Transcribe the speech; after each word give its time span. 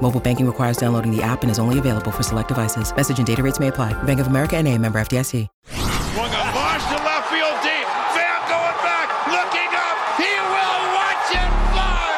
Mobile 0.00 0.20
banking 0.20 0.46
requires 0.46 0.76
downloading 0.76 1.14
the 1.14 1.22
app 1.22 1.42
and 1.42 1.50
is 1.50 1.58
only 1.58 1.78
available 1.78 2.10
for 2.10 2.22
select 2.22 2.48
devices. 2.48 2.94
Message 2.94 3.18
and 3.18 3.26
data 3.26 3.42
rates 3.42 3.58
may 3.58 3.68
apply. 3.68 3.92
Bank 4.04 4.20
of 4.20 4.28
America 4.28 4.56
and 4.56 4.66
a 4.66 4.78
member 4.78 4.98
FDIC. 5.00 5.46
Swung 5.66 6.30
a 6.30 6.44
launch 6.54 6.84
to 6.88 6.98
left 7.02 7.26
field 7.30 7.58
deep. 7.66 7.86
Pham 8.14 8.40
going 8.46 8.78
back, 8.86 9.10
looking 9.26 9.70
up. 9.74 9.96
He 10.22 10.30
will 10.30 10.82
watch 10.94 11.28
it 11.34 11.50
fly. 11.74 12.14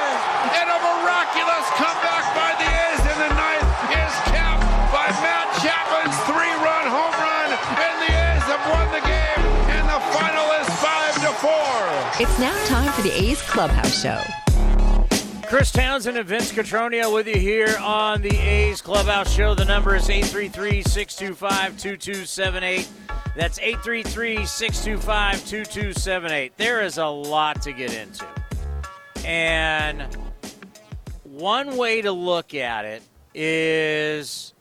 And 0.61 0.69
a 0.69 0.79
miraculous 0.79 1.67
comeback 1.81 2.25
by 2.37 2.53
the 2.61 2.69
A's 2.69 3.01
in 3.01 3.17
the 3.17 3.33
ninth 3.33 3.69
is 3.97 4.15
capped 4.29 4.65
by 4.93 5.09
Matt 5.25 5.49
Chapman's 5.65 6.17
three-run 6.29 6.85
home 6.85 7.17
run. 7.17 7.49
And 7.81 7.95
the 8.05 8.11
A's 8.13 8.45
have 8.49 8.65
won 8.69 8.87
the 8.93 9.05
game. 9.09 9.43
And 9.73 9.85
the 9.89 10.01
final 10.13 10.47
is 10.61 10.69
five 10.85 11.15
to 11.25 11.33
four. 11.41 11.77
It's 12.21 12.39
now 12.39 12.57
time 12.69 12.93
for 12.93 13.03
the 13.03 13.13
A's 13.13 13.41
Clubhouse 13.43 14.01
Show. 14.01 14.21
Chris 15.51 15.73
Townsend 15.73 16.17
and 16.17 16.29
Vince 16.29 16.53
Cotroneo 16.53 17.13
with 17.13 17.27
you 17.27 17.35
here 17.35 17.77
on 17.81 18.23
the 18.23 18.39
A's 18.39 18.81
Clubhouse 18.81 19.35
Show. 19.35 19.53
The 19.53 19.65
number 19.65 19.97
is 19.97 20.09
833 20.09 20.85
625 20.85 21.77
2278. 21.77 22.89
That's 23.35 23.59
833 23.59 24.47
625 24.47 25.35
2278. 25.41 26.57
There 26.57 26.83
is 26.83 26.99
a 26.99 27.07
lot 27.07 27.63
to 27.63 27.73
get 27.73 27.93
into. 27.93 28.25
And 29.27 30.17
one 31.25 31.77
way 31.77 32.01
to 32.03 32.13
look 32.13 32.55
at 32.55 32.85
it 32.85 33.03
is 33.35 34.55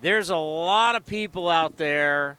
there's 0.00 0.30
a 0.30 0.36
lot 0.36 0.96
of 0.96 1.06
people 1.06 1.48
out 1.48 1.76
there 1.76 2.36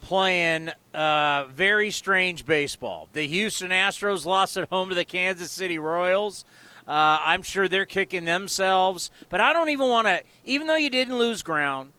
playing 0.00 0.70
uh, 0.92 1.44
very 1.54 1.92
strange 1.92 2.44
baseball. 2.44 3.08
The 3.12 3.28
Houston 3.28 3.70
Astros 3.70 4.26
lost 4.26 4.56
at 4.56 4.68
home 4.70 4.88
to 4.88 4.96
the 4.96 5.04
Kansas 5.04 5.52
City 5.52 5.78
Royals. 5.78 6.44
Uh, 6.86 7.18
I'm 7.24 7.42
sure 7.42 7.68
they're 7.68 7.86
kicking 7.86 8.24
themselves, 8.24 9.10
but 9.28 9.40
I 9.40 9.52
don't 9.52 9.68
even 9.68 9.88
want 9.88 10.08
to. 10.08 10.22
Even 10.44 10.66
though 10.66 10.76
you 10.76 10.90
didn't 10.90 11.18
lose 11.18 11.42
ground, 11.42 11.92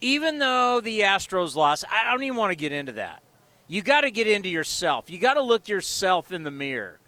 even 0.00 0.38
though 0.38 0.80
the 0.80 1.00
Astros 1.00 1.54
lost, 1.54 1.84
I 1.90 2.10
don't 2.10 2.22
even 2.22 2.36
want 2.36 2.52
to 2.52 2.56
get 2.56 2.72
into 2.72 2.92
that. 2.92 3.22
You 3.66 3.82
got 3.82 4.02
to 4.02 4.10
get 4.10 4.26
into 4.26 4.48
yourself. 4.48 5.10
You 5.10 5.18
got 5.18 5.34
to 5.34 5.42
look 5.42 5.68
yourself 5.68 6.32
in 6.32 6.42
the 6.44 6.50
mirror. 6.50 6.98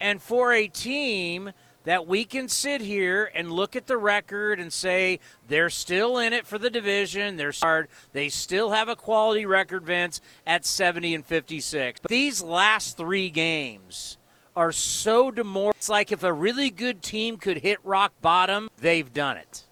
And 0.00 0.20
for 0.20 0.52
a 0.52 0.68
team 0.68 1.52
that 1.84 2.06
we 2.06 2.24
can 2.24 2.48
sit 2.48 2.80
here 2.80 3.30
and 3.34 3.50
look 3.50 3.76
at 3.76 3.86
the 3.86 3.96
record 3.96 4.58
and 4.58 4.72
say 4.72 5.20
they're 5.48 5.70
still 5.70 6.18
in 6.18 6.32
it 6.32 6.46
for 6.46 6.58
the 6.58 6.68
division, 6.68 7.36
they're 7.36 7.52
hard, 7.52 7.88
they 8.12 8.28
still 8.28 8.70
have 8.70 8.88
a 8.88 8.96
quality 8.96 9.46
record, 9.46 9.84
Vince, 9.84 10.20
at 10.46 10.66
70 10.66 11.14
and 11.14 11.24
56. 11.24 12.00
But 12.00 12.10
these 12.10 12.42
last 12.42 12.96
three 12.96 13.30
games 13.30 14.15
are 14.56 14.72
so 14.72 15.30
demoralized. 15.30 15.76
It's 15.76 15.88
like 15.88 16.10
if 16.10 16.22
a 16.24 16.32
really 16.32 16.70
good 16.70 17.02
team 17.02 17.36
could 17.36 17.58
hit 17.58 17.78
rock 17.84 18.12
bottom, 18.22 18.70
they've 18.78 19.12
done 19.12 19.36
it. 19.36 19.64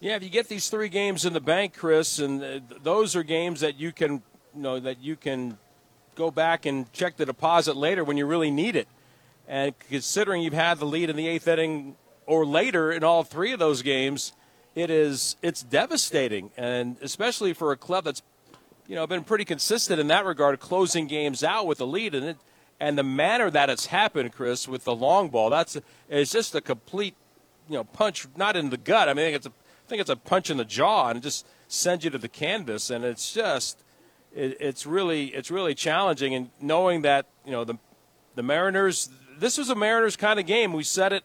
Yeah, 0.00 0.16
if 0.16 0.24
you 0.24 0.30
get 0.30 0.48
these 0.48 0.68
three 0.68 0.88
games 0.88 1.24
in 1.24 1.32
the 1.32 1.40
bank, 1.40 1.74
Chris, 1.76 2.18
and 2.18 2.42
uh, 2.42 2.60
those 2.82 3.14
are 3.14 3.22
games 3.22 3.60
that 3.60 3.78
you 3.78 3.92
can, 3.92 4.22
you 4.54 4.62
know, 4.62 4.80
that 4.80 5.00
you 5.00 5.14
can 5.14 5.58
go 6.16 6.30
back 6.30 6.66
and 6.66 6.92
check 6.92 7.16
the 7.16 7.26
deposit 7.26 7.76
later 7.76 8.02
when 8.02 8.16
you 8.16 8.26
really 8.26 8.50
need 8.50 8.74
it. 8.74 8.88
And 9.46 9.78
considering 9.78 10.42
you've 10.42 10.54
had 10.54 10.78
the 10.78 10.86
lead 10.86 11.10
in 11.10 11.16
the 11.16 11.28
eighth 11.28 11.46
inning 11.46 11.96
or 12.26 12.44
later 12.46 12.90
in 12.90 13.04
all 13.04 13.22
three 13.22 13.52
of 13.52 13.58
those 13.58 13.82
games, 13.82 14.32
it 14.74 14.90
is 14.90 15.36
it's 15.42 15.62
devastating, 15.62 16.50
and 16.56 16.96
especially 17.02 17.52
for 17.52 17.72
a 17.72 17.76
club 17.76 18.04
that's, 18.04 18.22
you 18.88 18.96
know, 18.96 19.06
been 19.06 19.22
pretty 19.22 19.44
consistent 19.44 20.00
in 20.00 20.06
that 20.08 20.24
regard, 20.24 20.58
closing 20.58 21.06
games 21.06 21.44
out 21.44 21.66
with 21.66 21.78
the 21.78 21.86
lead, 21.86 22.14
and 22.14 22.24
it 22.24 22.36
and 22.82 22.98
the 22.98 23.04
manner 23.04 23.48
that 23.48 23.70
it's 23.70 23.86
happened, 23.86 24.32
Chris, 24.32 24.66
with 24.66 24.82
the 24.82 24.94
long 24.94 25.28
ball, 25.28 25.50
that's 25.50 25.78
it's 26.08 26.32
just 26.32 26.52
a 26.56 26.60
complete, 26.60 27.14
you 27.68 27.76
know, 27.76 27.84
punch 27.84 28.26
not 28.34 28.56
in 28.56 28.70
the 28.70 28.76
gut. 28.76 29.08
I 29.08 29.14
mean, 29.14 29.32
it's 29.32 29.46
a, 29.46 29.50
I 29.50 29.88
think 29.88 30.00
it's 30.00 30.10
a 30.10 30.16
punch 30.16 30.50
in 30.50 30.56
the 30.56 30.64
jaw, 30.64 31.08
and 31.08 31.16
it 31.16 31.22
just 31.22 31.46
sends 31.68 32.02
you 32.04 32.10
to 32.10 32.18
the 32.18 32.28
canvas, 32.28 32.90
and 32.90 33.04
it's 33.04 33.32
just, 33.32 33.84
it, 34.34 34.56
it's 34.58 34.84
really, 34.84 35.26
it's 35.26 35.48
really 35.48 35.76
challenging. 35.76 36.34
And 36.34 36.50
knowing 36.60 37.02
that, 37.02 37.26
you 37.46 37.52
know, 37.52 37.62
the, 37.62 37.78
the 38.34 38.42
Mariners, 38.42 39.10
this 39.38 39.58
was 39.58 39.70
a 39.70 39.76
Mariners 39.76 40.16
kind 40.16 40.40
of 40.40 40.46
game. 40.46 40.72
We 40.72 40.82
said 40.82 41.12
it 41.12 41.22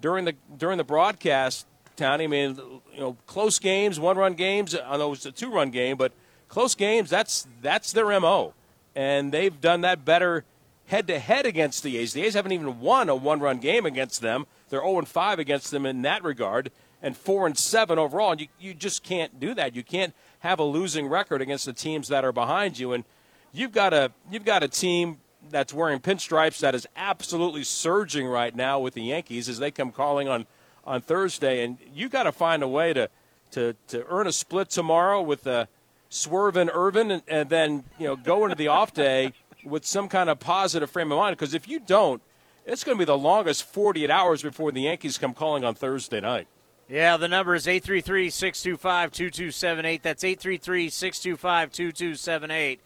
during 0.00 0.24
the 0.24 0.34
during 0.56 0.78
the 0.78 0.84
broadcast, 0.84 1.66
Tony. 1.96 2.24
I 2.24 2.28
mean, 2.28 2.56
you 2.94 3.00
know, 3.00 3.18
close 3.26 3.58
games, 3.58 4.00
one-run 4.00 4.34
games. 4.34 4.74
I 4.74 4.96
know 4.96 5.08
it 5.08 5.10
was 5.10 5.26
a 5.26 5.32
two-run 5.32 5.70
game, 5.70 5.98
but 5.98 6.12
close 6.48 6.74
games. 6.74 7.10
That's 7.10 7.46
that's 7.60 7.92
their 7.92 8.18
mo, 8.18 8.54
and 8.96 9.32
they've 9.32 9.60
done 9.60 9.82
that 9.82 10.06
better 10.06 10.44
head 10.86 11.06
to 11.06 11.18
head 11.18 11.46
against 11.46 11.82
the 11.82 11.96
A's. 11.98 12.12
The 12.12 12.22
A's 12.24 12.34
haven't 12.34 12.52
even 12.52 12.80
won 12.80 13.08
a 13.08 13.14
one 13.14 13.40
run 13.40 13.58
game 13.58 13.86
against 13.86 14.20
them. 14.20 14.46
They're 14.68 14.80
0 14.80 15.02
5 15.02 15.38
against 15.38 15.70
them 15.70 15.86
in 15.86 16.02
that 16.02 16.24
regard, 16.24 16.70
and 17.02 17.16
4 17.16 17.46
and 17.46 17.58
7 17.58 17.98
overall. 17.98 18.32
And 18.32 18.40
you, 18.40 18.48
you 18.58 18.74
just 18.74 19.02
can't 19.02 19.38
do 19.38 19.54
that. 19.54 19.74
You 19.74 19.82
can't 19.82 20.14
have 20.40 20.58
a 20.58 20.64
losing 20.64 21.08
record 21.08 21.40
against 21.40 21.66
the 21.66 21.72
teams 21.72 22.08
that 22.08 22.24
are 22.24 22.32
behind 22.32 22.78
you. 22.78 22.92
And 22.92 23.04
you've 23.52 23.72
got 23.72 23.92
a 23.94 24.12
you've 24.30 24.44
got 24.44 24.62
a 24.62 24.68
team 24.68 25.18
that's 25.50 25.74
wearing 25.74 26.00
pinstripes 26.00 26.60
that 26.60 26.74
is 26.74 26.86
absolutely 26.96 27.64
surging 27.64 28.26
right 28.26 28.54
now 28.54 28.78
with 28.78 28.94
the 28.94 29.02
Yankees 29.02 29.48
as 29.48 29.58
they 29.58 29.70
come 29.70 29.92
calling 29.92 30.28
on 30.28 30.46
on 30.84 31.00
Thursday. 31.00 31.64
And 31.64 31.78
you've 31.94 32.10
got 32.12 32.24
to 32.24 32.32
find 32.32 32.62
a 32.62 32.68
way 32.68 32.92
to 32.92 33.08
to 33.52 33.74
to 33.88 34.04
earn 34.08 34.26
a 34.26 34.32
split 34.32 34.70
tomorrow 34.70 35.22
with 35.22 35.46
uh, 35.46 35.66
Swerve 36.08 36.56
and 36.56 36.70
Irvin, 36.72 37.10
and, 37.10 37.22
and 37.26 37.48
then 37.48 37.84
you 37.98 38.06
know 38.06 38.16
go 38.16 38.44
into 38.44 38.56
the 38.56 38.68
off 38.68 38.92
day 38.94 39.32
with 39.64 39.84
some 39.84 40.08
kind 40.08 40.30
of 40.30 40.40
positive 40.40 40.90
frame 40.90 41.12
of 41.12 41.18
mind. 41.18 41.36
Because 41.36 41.54
if 41.54 41.68
you 41.68 41.80
don't, 41.80 42.22
it's 42.66 42.84
going 42.84 42.96
to 42.96 43.00
be 43.00 43.04
the 43.04 43.18
longest 43.18 43.64
48 43.64 44.10
hours 44.10 44.42
before 44.42 44.72
the 44.72 44.82
Yankees 44.82 45.18
come 45.18 45.34
calling 45.34 45.64
on 45.64 45.74
Thursday 45.74 46.20
night. 46.20 46.48
Yeah, 46.88 47.16
the 47.16 47.28
number 47.28 47.54
is 47.54 47.66
833 47.66 48.30
625 48.30 49.10
2278. 49.10 50.02
That's 50.02 50.22
833 50.22 50.90
625 50.90 51.72
2278. 51.72 52.80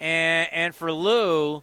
And 0.00 0.74
for 0.74 0.92
Lou, 0.92 1.62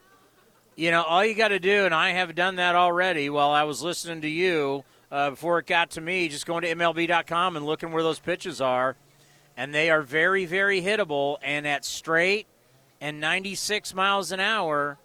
you 0.75 0.91
know, 0.91 1.03
all 1.03 1.23
you 1.23 1.35
got 1.35 1.49
to 1.49 1.59
do, 1.59 1.85
and 1.85 1.93
I 1.93 2.11
have 2.11 2.35
done 2.35 2.55
that 2.57 2.75
already 2.75 3.29
while 3.29 3.51
I 3.51 3.63
was 3.63 3.81
listening 3.81 4.21
to 4.21 4.27
you 4.27 4.83
uh, 5.11 5.29
before 5.31 5.59
it 5.59 5.67
got 5.67 5.91
to 5.91 6.01
me, 6.01 6.27
just 6.27 6.45
going 6.45 6.63
to 6.63 6.75
MLB.com 6.75 7.55
and 7.55 7.65
looking 7.65 7.91
where 7.91 8.03
those 8.03 8.19
pitches 8.19 8.59
are. 8.59 8.97
And 9.55 9.73
they 9.73 9.89
are 9.89 10.01
very, 10.01 10.45
very 10.45 10.81
hittable. 10.81 11.37
And 11.41 11.65
at 11.65 11.85
straight 11.85 12.47
and 13.01 13.19
96 13.19 13.93
miles 13.93 14.31
an 14.31 14.39
hour. 14.39 14.97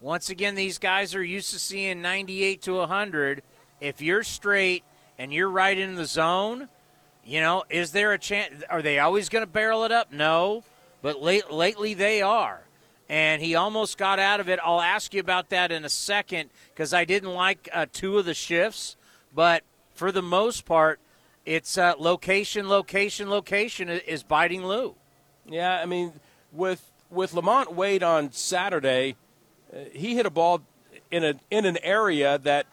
Once 0.00 0.30
again, 0.30 0.54
these 0.54 0.78
guys 0.78 1.14
are 1.14 1.24
used 1.24 1.52
to 1.52 1.58
seeing 1.58 2.02
98 2.02 2.62
to 2.62 2.74
100. 2.74 3.42
If 3.80 4.00
you're 4.00 4.22
straight 4.22 4.84
and 5.18 5.32
you're 5.32 5.48
right 5.48 5.76
in 5.76 5.94
the 5.94 6.04
zone, 6.04 6.68
you 7.24 7.40
know, 7.40 7.64
is 7.70 7.92
there 7.92 8.12
a 8.12 8.18
chance? 8.18 8.62
Are 8.70 8.82
they 8.82 8.98
always 8.98 9.28
going 9.28 9.42
to 9.42 9.50
barrel 9.50 9.84
it 9.84 9.92
up? 9.92 10.12
No, 10.12 10.64
but 11.02 11.20
late, 11.20 11.50
lately 11.50 11.94
they 11.94 12.22
are. 12.22 12.62
And 13.08 13.40
he 13.40 13.54
almost 13.54 13.98
got 13.98 14.18
out 14.18 14.40
of 14.40 14.48
it. 14.48 14.58
I'll 14.62 14.80
ask 14.80 15.14
you 15.14 15.20
about 15.20 15.50
that 15.50 15.70
in 15.70 15.84
a 15.84 15.88
second 15.88 16.50
because 16.74 16.92
I 16.92 17.04
didn't 17.04 17.34
like 17.34 17.68
uh, 17.72 17.86
two 17.92 18.18
of 18.18 18.24
the 18.24 18.34
shifts. 18.34 18.96
But 19.34 19.62
for 19.94 20.10
the 20.10 20.22
most 20.22 20.64
part, 20.64 20.98
it's 21.44 21.78
uh, 21.78 21.94
location, 21.98 22.68
location, 22.68 23.30
location 23.30 23.88
is 23.88 24.22
biting 24.24 24.66
Lou. 24.66 24.96
Yeah, 25.48 25.80
I 25.80 25.86
mean, 25.86 26.12
with 26.52 26.90
with 27.10 27.32
LaMonte 27.32 27.74
Wade 27.74 28.02
on 28.02 28.32
Saturday, 28.32 29.16
uh, 29.72 29.78
he 29.92 30.14
hit 30.14 30.26
a 30.26 30.30
ball 30.30 30.62
in 31.10 31.24
a 31.24 31.34
in 31.50 31.64
an 31.64 31.78
area 31.82 32.38
that 32.38 32.66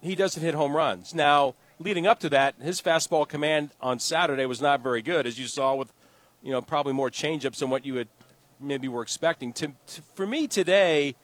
he 0.00 0.14
doesn't 0.14 0.42
hit 0.42 0.54
home 0.54 0.76
runs. 0.76 1.14
Now, 1.14 1.54
leading 1.78 2.06
up 2.06 2.20
to 2.20 2.28
that, 2.30 2.54
his 2.60 2.80
fastball 2.80 3.26
command 3.26 3.70
on 3.80 3.98
Saturday 3.98 4.46
was 4.46 4.60
not 4.60 4.82
very 4.82 5.02
good, 5.02 5.26
as 5.26 5.38
you 5.38 5.46
saw 5.46 5.74
with, 5.74 5.92
you 6.42 6.50
know, 6.50 6.60
probably 6.60 6.92
more 6.92 7.10
changeups 7.10 7.58
than 7.58 7.70
what 7.70 7.86
you 7.86 7.96
had 7.96 8.08
maybe 8.60 8.88
were 8.88 9.02
expecting. 9.02 9.52
To, 9.54 9.68
to 9.68 10.02
for 10.14 10.26
me 10.26 10.46
today, 10.46 11.14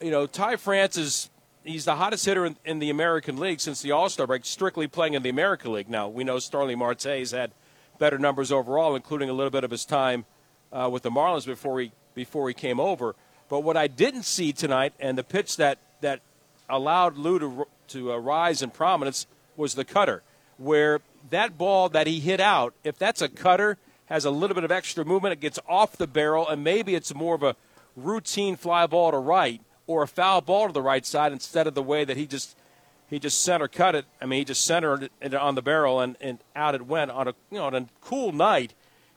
you 0.00 0.10
know, 0.10 0.26
Ty 0.26 0.56
France 0.56 0.96
is 0.96 1.30
he's 1.64 1.84
the 1.84 1.96
hottest 1.96 2.24
hitter 2.24 2.44
in, 2.44 2.56
in 2.64 2.78
the 2.78 2.90
American 2.90 3.36
League 3.36 3.60
since 3.60 3.82
the 3.82 3.92
All 3.92 4.08
Star 4.08 4.26
break, 4.26 4.44
strictly 4.44 4.86
playing 4.86 5.14
in 5.14 5.22
the 5.22 5.28
American 5.28 5.72
League. 5.72 5.88
Now 5.88 6.08
we 6.08 6.24
know 6.24 6.38
Starling 6.38 6.78
Marte's 6.78 7.30
had 7.30 7.52
better 7.98 8.18
numbers 8.18 8.50
overall, 8.50 8.96
including 8.96 9.30
a 9.30 9.32
little 9.32 9.50
bit 9.50 9.64
of 9.64 9.70
his 9.70 9.84
time 9.84 10.24
uh, 10.72 10.88
with 10.90 11.02
the 11.02 11.10
Marlins 11.10 11.46
before 11.46 11.80
he 11.80 11.92
before 12.14 12.48
he 12.48 12.54
came 12.54 12.80
over. 12.80 13.14
But 13.48 13.60
what 13.60 13.76
I 13.76 13.86
didn't 13.86 14.24
see 14.24 14.52
tonight, 14.52 14.92
and 14.98 15.16
the 15.16 15.24
pitch 15.24 15.56
that 15.56 15.78
that 16.00 16.20
allowed 16.68 17.16
Lou 17.16 17.38
to 17.38 17.66
to 17.88 18.12
uh, 18.12 18.16
rise 18.16 18.62
in 18.62 18.70
prominence 18.70 19.26
was 19.56 19.74
the 19.74 19.84
cutter, 19.84 20.22
where 20.56 21.00
that 21.30 21.58
ball 21.58 21.88
that 21.90 22.06
he 22.06 22.20
hit 22.20 22.40
out, 22.40 22.74
if 22.84 22.98
that's 22.98 23.20
a 23.20 23.28
cutter, 23.28 23.78
has 24.06 24.24
a 24.24 24.30
little 24.30 24.54
bit 24.54 24.64
of 24.64 24.72
extra 24.72 25.04
movement. 25.04 25.34
It 25.34 25.40
gets 25.40 25.58
off 25.68 25.96
the 25.96 26.06
barrel, 26.06 26.48
and 26.48 26.64
maybe 26.64 26.94
it's 26.94 27.14
more 27.14 27.34
of 27.34 27.42
a 27.42 27.56
routine 27.96 28.56
fly 28.56 28.86
ball 28.86 29.10
to 29.10 29.18
right 29.18 29.60
or 29.86 30.02
a 30.02 30.08
foul 30.08 30.40
ball 30.40 30.68
to 30.68 30.72
the 30.72 30.82
right 30.82 31.04
side 31.04 31.32
instead 31.32 31.66
of 31.66 31.74
the 31.74 31.82
way 31.82 32.04
that 32.04 32.16
he 32.16 32.26
just 32.26 32.56
he 33.08 33.18
just 33.18 33.42
center 33.42 33.68
cut 33.68 33.94
it. 33.94 34.06
I 34.22 34.26
mean, 34.26 34.38
he 34.38 34.44
just 34.46 34.64
centered 34.64 35.10
it 35.20 35.34
on 35.34 35.54
the 35.54 35.60
barrel 35.60 36.00
and, 36.00 36.16
and 36.20 36.38
out 36.56 36.74
it 36.74 36.86
went 36.86 37.10
on 37.10 37.28
a 37.28 37.34
you 37.50 37.58
know 37.58 37.64
on 37.64 37.74
a 37.74 37.86
cool 38.00 38.32
night 38.32 38.72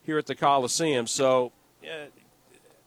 here 0.05 0.17
at 0.17 0.25
the 0.25 0.35
Coliseum. 0.35 1.07
So, 1.07 1.51
uh, 1.83 2.07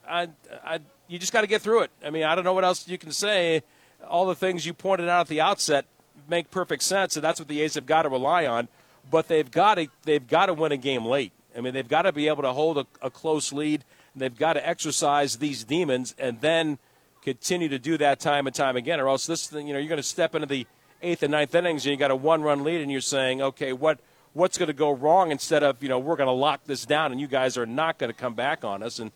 I, 0.08 0.28
I 0.64 0.80
you 1.08 1.18
just 1.18 1.32
got 1.32 1.40
to 1.42 1.46
get 1.46 1.62
through 1.62 1.82
it. 1.82 1.90
I 2.04 2.10
mean, 2.10 2.24
I 2.24 2.34
don't 2.34 2.44
know 2.44 2.52
what 2.52 2.64
else 2.64 2.86
you 2.88 2.98
can 2.98 3.12
say. 3.12 3.62
All 4.06 4.26
the 4.26 4.34
things 4.34 4.64
you 4.64 4.74
pointed 4.74 5.08
out 5.08 5.22
at 5.22 5.28
the 5.28 5.40
outset 5.40 5.86
make 6.28 6.50
perfect 6.50 6.82
sense, 6.82 7.16
and 7.16 7.24
that's 7.24 7.40
what 7.40 7.48
the 7.48 7.60
A's 7.62 7.74
have 7.74 7.86
got 7.86 8.02
to 8.02 8.08
rely 8.08 8.46
on. 8.46 8.68
But 9.10 9.28
they've 9.28 9.50
got 9.50 9.76
to 9.76 9.88
they've 10.02 10.26
got 10.26 10.46
to 10.46 10.54
win 10.54 10.72
a 10.72 10.76
game 10.76 11.04
late. 11.04 11.32
I 11.56 11.60
mean, 11.60 11.74
they've 11.74 11.88
got 11.88 12.02
to 12.02 12.12
be 12.12 12.28
able 12.28 12.42
to 12.42 12.52
hold 12.52 12.78
a, 12.78 12.86
a 13.02 13.10
close 13.10 13.52
lead. 13.52 13.84
They've 14.14 14.36
got 14.36 14.54
to 14.54 14.68
exercise 14.68 15.36
these 15.36 15.64
demons, 15.64 16.14
and 16.18 16.40
then 16.40 16.78
continue 17.22 17.68
to 17.68 17.78
do 17.78 17.98
that 17.98 18.20
time 18.20 18.46
and 18.46 18.54
time 18.54 18.76
again, 18.76 19.00
or 19.00 19.08
else 19.08 19.26
this 19.26 19.46
thing, 19.46 19.66
you 19.66 19.72
know 19.72 19.78
you're 19.78 19.88
going 19.88 19.96
to 19.98 20.02
step 20.02 20.34
into 20.34 20.46
the 20.46 20.66
eighth 21.02 21.22
and 21.22 21.32
ninth 21.32 21.54
innings 21.54 21.84
and 21.84 21.92
you 21.92 21.96
got 21.96 22.10
a 22.10 22.16
one 22.16 22.42
run 22.42 22.64
lead, 22.64 22.80
and 22.80 22.90
you're 22.90 23.00
saying, 23.00 23.40
okay, 23.40 23.72
what 23.72 23.98
what's 24.38 24.56
going 24.56 24.68
to 24.68 24.72
go 24.72 24.92
wrong? 24.92 25.32
Instead 25.32 25.62
of 25.62 25.82
you 25.82 25.88
know 25.88 25.98
we're 25.98 26.16
going 26.16 26.28
to 26.28 26.32
lock 26.32 26.64
this 26.64 26.86
down, 26.86 27.12
and 27.12 27.20
you 27.20 27.26
guys 27.26 27.58
are 27.58 27.66
not 27.66 27.98
going 27.98 28.10
to 28.10 28.18
come 28.18 28.34
back 28.34 28.64
on 28.64 28.82
us, 28.82 28.98
and 28.98 29.10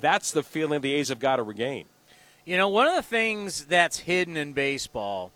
that's 0.00 0.30
the 0.30 0.42
feeling 0.42 0.80
the 0.82 0.94
A's 0.94 1.08
have 1.08 1.18
got 1.18 1.36
to 1.36 1.42
regain. 1.42 1.86
You 2.44 2.56
know, 2.56 2.68
one 2.68 2.86
of 2.86 2.94
the 2.94 3.02
things 3.02 3.64
that's 3.64 4.00
hidden 4.00 4.36
in 4.36 4.52
baseball 4.52 5.32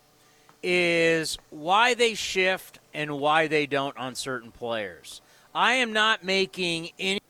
is 0.62 1.38
why 1.50 1.94
they 1.94 2.14
shift 2.14 2.78
and 2.94 3.18
why 3.18 3.48
they 3.48 3.66
don't 3.66 3.96
on 3.96 4.14
certain 4.14 4.52
players. 4.52 5.20
I 5.54 5.74
am 5.74 5.92
not 5.92 6.24
making 6.24 6.90
any, 6.98 7.20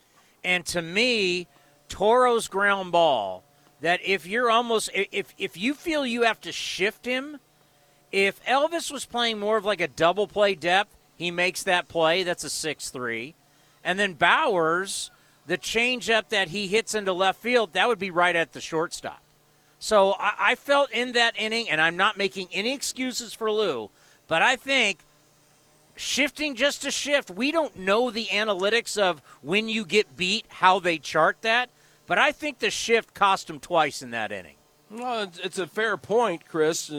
and 0.45 0.67
to 0.67 0.83
me, 0.83 1.47
Toro's 1.89 2.49
ground 2.49 2.93
ball. 2.93 3.45
That 3.81 4.01
if 4.05 4.27
you're 4.27 4.51
almost 4.51 4.91
if 4.95 5.35
if 5.39 5.57
you 5.57 5.75
feel 5.75 6.07
you 6.07 6.23
have 6.23 6.41
to 6.43 6.53
shift 6.53 7.05
him, 7.05 7.39
if 8.13 8.45
Elvis 8.45 8.93
was 8.93 9.05
playing 9.05 9.41
more 9.41 9.57
of 9.57 9.65
like 9.65 9.81
a 9.81 9.89
double 9.89 10.29
play 10.29 10.55
depth, 10.55 10.95
he 11.17 11.31
makes 11.31 11.63
that 11.63 11.89
play. 11.89 12.23
That's 12.23 12.45
a 12.45 12.51
six 12.51 12.91
three, 12.91 13.35
and 13.85 13.99
then 13.99 14.15
Bauers, 14.15 15.11
the 15.47 15.59
changeup 15.59 16.29
that 16.29 16.49
he 16.49 16.69
hits 16.69 16.95
into 16.95 17.13
left 17.13 17.41
field, 17.41 17.73
that 17.73 17.89
would 17.89 17.99
be 17.99 18.11
right 18.11 18.37
at 18.37 18.53
the 18.53 18.61
shortstop. 18.61 19.21
So 19.79 20.13
I, 20.13 20.35
I 20.39 20.55
felt 20.55 20.91
in 20.93 21.13
that 21.13 21.35
inning, 21.37 21.69
and 21.69 21.81
I'm 21.81 21.97
not 21.97 22.17
making 22.17 22.49
any 22.53 22.73
excuses 22.73 23.35
for 23.35 23.51
Lou, 23.51 23.91
but 24.29 24.43
I 24.43 24.57
think 24.57 25.01
shifting 25.97 26.55
just 26.55 26.83
to 26.83 26.91
shift, 26.91 27.31
we 27.31 27.53
don't 27.53 27.77
know 27.77 28.11
the 28.11 28.27
analytics 28.27 28.97
of 28.97 29.21
when 29.43 29.69
you 29.69 29.85
get 29.85 30.17
beat, 30.17 30.47
how 30.49 30.79
they 30.79 30.99
chart 30.99 31.39
that, 31.43 31.69
but 32.07 32.19
I 32.19 32.33
think 32.33 32.59
the 32.59 32.71
shift 32.71 33.13
cost 33.15 33.51
him 33.51 33.61
twice 33.61 34.03
in 34.03 34.11
that 34.13 34.33
inning. 34.33 34.57
Well, 34.91 35.31
it's 35.43 35.59
a 35.59 35.67
fair 35.67 35.97
point, 35.97 36.47
Chris, 36.47 36.91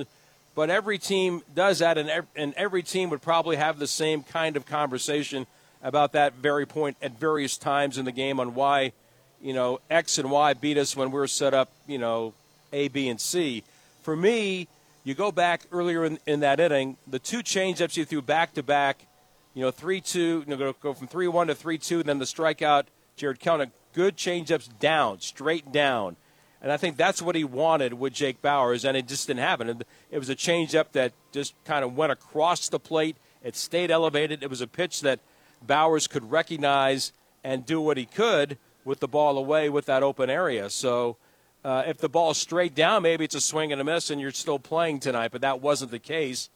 but 0.55 0.69
every 0.69 0.97
team 0.97 1.41
does 1.53 1.79
that, 1.79 1.97
and 1.97 2.25
and 2.35 2.53
every 2.55 2.83
team 2.83 3.09
would 3.09 3.21
probably 3.21 3.55
have 3.55 3.79
the 3.79 3.87
same 3.87 4.23
kind 4.23 4.55
of 4.55 4.65
conversation 4.65 5.47
about 5.83 6.13
that 6.13 6.35
very 6.35 6.65
point 6.65 6.95
at 7.01 7.19
various 7.19 7.57
times 7.57 7.97
in 7.97 8.05
the 8.05 8.11
game 8.11 8.39
on 8.39 8.55
why, 8.55 8.93
you 9.41 9.53
know, 9.53 9.79
X 9.89 10.17
and 10.17 10.31
Y 10.31 10.53
beat 10.53 10.77
us 10.77 10.95
when 10.95 11.11
we 11.11 11.19
were 11.19 11.27
set 11.27 11.53
up, 11.53 11.69
you 11.85 11.97
know, 11.97 12.33
a, 12.71 12.87
B, 12.87 13.09
and 13.09 13.19
C. 13.19 13.63
For 14.01 14.15
me, 14.15 14.67
you 15.03 15.13
go 15.13 15.31
back 15.31 15.63
earlier 15.71 16.05
in, 16.05 16.17
in 16.25 16.39
that 16.39 16.61
inning, 16.61 16.97
the 17.05 17.19
two 17.19 17.39
changeups 17.39 17.97
you 17.97 18.05
threw 18.05 18.21
back 18.21 18.53
to 18.53 18.63
back, 18.63 19.05
you 19.53 19.61
know, 19.61 19.71
3 19.71 19.99
2, 19.99 20.19
you 20.19 20.55
know, 20.55 20.73
go, 20.81 20.93
from 20.93 21.07
3 21.07 21.27
1 21.27 21.47
to 21.47 21.55
3 21.55 21.77
2, 21.77 22.03
then 22.03 22.19
the 22.19 22.25
strikeout, 22.25 22.85
Jarred 23.17 23.39
Kelenic, 23.39 23.71
good 23.93 24.15
changeups 24.15 24.69
down, 24.79 25.19
straight 25.19 25.71
down. 25.71 26.15
And 26.63 26.71
I 26.71 26.77
think 26.77 26.95
that's 26.95 27.21
what 27.21 27.35
he 27.35 27.43
wanted 27.43 27.93
with 27.93 28.13
Jake 28.13 28.41
Bauers, 28.41 28.87
and 28.87 28.95
it 28.95 29.05
just 29.05 29.27
didn't 29.27 29.41
happen. 29.41 29.83
It 30.09 30.17
was 30.17 30.29
a 30.29 30.35
changeup 30.35 30.93
that 30.93 31.11
just 31.33 31.53
kind 31.65 31.83
of 31.83 31.97
went 31.97 32.13
across 32.13 32.69
the 32.69 32.79
plate. 32.79 33.17
It 33.43 33.57
stayed 33.57 33.91
elevated. 33.91 34.41
It 34.41 34.49
was 34.49 34.61
a 34.61 34.67
pitch 34.67 35.01
that 35.01 35.19
Bauers 35.67 36.09
could 36.09 36.31
recognize 36.31 37.11
and 37.43 37.65
do 37.65 37.81
what 37.81 37.97
he 37.97 38.05
could 38.05 38.57
with 38.85 39.01
the 39.01 39.09
ball 39.09 39.37
away 39.37 39.69
with 39.69 39.85
that 39.87 40.03
open 40.03 40.29
area. 40.29 40.69
So 40.69 41.17
uh, 41.65 41.83
if 41.85 41.97
the 41.97 42.07
ball's 42.07 42.37
straight 42.37 42.73
down, 42.73 43.03
maybe 43.03 43.25
it's 43.25 43.35
a 43.35 43.41
swing 43.41 43.73
and 43.73 43.81
a 43.81 43.83
miss, 43.83 44.09
and 44.09 44.21
you're 44.21 44.31
still 44.31 44.59
playing 44.59 45.01
tonight. 45.01 45.31
But 45.33 45.41
that 45.41 45.61
wasn't 45.61 45.91
the 45.91 45.99
case, 45.99 46.49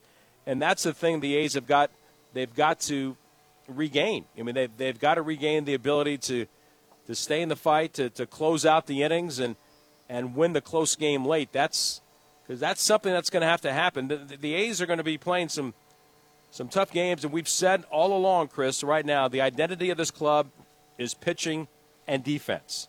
and 0.46 0.60
that's 0.60 0.84
the 0.84 0.94
thing 0.94 1.20
the 1.20 1.36
A's 1.36 1.52
have 1.52 1.66
got. 1.66 1.90
They've 2.32 2.54
got 2.54 2.80
to 2.80 3.14
regain. 3.66 4.24
I 4.38 4.42
mean, 4.42 4.54
they've 4.54 4.74
they've 4.76 4.98
got 4.98 5.14
to 5.14 5.22
regain 5.22 5.66
the 5.66 5.74
ability 5.74 6.18
to 6.18 6.46
to 7.06 7.14
stay 7.14 7.42
in 7.42 7.50
the 7.50 7.56
fight, 7.56 7.92
to 7.94 8.08
to 8.10 8.26
close 8.26 8.64
out 8.64 8.86
the 8.86 9.02
innings, 9.02 9.38
and 9.38 9.56
and 10.08 10.34
win 10.34 10.52
the 10.52 10.60
close 10.60 10.96
game 10.96 11.24
late. 11.24 11.52
That's 11.52 12.00
because 12.42 12.60
that's 12.60 12.82
something 12.82 13.12
that's 13.12 13.30
going 13.30 13.42
to 13.42 13.46
have 13.46 13.60
to 13.62 13.72
happen. 13.72 14.08
The, 14.08 14.16
the, 14.16 14.36
the 14.36 14.54
A's 14.54 14.80
are 14.80 14.86
going 14.86 14.98
to 14.98 15.04
be 15.04 15.18
playing 15.18 15.48
some 15.48 15.74
some 16.50 16.68
tough 16.68 16.90
games, 16.90 17.24
and 17.24 17.32
we've 17.32 17.48
said 17.48 17.84
all 17.90 18.16
along, 18.16 18.48
Chris. 18.48 18.82
Right 18.82 19.04
now, 19.04 19.28
the 19.28 19.40
identity 19.40 19.90
of 19.90 19.98
this 19.98 20.10
club 20.10 20.48
is 20.96 21.14
pitching 21.14 21.68
and 22.06 22.24
defense. 22.24 22.88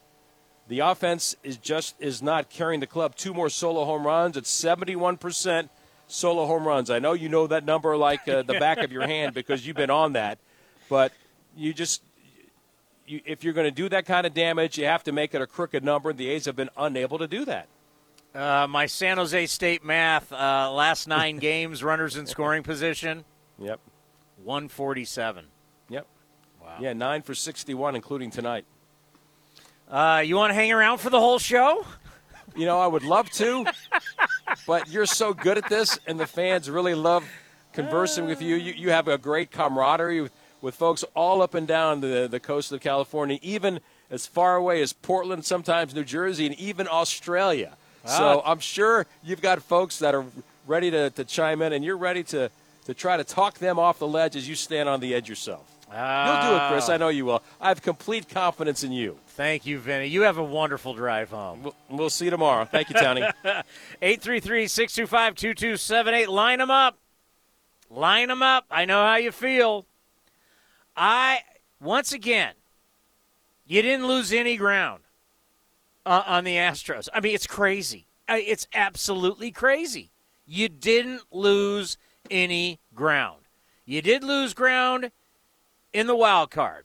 The 0.69 0.79
offense 0.79 1.35
is 1.43 1.57
just 1.57 1.95
is 1.99 2.21
not 2.21 2.49
carrying 2.49 2.79
the 2.79 2.87
club. 2.87 3.15
Two 3.15 3.33
more 3.33 3.49
solo 3.49 3.85
home 3.85 4.05
runs. 4.05 4.37
It's 4.37 4.51
71% 4.63 5.69
solo 6.07 6.45
home 6.45 6.67
runs. 6.67 6.89
I 6.89 6.99
know 6.99 7.13
you 7.13 7.27
know 7.27 7.47
that 7.47 7.65
number 7.65 7.97
like 7.97 8.27
uh, 8.27 8.43
the 8.43 8.59
back 8.59 8.77
of 8.77 8.91
your 8.91 9.05
hand 9.05 9.33
because 9.33 9.65
you've 9.65 9.75
been 9.75 9.89
on 9.89 10.13
that. 10.13 10.37
But 10.87 11.11
you 11.55 11.73
just 11.73 12.01
you, 13.09 13.21
if 13.25 13.43
you're 13.43 13.53
going 13.53 13.65
to 13.65 13.71
do 13.71 13.89
that 13.89 14.05
kind 14.05 14.25
of 14.27 14.33
damage, 14.33 14.77
you 14.77 14.85
have 14.85 15.03
to 15.05 15.11
make 15.11 15.33
it 15.33 15.41
a 15.41 15.47
crooked 15.47 15.83
number. 15.83 16.13
The 16.13 16.29
A's 16.29 16.45
have 16.45 16.55
been 16.55 16.69
unable 16.77 17.17
to 17.17 17.27
do 17.27 17.45
that. 17.45 17.67
Uh, 18.33 18.67
my 18.69 18.85
San 18.85 19.17
Jose 19.17 19.47
State 19.47 19.83
math: 19.83 20.31
uh, 20.31 20.71
last 20.71 21.07
nine 21.07 21.37
games, 21.39 21.83
runners 21.83 22.15
in 22.15 22.27
scoring 22.27 22.63
position. 22.63 23.25
Yep. 23.57 23.79
147. 24.43 25.45
Yep. 25.89 26.07
Wow. 26.61 26.77
Yeah, 26.79 26.93
nine 26.93 27.21
for 27.23 27.35
61, 27.35 27.95
including 27.95 28.31
tonight. 28.31 28.65
Uh, 29.89 30.23
you 30.23 30.35
want 30.35 30.51
to 30.51 30.53
hang 30.53 30.71
around 30.71 30.99
for 30.99 31.09
the 31.09 31.19
whole 31.19 31.39
show? 31.39 31.85
You 32.55 32.65
know, 32.65 32.79
I 32.79 32.87
would 32.87 33.03
love 33.03 33.29
to, 33.31 33.65
but 34.67 34.89
you're 34.89 35.05
so 35.05 35.33
good 35.33 35.57
at 35.57 35.67
this, 35.67 35.99
and 36.07 36.19
the 36.19 36.27
fans 36.27 36.69
really 36.69 36.95
love 36.95 37.27
conversing 37.73 38.25
with 38.25 38.41
you. 38.41 38.55
You, 38.55 38.73
you 38.73 38.89
have 38.91 39.07
a 39.07 39.17
great 39.17 39.51
camaraderie 39.51 40.21
with, 40.21 40.31
with 40.61 40.75
folks 40.75 41.03
all 41.15 41.41
up 41.41 41.53
and 41.53 41.67
down 41.67 42.01
the, 42.01 42.27
the 42.29 42.39
coast 42.39 42.71
of 42.71 42.81
California, 42.81 43.39
even 43.41 43.79
as 44.11 44.25
far 44.25 44.55
away 44.55 44.81
as 44.81 44.93
Portland, 44.93 45.45
sometimes 45.45 45.93
New 45.93 46.03
Jersey, 46.03 46.45
and 46.45 46.55
even 46.59 46.87
Australia. 46.87 47.77
Ah. 48.05 48.17
So 48.17 48.41
I'm 48.45 48.59
sure 48.59 49.05
you've 49.23 49.41
got 49.41 49.61
folks 49.61 49.99
that 49.99 50.15
are 50.15 50.25
ready 50.67 50.91
to, 50.91 51.09
to 51.11 51.23
chime 51.23 51.61
in, 51.61 51.73
and 51.73 51.83
you're 51.83 51.97
ready 51.97 52.23
to, 52.23 52.49
to 52.85 52.93
try 52.93 53.17
to 53.17 53.23
talk 53.23 53.59
them 53.59 53.79
off 53.79 53.99
the 53.99 54.07
ledge 54.07 54.35
as 54.35 54.47
you 54.47 54.55
stand 54.55 54.89
on 54.89 54.99
the 54.99 55.13
edge 55.13 55.29
yourself. 55.29 55.65
You'll 55.91 55.97
do 55.97 56.55
it, 56.55 56.69
Chris. 56.69 56.87
I 56.87 56.97
know 56.97 57.09
you 57.09 57.25
will. 57.25 57.41
I 57.59 57.69
have 57.69 57.81
complete 57.81 58.29
confidence 58.29 58.83
in 58.83 58.91
you. 58.91 59.17
Thank 59.29 59.65
you, 59.65 59.79
Vinny. 59.79 60.05
You 60.05 60.21
have 60.21 60.37
a 60.37 60.43
wonderful 60.43 60.93
drive 60.93 61.31
home. 61.31 61.63
We'll, 61.63 61.75
we'll 61.89 62.09
see 62.11 62.25
you 62.25 62.31
tomorrow. 62.31 62.65
Thank 62.65 62.89
you, 62.89 62.95
Tony. 62.99 63.21
833 64.01 64.67
625 64.67 65.35
2278. 65.35 66.29
Line 66.29 66.59
them 66.59 66.69
up. 66.69 66.97
Line 67.89 68.27
them 68.27 68.43
up. 68.43 68.65
I 68.69 68.85
know 68.85 69.03
how 69.03 69.15
you 69.15 69.31
feel. 69.31 69.85
I, 70.99 71.39
once 71.79 72.11
again, 72.11 72.53
you 73.65 73.81
didn't 73.81 74.05
lose 74.05 74.33
any 74.33 74.57
ground 74.57 75.03
uh, 76.05 76.23
on 76.27 76.43
the 76.43 76.55
Astros. 76.55 77.07
I 77.13 77.21
mean, 77.21 77.33
it's 77.33 77.47
crazy. 77.47 78.05
It's 78.27 78.67
absolutely 78.73 79.49
crazy. 79.49 80.11
You 80.45 80.67
didn't 80.67 81.21
lose 81.31 81.97
any 82.29 82.79
ground. 82.93 83.43
You 83.85 84.01
did 84.01 84.25
lose 84.25 84.53
ground 84.53 85.11
in 85.93 86.05
the 86.05 86.15
wild 86.15 86.51
card. 86.51 86.83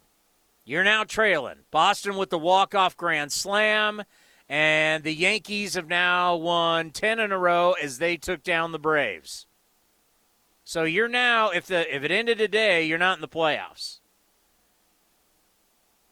You're 0.65 0.85
now 0.85 1.03
trailing. 1.03 1.59
Boston 1.73 2.17
with 2.17 2.31
the 2.31 2.39
walk-off 2.39 2.97
grand 2.97 3.33
slam, 3.33 4.05
and 4.49 5.03
the 5.03 5.13
Yankees 5.13 5.75
have 5.75 5.89
now 5.89 6.37
won 6.37 6.91
10 6.93 7.19
in 7.19 7.33
a 7.33 7.39
row 7.39 7.73
as 7.73 7.99
they 7.99 8.17
took 8.17 8.45
down 8.45 8.71
the 8.71 8.79
Braves. 8.79 9.47
So 10.63 10.85
you're 10.85 11.09
now 11.09 11.51
if 11.51 11.67
the 11.67 11.95
if 11.95 12.05
it 12.05 12.11
ended 12.11 12.39
today, 12.39 12.87
you're 12.87 12.97
not 12.97 13.19
in 13.19 13.21
the 13.21 13.29
playoffs. 13.29 13.99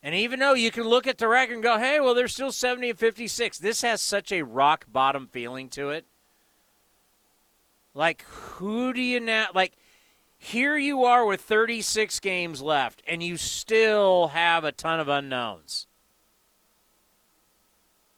And 0.02 0.14
even 0.14 0.40
though 0.40 0.54
you 0.54 0.70
can 0.70 0.84
look 0.84 1.06
at 1.06 1.18
the 1.18 1.28
record 1.28 1.54
and 1.54 1.62
go, 1.62 1.78
"Hey, 1.78 2.00
well, 2.00 2.14
they're 2.14 2.28
still 2.28 2.50
70 2.50 2.90
and 2.90 2.98
56." 2.98 3.58
This 3.58 3.82
has 3.82 4.02
such 4.02 4.32
a 4.32 4.42
rock 4.42 4.86
bottom 4.88 5.28
feeling 5.28 5.68
to 5.70 5.90
it. 5.90 6.06
Like 7.94 8.22
who 8.22 8.92
do 8.92 9.00
you 9.00 9.20
now 9.20 9.48
like 9.54 9.76
here 10.38 10.76
you 10.76 11.04
are 11.04 11.24
with 11.24 11.40
36 11.40 12.18
games 12.18 12.60
left, 12.60 13.00
and 13.06 13.22
you 13.22 13.36
still 13.36 14.28
have 14.28 14.64
a 14.64 14.72
ton 14.72 14.98
of 14.98 15.06
unknowns. 15.06 15.86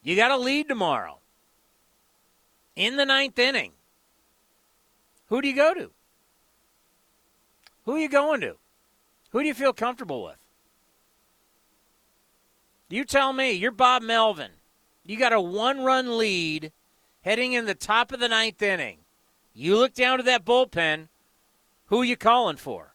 You 0.03 0.17
got 0.17 0.29
to 0.29 0.38
lead 0.38 0.67
tomorrow 0.67 1.19
in 2.75 2.97
the 2.97 3.05
ninth 3.05 3.38
inning. 3.38 3.73
Who 5.26 5.43
do 5.43 5.49
you 5.49 5.55
go 5.55 5.75
to? 5.75 5.91
Who 7.85 7.97
are 7.97 7.99
you 7.99 8.09
going 8.09 8.41
to? 8.41 8.57
Who 9.33 9.41
do 9.43 9.47
you 9.47 9.55
feel 9.55 9.75
comfortable 9.75 10.25
with? 10.25 10.44
You 12.95 13.05
tell 13.05 13.33
me. 13.33 13.51
You're 13.51 13.73
Bob 13.73 14.03
Melvin. 14.05 14.53
You 15.05 15.19
got 15.19 15.33
a 15.33 15.41
one-run 15.41 16.17
lead 16.17 16.71
heading 17.23 17.53
in 17.53 17.65
the 17.65 17.75
top 17.75 18.13
of 18.13 18.21
the 18.21 18.29
ninth 18.29 18.63
inning. 18.63 18.99
You 19.53 19.77
look 19.77 19.95
down 19.95 20.19
to 20.19 20.23
that 20.23 20.45
bullpen. 20.45 21.09
Who 21.87 22.03
are 22.03 22.05
you 22.05 22.17
calling 22.17 22.57
for? 22.57 22.95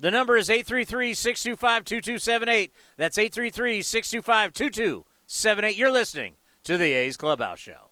The 0.00 0.10
number 0.10 0.38
is 0.38 0.48
833 0.48 1.12
625 1.12 1.84
2278. 1.84 2.72
That's 2.96 3.18
833 3.18 3.82
625 3.82 4.52
2278. 4.54 5.76
You're 5.76 5.92
listening 5.92 6.36
to 6.64 6.78
the 6.78 6.94
A's 6.94 7.18
Clubhouse 7.18 7.58
Show. 7.58 7.91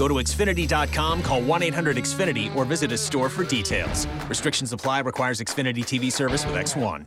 Go 0.00 0.08
to 0.08 0.14
Xfinity.com, 0.14 1.20
call 1.20 1.42
1 1.42 1.62
800 1.62 1.96
Xfinity, 1.98 2.56
or 2.56 2.64
visit 2.64 2.90
a 2.90 2.96
store 2.96 3.28
for 3.28 3.44
details. 3.44 4.06
Restrictions 4.30 4.72
apply, 4.72 5.00
requires 5.00 5.42
Xfinity 5.42 5.84
TV 5.84 6.10
service 6.10 6.46
with 6.46 6.54
X1. 6.54 7.06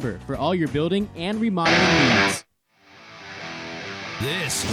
for 0.00 0.36
all 0.36 0.54
your 0.54 0.68
building 0.68 1.08
and 1.16 1.40
remodeling 1.40 1.78
needs. 2.24 2.44
This 4.20 4.64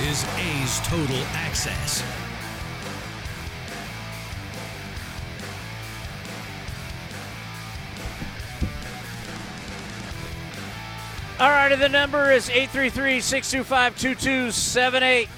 is 0.00 0.24
A's 0.38 0.80
Total 0.86 1.22
Access. 1.32 2.02
All 11.40 11.48
right, 11.48 11.70
righty, 11.70 11.76
the 11.76 11.88
number 11.88 12.32
is 12.32 12.50
833 12.50 13.20
625 13.20 13.98
2278. 13.98 15.28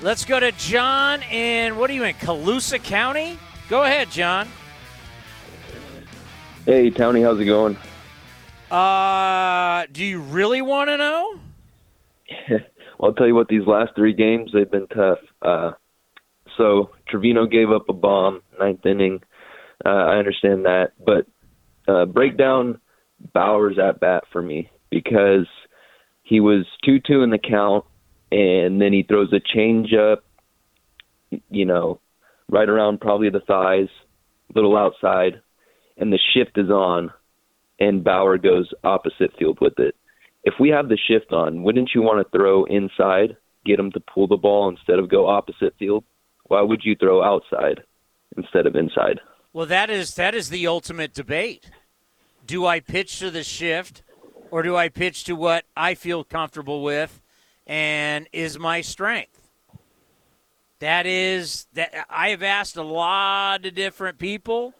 Let's 0.00 0.24
go 0.24 0.38
to 0.38 0.52
John 0.52 1.22
in, 1.22 1.76
what 1.76 1.90
are 1.90 1.92
you 1.92 2.04
in, 2.04 2.14
Colusa 2.14 2.82
County? 2.82 3.38
Go 3.68 3.82
ahead, 3.82 4.10
John. 4.10 4.48
Hey, 6.66 6.88
Tony, 6.88 7.20
how's 7.20 7.38
it 7.38 7.44
going? 7.44 7.76
Uh, 8.70 9.84
do 9.92 10.02
you 10.02 10.20
really 10.20 10.62
want 10.62 10.88
to 10.88 10.96
know? 10.96 11.38
well, 12.98 13.10
I'll 13.10 13.12
tell 13.12 13.26
you 13.26 13.34
what, 13.34 13.48
these 13.48 13.66
last 13.66 13.92
three 13.94 14.14
games, 14.14 14.50
they've 14.54 14.70
been 14.70 14.86
tough. 14.86 15.18
Uh, 15.42 15.72
so 16.56 16.90
Trivino 17.12 17.50
gave 17.50 17.70
up 17.70 17.90
a 17.90 17.92
bomb, 17.92 18.40
ninth 18.58 18.86
inning. 18.86 19.20
Uh, 19.84 19.90
I 19.90 20.16
understand 20.16 20.64
that. 20.64 20.92
But 21.04 21.26
uh, 21.86 22.06
break 22.06 22.38
down 22.38 22.80
Bauers' 23.34 23.78
at 23.78 24.00
bat 24.00 24.24
for 24.32 24.40
me 24.40 24.70
because 24.88 25.46
he 26.22 26.40
was 26.40 26.64
2 26.86 27.00
2 27.06 27.22
in 27.22 27.28
the 27.28 27.38
count, 27.38 27.84
and 28.32 28.80
then 28.80 28.94
he 28.94 29.02
throws 29.02 29.34
a 29.34 29.40
change 29.54 29.92
up, 29.92 30.24
you 31.50 31.66
know, 31.66 32.00
right 32.48 32.70
around 32.70 33.02
probably 33.02 33.28
the 33.28 33.40
thighs, 33.40 33.88
little 34.54 34.78
outside, 34.78 35.42
and 35.96 36.12
the 36.12 36.18
shift 36.34 36.58
is 36.58 36.70
on, 36.70 37.12
and 37.78 38.04
Bauers 38.04 38.42
goes 38.42 38.72
opposite 38.82 39.32
field 39.38 39.58
with 39.60 39.78
it. 39.78 39.94
If 40.44 40.54
we 40.60 40.68
have 40.70 40.88
the 40.88 40.98
shift 41.08 41.32
on, 41.32 41.62
wouldn't 41.62 41.90
you 41.94 42.02
want 42.02 42.24
to 42.24 42.36
throw 42.36 42.64
inside, 42.64 43.36
get 43.64 43.78
him 43.78 43.90
to 43.92 44.00
pull 44.00 44.26
the 44.26 44.36
ball 44.36 44.68
instead 44.68 44.98
of 44.98 45.08
go 45.08 45.26
opposite 45.26 45.74
field? 45.78 46.04
Why 46.44 46.60
would 46.60 46.82
you 46.84 46.94
throw 46.94 47.22
outside 47.22 47.82
instead 48.36 48.66
of 48.66 48.76
inside? 48.76 49.20
Well, 49.52 49.66
that 49.66 49.88
is 49.88 50.14
that 50.16 50.34
is 50.34 50.50
the 50.50 50.66
ultimate 50.66 51.14
debate. 51.14 51.70
Do 52.46 52.66
I 52.66 52.80
pitch 52.80 53.20
to 53.20 53.30
the 53.30 53.42
shift 53.42 54.02
or 54.50 54.62
do 54.62 54.76
I 54.76 54.88
pitch 54.88 55.24
to 55.24 55.34
what 55.34 55.64
I 55.76 55.94
feel 55.94 56.24
comfortable 56.24 56.82
with 56.82 57.22
and 57.66 58.28
is 58.32 58.58
my 58.58 58.82
strength? 58.82 59.48
That 60.80 61.06
is 61.06 61.66
that 61.72 62.06
I 62.10 62.28
have 62.30 62.42
asked 62.42 62.76
a 62.76 62.82
lot 62.82 63.64
of 63.64 63.74
different 63.74 64.18
people 64.18 64.74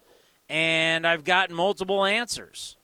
and 0.48 1.06
I've 1.06 1.24
gotten 1.24 1.54
multiple 1.54 2.04
answers. 2.04 2.76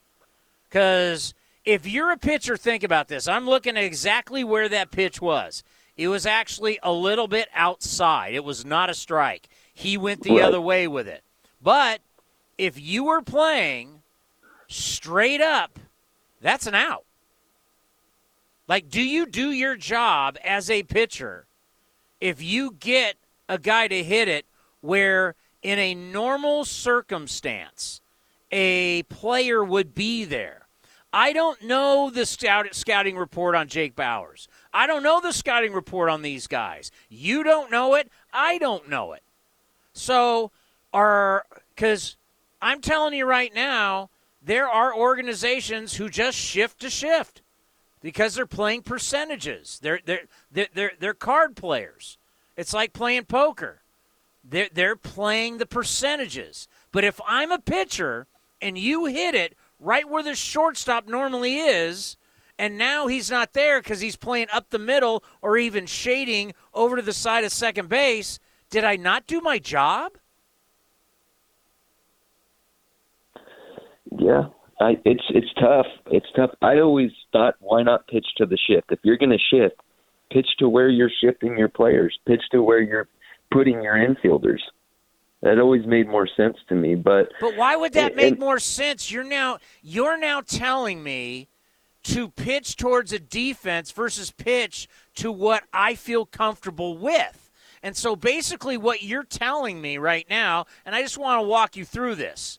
Cuz 0.71 1.35
if 1.65 1.87
you're 1.87 2.11
a 2.11 2.17
pitcher 2.17 2.57
think 2.57 2.83
about 2.83 3.09
this. 3.09 3.29
I'm 3.29 3.47
looking 3.47 3.77
at 3.77 3.85
exactly 3.85 4.43
where 4.45 4.69
that 4.69 4.91
pitch 4.91 5.21
was. 5.21 5.63
It 5.97 6.09
was 6.09 6.25
actually 6.25 6.79
a 6.83 6.93
little 6.93 7.29
bit 7.29 7.49
outside. 7.55 8.35
It 8.35 8.45
was 8.45 8.65
not 8.65 8.89
a 8.89 8.95
strike. 8.95 9.49
He 9.75 9.99
went 9.99 10.23
the 10.23 10.37
Right. 10.37 10.43
other 10.43 10.61
way 10.61 10.89
with 10.89 11.07
it. 11.07 11.23
But 11.61 12.01
if 12.57 12.81
you 12.81 13.05
were 13.05 13.21
playing 13.21 14.03
straight 14.69 15.41
up, 15.43 15.79
that's 16.41 16.67
an 16.67 16.75
out. 16.75 17.05
Like, 18.67 18.89
do 18.89 19.03
you 19.03 19.27
do 19.27 19.51
your 19.51 19.77
job 19.77 20.39
as 20.45 20.71
a 20.71 20.83
pitcher 20.85 21.47
if 22.21 22.41
you 22.41 22.73
get 22.79 23.17
a 23.49 23.59
guy 23.59 23.89
to 23.89 24.03
hit 24.03 24.29
it 24.29 24.47
where, 24.81 25.35
in 25.63 25.79
a 25.79 25.95
normal 25.95 26.65
circumstance, 26.65 28.01
a 28.51 29.03
player 29.05 29.63
would 29.65 29.95
be 29.95 30.25
there? 30.25 30.67
I 31.13 31.33
don't 31.33 31.63
know 31.63 32.11
the 32.11 32.25
scout, 32.25 32.73
scouting 32.75 33.17
report 33.17 33.55
on 33.55 33.69
Jake 33.69 33.97
Bauers. 33.97 34.47
I 34.73 34.87
don't 34.87 35.03
know 35.03 35.21
the 35.21 35.33
scouting 35.33 35.73
report 35.73 36.09
on 36.09 36.23
these 36.23 36.47
guys. 36.47 36.93
You 37.09 37.43
don't 37.43 37.71
know 37.71 37.95
it. 37.95 38.09
I 38.33 38.59
don't 38.59 38.89
know 38.89 39.13
it. 39.13 39.23
So, 39.93 40.53
are 40.93 41.45
because 41.75 42.17
I'm 42.63 42.81
telling 42.81 43.15
you 43.15 43.27
right 43.27 43.53
now, 43.55 44.11
there 44.43 44.69
are 44.69 44.95
organizations 44.95 45.95
who 45.97 46.09
just 46.09 46.39
shift 46.39 46.81
to 46.81 46.91
shift 46.91 47.43
because 48.01 48.35
they're 48.35 48.47
playing 48.47 48.83
percentages. 48.83 49.79
They're 49.83 50.01
they're 50.05 50.27
they're 50.51 50.69
they're, 50.73 50.93
they're 50.99 51.15
card 51.15 51.57
players. 51.57 52.19
It's 52.57 52.73
like 52.73 52.93
playing 52.93 53.25
poker. 53.25 53.80
They're 54.51 54.69
they're 54.73 54.97
playing 54.97 55.59
the 55.59 55.67
percentages. 55.67 56.69
But 56.93 57.05
if 57.05 57.21
I'm 57.27 57.53
a 57.53 57.59
pitcher 57.59 58.27
and 58.61 58.77
you 58.77 59.07
hit 59.07 59.35
it 59.35 59.57
right 59.79 60.09
where 60.09 60.23
the 60.23 60.35
shortstop 60.35 61.09
normally 61.09 61.59
is, 61.59 62.17
and 62.59 62.77
now 62.77 63.07
he's 63.07 63.31
not 63.31 63.53
there 63.53 63.81
because 63.81 64.01
he's 64.01 64.17
playing 64.17 64.49
up 64.53 64.71
the 64.71 64.79
middle 64.79 65.25
or 65.41 65.57
even 65.57 65.87
shading 65.87 66.53
over 66.75 66.97
to 66.97 67.03
the 67.03 67.13
side 67.13 67.45
of 67.45 67.53
second 67.53 67.89
base, 67.89 68.39
did 68.69 68.85
I 68.85 68.97
not 68.97 69.27
do 69.27 69.41
my 69.41 69.59
job? 69.59 70.13
Yeah, 74.19 74.49
I, 74.81 74.99
it's 75.05 75.23
it's 75.31 75.53
tough. 75.61 75.87
It's 76.11 76.27
tough. 76.35 76.51
I 76.61 76.81
always 76.81 77.13
thought, 77.33 77.55
why 77.61 77.85
not 77.85 78.09
pitch 78.09 78.27
to 78.39 78.47
the 78.47 78.59
shift? 78.59 78.91
If 78.91 78.99
you're 79.05 79.17
going 79.17 79.31
to 79.31 79.39
shift, 79.39 79.77
pitch 80.33 80.49
to 80.59 80.69
where 80.69 80.89
you're 80.89 81.11
shifting 81.23 81.57
your 81.57 81.69
players. 81.69 82.19
Pitch 82.27 82.43
to 82.51 82.63
where 82.63 82.81
you're 82.81 83.09
putting 83.51 83.83
your 83.83 83.95
infielders. 83.95 84.61
That 85.43 85.59
always 85.59 85.87
made 85.87 86.07
more 86.09 86.29
sense 86.37 86.59
to 86.69 86.75
me. 86.75 86.95
But 86.95 87.33
But 87.41 87.57
why 87.57 87.75
would 87.77 87.95
that 87.95 88.15
make 88.15 88.33
and- 88.33 88.39
more 88.41 88.59
sense? 88.59 89.11
You're 89.11 89.25
now 89.25 89.59
you're 89.83 90.19
now 90.19 90.43
telling 90.43 91.03
me 91.03 91.49
to 92.03 92.29
pitch 92.31 92.77
towards 92.77 93.13
a 93.13 93.19
defense 93.19 93.91
versus 93.91 94.31
pitch 94.31 94.89
to 95.17 95.31
what 95.33 95.65
I 95.73 95.95
feel 95.95 96.25
comfortable 96.27 96.97
with. 96.97 97.51
And 97.83 97.97
so 97.97 98.15
basically 98.17 98.77
what 98.77 99.03
you're 99.03 99.25
telling 99.25 99.81
me 99.81 99.97
right 99.99 100.27
now, 100.29 100.67
and 100.85 100.95
I 100.95 101.03
just 101.03 101.19
want 101.19 101.43
to 101.43 101.47
walk 101.49 101.77
you 101.77 101.85
through 101.85 102.15
this. 102.17 102.59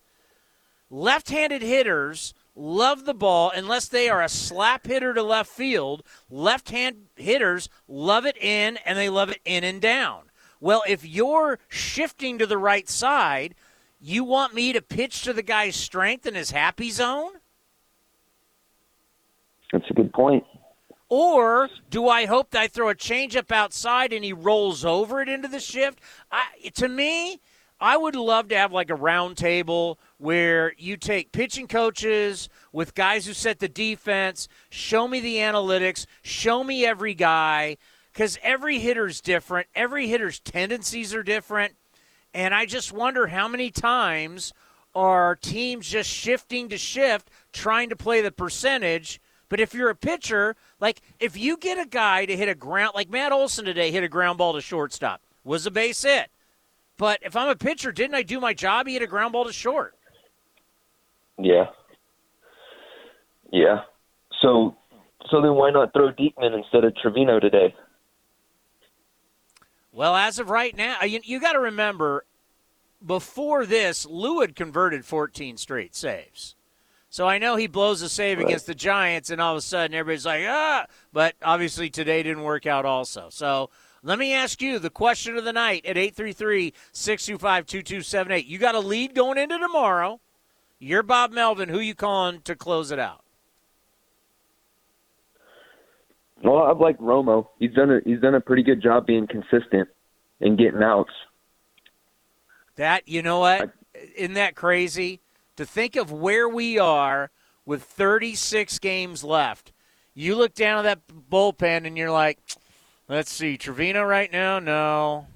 Left-handed 0.90 1.62
hitters 1.62 2.34
love 2.56 3.06
the 3.06 3.14
ball 3.14 3.52
unless 3.56 3.88
they 3.88 4.10
are 4.10 4.22
a 4.22 4.30
slap 4.30 4.86
hitter 4.86 5.14
to 5.14 5.24
left 5.24 5.50
field. 5.50 6.04
Left-hand 6.30 7.08
hitters 7.16 7.70
love 7.88 8.26
it 8.26 8.38
in 8.38 8.78
and 8.86 8.98
they 8.98 9.10
love 9.10 9.30
it 9.30 9.40
in 9.46 9.64
and 9.64 9.80
down. 9.82 10.24
Well, 10.62 10.84
if 10.88 11.04
you're 11.04 11.60
shifting 11.68 12.38
to 12.38 12.46
the 12.46 12.58
right 12.58 12.88
side, 12.88 13.56
you 14.00 14.24
want 14.24 14.54
me 14.54 14.72
to 14.72 14.82
pitch 14.82 15.24
to 15.24 15.34
the 15.34 15.44
guy's 15.44 15.76
strength 15.76 16.26
in 16.26 16.36
his 16.36 16.52
happy 16.52 16.90
zone? 16.92 17.34
that's 19.72 19.90
a 19.90 19.94
good 19.94 20.12
point. 20.14 20.44
Or 21.08 21.70
do 21.90 22.08
I 22.08 22.26
hope 22.26 22.52
that 22.52 22.62
I 22.62 22.68
throw 22.68 22.90
a 22.90 22.96
changeup 22.96 23.52
outside 23.52 24.14
and 24.14 24.24
he 24.24 24.34
rolls 24.34 24.86
over 24.86 25.22
it 25.22 25.30
into 25.30 25.48
the 25.48 25.60
shift? 25.60 26.00
I, 26.32 26.46
to 26.76 26.88
me, 26.88 27.40
I 27.80 27.98
would 27.98 28.16
love 28.16 28.48
to 28.50 28.58
have 28.58 28.72
like 28.72 28.90
a 28.90 28.96
round 28.96 29.38
table 29.38 29.98
where 30.20 30.74
you 30.78 30.98
take 30.98 31.32
pitching 31.32 31.68
coaches 31.68 32.48
with 32.72 32.96
guys 32.96 33.26
who 33.26 33.34
set 33.34 33.60
the 33.60 33.68
defense, 33.68 34.48
show 34.70 35.08
me 35.08 35.20
the 35.20 35.38
analytics, 35.38 36.06
show 36.22 36.64
me 36.64 36.86
every 36.86 37.14
guy, 37.14 37.78
because 38.12 38.38
every 38.44 38.80
hitter's 38.80 39.22
different, 39.22 39.68
every 39.76 40.08
hitter's 40.08 40.40
tendencies 40.40 41.14
are 41.14 41.24
different. 41.24 41.76
And 42.34 42.54
I 42.54 42.66
just 42.66 42.92
wonder 42.92 43.28
how 43.28 43.48
many 43.48 43.72
times 43.72 44.54
are 44.96 45.36
teams 45.36 45.88
just 45.88 46.10
shifting 46.10 46.70
to 46.70 46.78
shift, 46.78 47.30
trying 47.54 47.90
to 47.90 47.96
play 47.96 48.22
the 48.22 48.32
percentage. 48.32 49.22
But 49.50 49.60
if 49.60 49.74
you're 49.74 49.90
a 49.90 49.96
pitcher, 49.96 50.56
like 50.80 51.02
if 51.20 51.38
you 51.38 51.58
get 51.58 51.78
a 51.78 51.86
guy 51.86 52.26
to 52.26 52.36
hit 52.36 52.50
a 52.50 52.56
ground, 52.56 52.94
like 52.96 53.10
Matt 53.10 53.32
Olson 53.32 53.66
today 53.66 53.92
hit 53.92 54.04
a 54.04 54.10
ground 54.10 54.38
ball 54.38 54.54
to 54.54 54.62
shortstop, 54.62 55.22
was 55.44 55.66
a 55.66 55.72
base 55.72 56.04
hit. 56.04 56.30
But 56.98 57.20
if 57.22 57.36
I'm 57.36 57.50
a 57.50 57.56
pitcher, 57.56 57.92
didn't 57.92 58.16
I 58.16 58.22
do 58.22 58.40
my 58.40 58.54
job? 58.54 58.88
He 58.88 58.94
hit 58.94 59.02
a 59.02 59.08
ground 59.08 59.34
ball 59.34 59.46
to 59.46 59.54
short. 59.54 59.96
Yeah. 61.38 61.66
Yeah. 63.52 63.82
So, 64.42 64.76
so 65.30 65.42
then 65.42 65.56
why 65.56 65.72
not 65.72 65.94
throw 65.94 66.12
Diekman 66.12 66.56
instead 66.56 66.84
of 66.84 66.94
Trivino 66.94 67.42
today? 67.42 67.74
Well, 69.92 70.16
as 70.16 70.40
of 70.40 70.50
right 70.50 70.76
now, 70.76 71.04
you, 71.04 71.20
you 71.24 71.40
got 71.40 71.54
to 71.54 71.60
remember, 71.60 72.26
before 73.06 73.66
this, 73.66 74.06
Lou 74.06 74.42
had 74.42 74.56
converted 74.56 75.06
14 75.06 75.58
straight 75.58 75.96
saves. 75.96 76.56
So 77.10 77.28
I 77.28 77.40
know 77.40 77.58
he 77.58 77.68
blows 77.68 78.02
a 78.02 78.08
save 78.08 78.38
right. 78.38 78.48
against 78.48 78.68
the 78.68 78.76
Giants, 78.76 79.30
and 79.30 79.42
all 79.42 79.52
of 79.52 79.58
a 79.58 79.62
sudden 79.62 79.94
everybody's 79.94 80.26
like, 80.26 80.46
ah. 80.48 80.86
But 81.12 81.36
obviously 81.44 81.90
today 81.90 82.24
didn't 82.24 82.44
work 82.44 82.66
out 82.66 82.86
also. 82.86 83.28
So 83.30 83.70
let 84.02 84.18
me 84.18 84.34
ask 84.34 84.62
you 84.62 84.80
the 84.80 84.90
question 84.90 85.38
of 85.38 85.44
the 85.44 85.52
night 85.52 85.86
at 85.86 85.98
833 85.98 86.74
625 86.94 87.66
2278. 87.66 88.46
You 88.46 88.58
got 88.58 88.76
a 88.76 88.80
lead 88.80 89.14
going 89.14 89.38
into 89.38 89.60
tomorrow. 89.60 90.22
You're 90.80 91.04
Bob 91.04 91.34
Melvin. 91.34 91.68
Who 91.68 91.80
you 91.80 91.94
calling 91.94 92.42
to 92.42 92.56
close 92.56 92.92
it 92.92 92.98
out? 92.98 93.24
Well, 96.44 96.64
I've 96.64 96.80
liked 96.80 97.02
Romo. 97.02 97.48
He's 97.60 97.74
done 97.74 97.92
a 97.92 98.00
he's 98.04 98.20
done 98.20 98.36
a 98.36 98.42
pretty 98.42 98.64
good 98.64 98.82
job 98.82 99.06
being 99.06 99.28
consistent 99.28 99.90
and 100.40 100.58
getting 100.58 100.82
outs. 100.82 101.12
That 102.76 103.08
you 103.08 103.22
know 103.22 103.40
what? 103.40 103.72
Isn't 104.16 104.34
that 104.34 104.56
crazy? 104.56 105.20
To 105.58 105.66
think 105.66 105.96
of 105.96 106.12
where 106.12 106.50
we 106.50 106.80
are 106.80 107.30
with 107.66 107.84
36 107.84 108.80
games 108.80 109.24
left. 109.24 109.72
You 110.14 110.36
look 110.36 110.54
down 110.54 110.86
at 110.86 111.08
that 111.08 111.16
bullpen 111.30 111.86
and 111.86 111.98
you're 111.98 112.12
like, 112.12 112.40
let's 113.08 113.32
see, 113.32 113.58
Trivino 113.58 114.08
right 114.08 114.32
now, 114.32 114.60
no. 114.60 115.28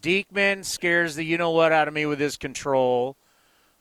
Diekman 0.00 0.64
scares 0.64 1.16
the 1.16 1.24
you 1.24 1.36
know 1.36 1.50
what 1.50 1.72
out 1.72 1.88
of 1.88 1.94
me 1.94 2.06
with 2.06 2.20
his 2.20 2.36
control. 2.36 3.16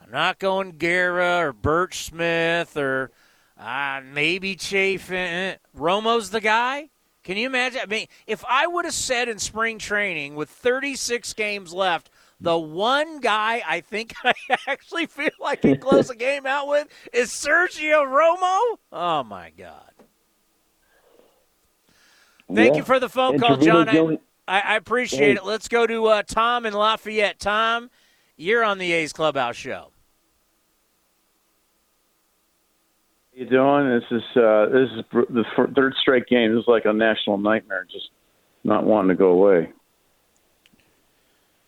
I'm 0.02 0.12
not 0.12 0.40
going 0.40 0.78
Guerra 0.78 1.38
or 1.38 1.54
Burch 1.54 2.06
Smith 2.06 2.76
or 2.76 3.12
uh, 3.60 4.02
maybe 4.04 4.56
Chafin. 4.56 5.58
Romo's 5.78 6.30
the 6.30 6.42
guy. 6.42 6.90
Can 7.24 7.38
you 7.38 7.46
imagine? 7.46 7.82
I 7.84 7.86
mean, 7.86 8.08
if 8.26 8.44
I 8.50 8.66
would 8.66 8.86
have 8.86 8.94
said 8.94 9.28
in 9.28 9.38
spring 9.38 9.78
training 9.78 10.36
with 10.36 10.50
36 10.50 11.34
games 11.34 11.74
left, 11.74 12.10
the 12.40 12.58
one 12.58 13.20
guy 13.20 13.62
I 13.68 13.82
think 13.82 14.14
I 14.24 14.34
actually 14.68 15.06
feel 15.06 15.30
like 15.40 15.62
can 15.62 15.78
close 15.78 16.10
a 16.10 16.16
game 16.16 16.46
out 16.46 16.68
with 16.68 16.88
is 17.14 17.30
Sergio 17.30 18.06
Romo. 18.06 18.78
Oh 18.92 19.24
my 19.24 19.52
God! 19.56 19.92
Thank 22.54 22.74
yeah. 22.74 22.78
you 22.78 22.84
for 22.84 23.00
the 23.00 23.10
phone 23.10 23.34
and 23.34 23.44
call, 23.44 23.58
John. 23.58 24.20
I, 24.48 24.62
I, 24.62 24.76
appreciate 24.78 25.38
it. 25.38 25.46
Let's 25.46 25.68
go 25.68 25.86
to 25.86 26.08
uh, 26.08 26.24
Tom 26.24 26.66
in 26.66 26.74
Lafayette. 26.74 27.40
Tom, 27.40 27.92
you're 28.36 28.64
on 28.64 28.80
the 28.80 28.92
A's 28.94 29.14
Clubhouse 29.14 29.56
show. 29.56 29.92
You 33.40 33.46
doing? 33.46 33.90
This 33.90 34.04
is 34.12 34.24
uh, 34.36 34.66
this 34.66 34.90
is 34.98 35.06
the 35.30 35.46
third 35.74 35.96
straight 36.02 36.28
game. 36.28 36.54
This 36.54 36.64
is 36.64 36.68
like 36.68 36.86
a 36.86 36.92
national 36.92 37.38
nightmare, 37.38 37.88
just 37.90 38.10
not 38.64 38.84
wanting 38.84 39.10
to 39.10 39.16
go 39.16 39.30
away. 39.30 39.72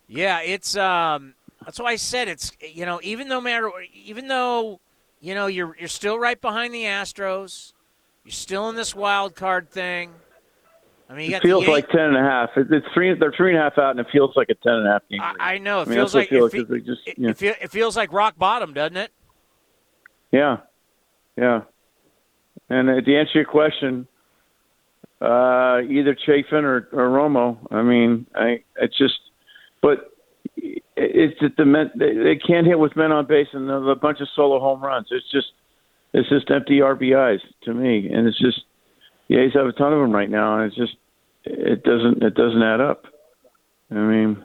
Yeah, 0.07 0.41
it's 0.41 0.75
um, 0.75 1.33
that's 1.63 1.79
why 1.79 1.91
I 1.91 1.95
said 1.95 2.27
it's 2.27 2.51
you 2.59 2.85
know 2.85 2.99
even 3.03 3.29
though 3.29 3.39
matter 3.39 3.71
even 3.93 4.27
though 4.27 4.81
you 5.21 5.33
know 5.33 5.47
you're 5.47 5.75
you're 5.79 5.87
still 5.87 6.19
right 6.19 6.39
behind 6.39 6.73
the 6.73 6.83
Astros, 6.83 7.71
you're 8.25 8.33
still 8.33 8.67
in 8.69 8.75
this 8.75 8.93
wild 8.93 9.35
card 9.35 9.69
thing. 9.69 10.11
I 11.09 11.13
mean, 11.13 11.31
it 11.33 11.41
feels 11.41 11.67
like 11.67 11.89
ten 11.89 12.01
and 12.01 12.17
a 12.17 12.21
half. 12.21 12.49
It's 12.57 12.87
three. 12.93 13.13
They're 13.13 13.31
three 13.31 13.51
and 13.51 13.59
a 13.59 13.63
half 13.63 13.77
out, 13.77 13.91
and 13.91 13.99
it 14.01 14.07
feels 14.11 14.35
like 14.35 14.49
a 14.49 14.55
ten 14.55 14.73
and 14.73 14.87
a 14.87 14.91
half 14.91 15.03
game. 15.09 15.21
I, 15.21 15.53
I 15.53 15.57
know. 15.57 15.79
It 15.79 15.83
I 15.83 15.85
mean, 15.85 15.95
feels 15.95 16.15
like 16.15 16.31
it, 16.31 16.51
feel, 16.51 16.73
it, 16.73 16.85
just, 16.85 17.01
it, 17.05 17.57
it 17.61 17.71
feels 17.71 17.95
like 17.95 18.11
rock 18.11 18.37
bottom, 18.37 18.73
doesn't 18.73 18.97
it? 18.97 19.11
Yeah, 20.31 20.57
yeah. 21.37 21.61
And 22.69 23.05
to 23.05 23.15
answer 23.17 23.31
your 23.35 23.45
question, 23.45 24.07
uh, 25.21 25.81
either 25.87 26.17
Chafin 26.25 26.65
or, 26.65 26.87
or 26.91 27.09
Romo. 27.09 27.57
I 27.71 27.83
mean, 27.83 28.25
I 28.33 28.63
it's 28.77 28.97
just, 28.97 29.19
but 29.81 30.11
it's 30.55 31.39
that 31.41 31.57
the 31.57 31.65
men 31.65 31.91
they, 31.97 32.13
they 32.13 32.35
can't 32.35 32.65
hit 32.65 32.79
with 32.79 32.95
men 32.95 33.11
on 33.11 33.27
base 33.27 33.47
and 33.53 33.69
a 33.69 33.95
bunch 33.95 34.19
of 34.19 34.27
solo 34.35 34.59
home 34.59 34.81
runs. 34.81 35.07
It's 35.11 35.29
just 35.31 35.47
it's 36.13 36.29
just 36.29 36.49
empty 36.49 36.79
RBIs 36.79 37.39
to 37.63 37.73
me, 37.73 38.09
and 38.11 38.27
it's 38.27 38.39
just 38.39 38.61
the 39.29 39.37
A's 39.37 39.53
have 39.53 39.67
a 39.67 39.73
ton 39.73 39.93
of 39.93 39.99
them 39.99 40.11
right 40.11 40.29
now, 40.29 40.57
and 40.57 40.65
it's 40.65 40.75
just 40.75 40.95
it 41.43 41.83
doesn't 41.83 42.23
it 42.23 42.33
doesn't 42.33 42.63
add 42.63 42.81
up. 42.81 43.05
I 43.91 43.95
mean, 43.95 44.43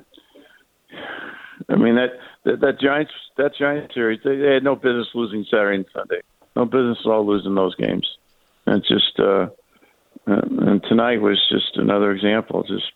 I 1.71 1.77
mean 1.77 1.95
that 1.95 2.19
that, 2.45 2.61
that 2.61 2.81
Giants 2.81 3.13
that 3.39 3.53
Giants 3.59 3.95
series 3.95 4.21
they, 4.25 4.37
they 4.37 4.53
had 4.53 4.63
no 4.65 4.77
business 4.77 5.09
losing 5.15 5.47
Saturday 5.51 5.77
and 5.77 5.87
Sunday 5.95 6.21
no 6.57 6.65
business 6.65 6.99
at 7.05 7.11
all 7.11 7.27
losing 7.27 7.55
those 7.55 7.75
games. 7.77 8.09
And 8.67 8.83
just 8.83 9.21
uh, 9.21 9.47
and 10.27 10.83
tonight 10.85 11.21
was 11.21 11.41
just 11.49 11.77
another 11.77 12.11
example. 12.11 12.65
Just 12.65 12.91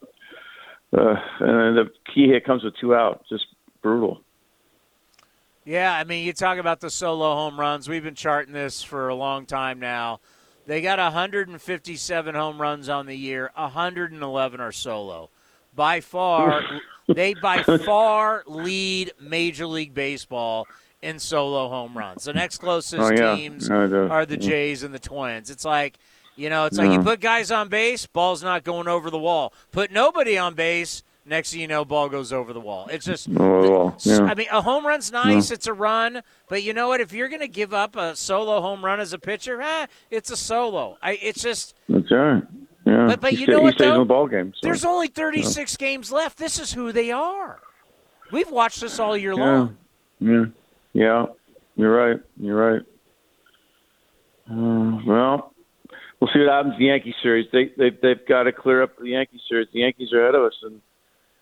uh, 0.97 1.15
and 1.39 1.77
the 1.77 1.91
key 2.13 2.29
hit 2.29 2.45
comes 2.45 2.65
with 2.65 2.75
two 2.81 2.95
out. 2.95 3.25
Just 3.29 3.47
brutal. 3.83 4.23
Yeah, 5.65 5.95
I 5.95 6.05
mean, 6.05 6.27
you 6.27 6.33
talk 6.33 6.59
about 6.59 6.81
the 6.81 6.91
solo 6.91 7.35
home 7.35 7.61
runs. 7.61 7.89
We've 7.89 8.03
been 8.03 8.15
charting 8.15 8.55
this 8.55 8.83
for 8.83 9.09
a 9.09 9.15
long 9.15 9.47
time 9.47 9.79
now. 9.79 10.21
They 10.67 10.81
got 10.81 10.99
157 10.99 12.35
home 12.35 12.61
runs 12.61 12.89
on 12.89 13.07
the 13.07 13.15
year. 13.15 13.51
111 13.55 14.61
are 14.61 14.73
solo. 14.73 15.31
By 15.75 16.01
far, 16.01 16.63
they 17.09 17.35
by 17.35 17.63
far 17.63 18.43
lead 18.47 19.13
Major 19.21 19.67
League 19.67 19.95
Baseball 19.95 20.67
in 21.03 21.19
solo 21.19 21.69
home 21.69 21.97
runs. 21.97 22.25
The 22.25 22.33
next 22.33 22.59
closest 22.59 23.01
oh, 23.01 23.11
yeah. 23.13 23.37
teams 23.37 23.69
no, 23.69 24.09
are 24.09 24.27
the 24.27 24.37
Jays 24.37 24.83
and 24.83 24.95
the 24.95 24.99
Twins. 24.99 25.51
It's 25.51 25.65
like, 25.65 25.99
you 26.37 26.51
know, 26.51 26.67
it's 26.67 26.79
like 26.79 26.91
you 26.91 27.03
put 27.03 27.21
guys 27.21 27.51
on 27.51 27.69
base, 27.69 28.07
ball's 28.07 28.43
not 28.43 28.65
going 28.65 28.89
over 28.89 29.11
the 29.11 29.19
wall. 29.19 29.53
Put 29.73 29.91
nobody 29.91 30.39
on 30.39 30.55
base, 30.55 31.03
next 31.27 31.53
thing 31.53 31.61
you 31.61 31.69
know, 31.69 31.85
ball 31.85 32.09
goes 32.09 32.33
over 32.33 32.53
the 32.53 32.61
wall. 32.61 32.89
It's 32.91 33.05
just, 33.05 33.29
oh, 33.37 33.95
yeah. 34.01 34.23
I 34.23 34.35
mean, 34.35 34.47
a 34.51 34.63
home 34.63 34.87
run's 34.87 35.13
nice, 35.13 35.51
it's 35.51 35.67
a 35.67 35.73
run, 35.73 36.23
but 36.49 36.63
you 36.63 36.73
know 36.73 36.89
what? 36.89 37.01
If 37.01 37.13
you're 37.13 37.29
going 37.29 37.41
to 37.41 37.49
give 37.49 37.75
up 37.75 37.97
a 37.97 38.17
solo 38.17 38.61
home 38.61 38.85
run 38.85 39.01
as 39.01 39.13
a 39.13 39.19
pitcher, 39.19 39.61
eh, 39.61 39.87
it's 40.11 40.31
a 40.31 40.37
solo. 40.37 40.97
I, 41.03 41.13
it's 41.23 41.43
just. 41.43 41.75
That's 41.89 42.11
right. 42.11 42.43
Yeah. 42.87 43.07
But, 43.07 43.21
but 43.21 43.33
you 43.35 43.47
know 43.47 43.61
what, 43.61 43.77
though? 43.77 43.99
The 43.99 44.05
ball 44.05 44.27
game, 44.27 44.53
so. 44.55 44.61
There's 44.63 44.85
only 44.85 45.09
36 45.09 45.77
yeah. 45.79 45.87
games 45.87 46.11
left. 46.11 46.39
This 46.39 46.59
is 46.59 46.73
who 46.73 46.93
they 46.93 47.11
are. 47.11 47.61
We've 48.33 48.51
watched 48.51 48.81
this 48.81 48.99
all 48.99 49.17
year 49.17 49.35
long. 49.35 49.77
Yeah. 50.21 50.47
Yeah, 50.93 51.27
you're 51.77 51.95
right. 51.95 52.21
You're 52.37 52.73
right. 52.73 52.83
Uh, 54.51 54.99
well, 55.07 55.55
we'll 56.21 56.31
see 56.33 56.41
what 56.41 56.49
happens 56.49 56.75
in 56.75 56.81
the 56.81 56.87
Yankee 56.87 57.15
series. 57.23 57.47
They 57.53 57.71
they 57.77 57.91
they've 57.91 58.27
got 58.27 58.45
to 58.45 58.53
clear 58.53 58.83
up 58.83 58.99
the 58.99 59.11
Yankee 59.11 59.41
series. 59.49 59.69
The 59.73 59.81
Yankees 59.81 60.13
are 60.13 60.23
ahead 60.23 60.35
of 60.35 60.43
us, 60.43 60.55
and 60.63 60.81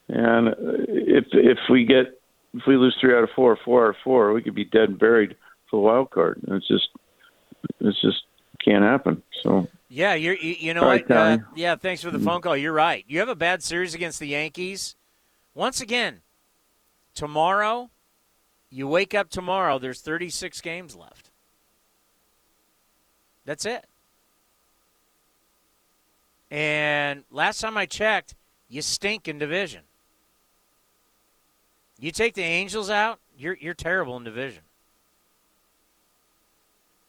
and 0.09 0.55
if 0.89 1.25
if 1.33 1.59
we 1.71 1.85
get 1.85 2.21
if 2.55 2.63
we 2.67 2.77
lose 2.77 2.97
three 3.01 3.15
out 3.15 3.25
of 3.25 3.31
four, 3.35 3.59
four 3.65 3.87
out 3.87 3.91
of 3.91 3.97
four, 4.03 4.33
we 4.33 4.43
could 4.43 4.55
be 4.55 4.65
dead 4.65 4.91
and 4.91 4.99
buried 4.99 5.37
for 5.71 5.77
the 5.77 5.81
wild 5.81 6.11
card. 6.11 6.41
And 6.47 6.57
it's 6.57 6.69
just 6.69 6.89
it's 7.81 8.01
just 8.01 8.23
can't 8.65 8.85
happen. 8.85 9.23
So 9.43 9.69
yeah, 9.89 10.15
you're 10.15 10.37
you, 10.37 10.57
you 10.59 10.75
know 10.75 10.87
what? 10.87 11.11
uh, 11.11 11.39
yeah, 11.55 11.77
thanks 11.77 12.03
for 12.03 12.11
the 12.11 12.19
phone 12.19 12.41
call. 12.41 12.57
You're 12.57 12.73
right. 12.73 13.05
You 13.09 13.21
have 13.21 13.29
a 13.29 13.37
bad 13.37 13.63
series 13.63 13.95
against 13.95 14.21
the 14.21 14.29
Yankees. 14.29 14.97
Once 15.55 15.81
again, 15.81 16.21
tomorrow 17.15 17.91
you 18.71 18.87
wake 18.87 19.15
up 19.15 19.31
tomorrow, 19.31 19.79
there's 19.79 20.01
36 20.01 20.61
games 20.61 20.95
left. 20.95 21.31
That's 23.45 23.65
it. 23.65 23.87
And 26.51 27.25
last 27.31 27.61
time 27.61 27.77
I 27.77 27.87
checked, 27.87 28.35
you 28.69 28.83
stink 28.83 29.29
in 29.29 29.39
division. 29.39 29.83
You 31.99 32.13
take 32.13 32.35
the 32.35 32.43
Angels 32.43 32.91
out, 32.91 33.19
you're 33.37 33.57
you're 33.61 33.75
terrible 33.75 34.17
in 34.17 34.25
division. 34.25 34.63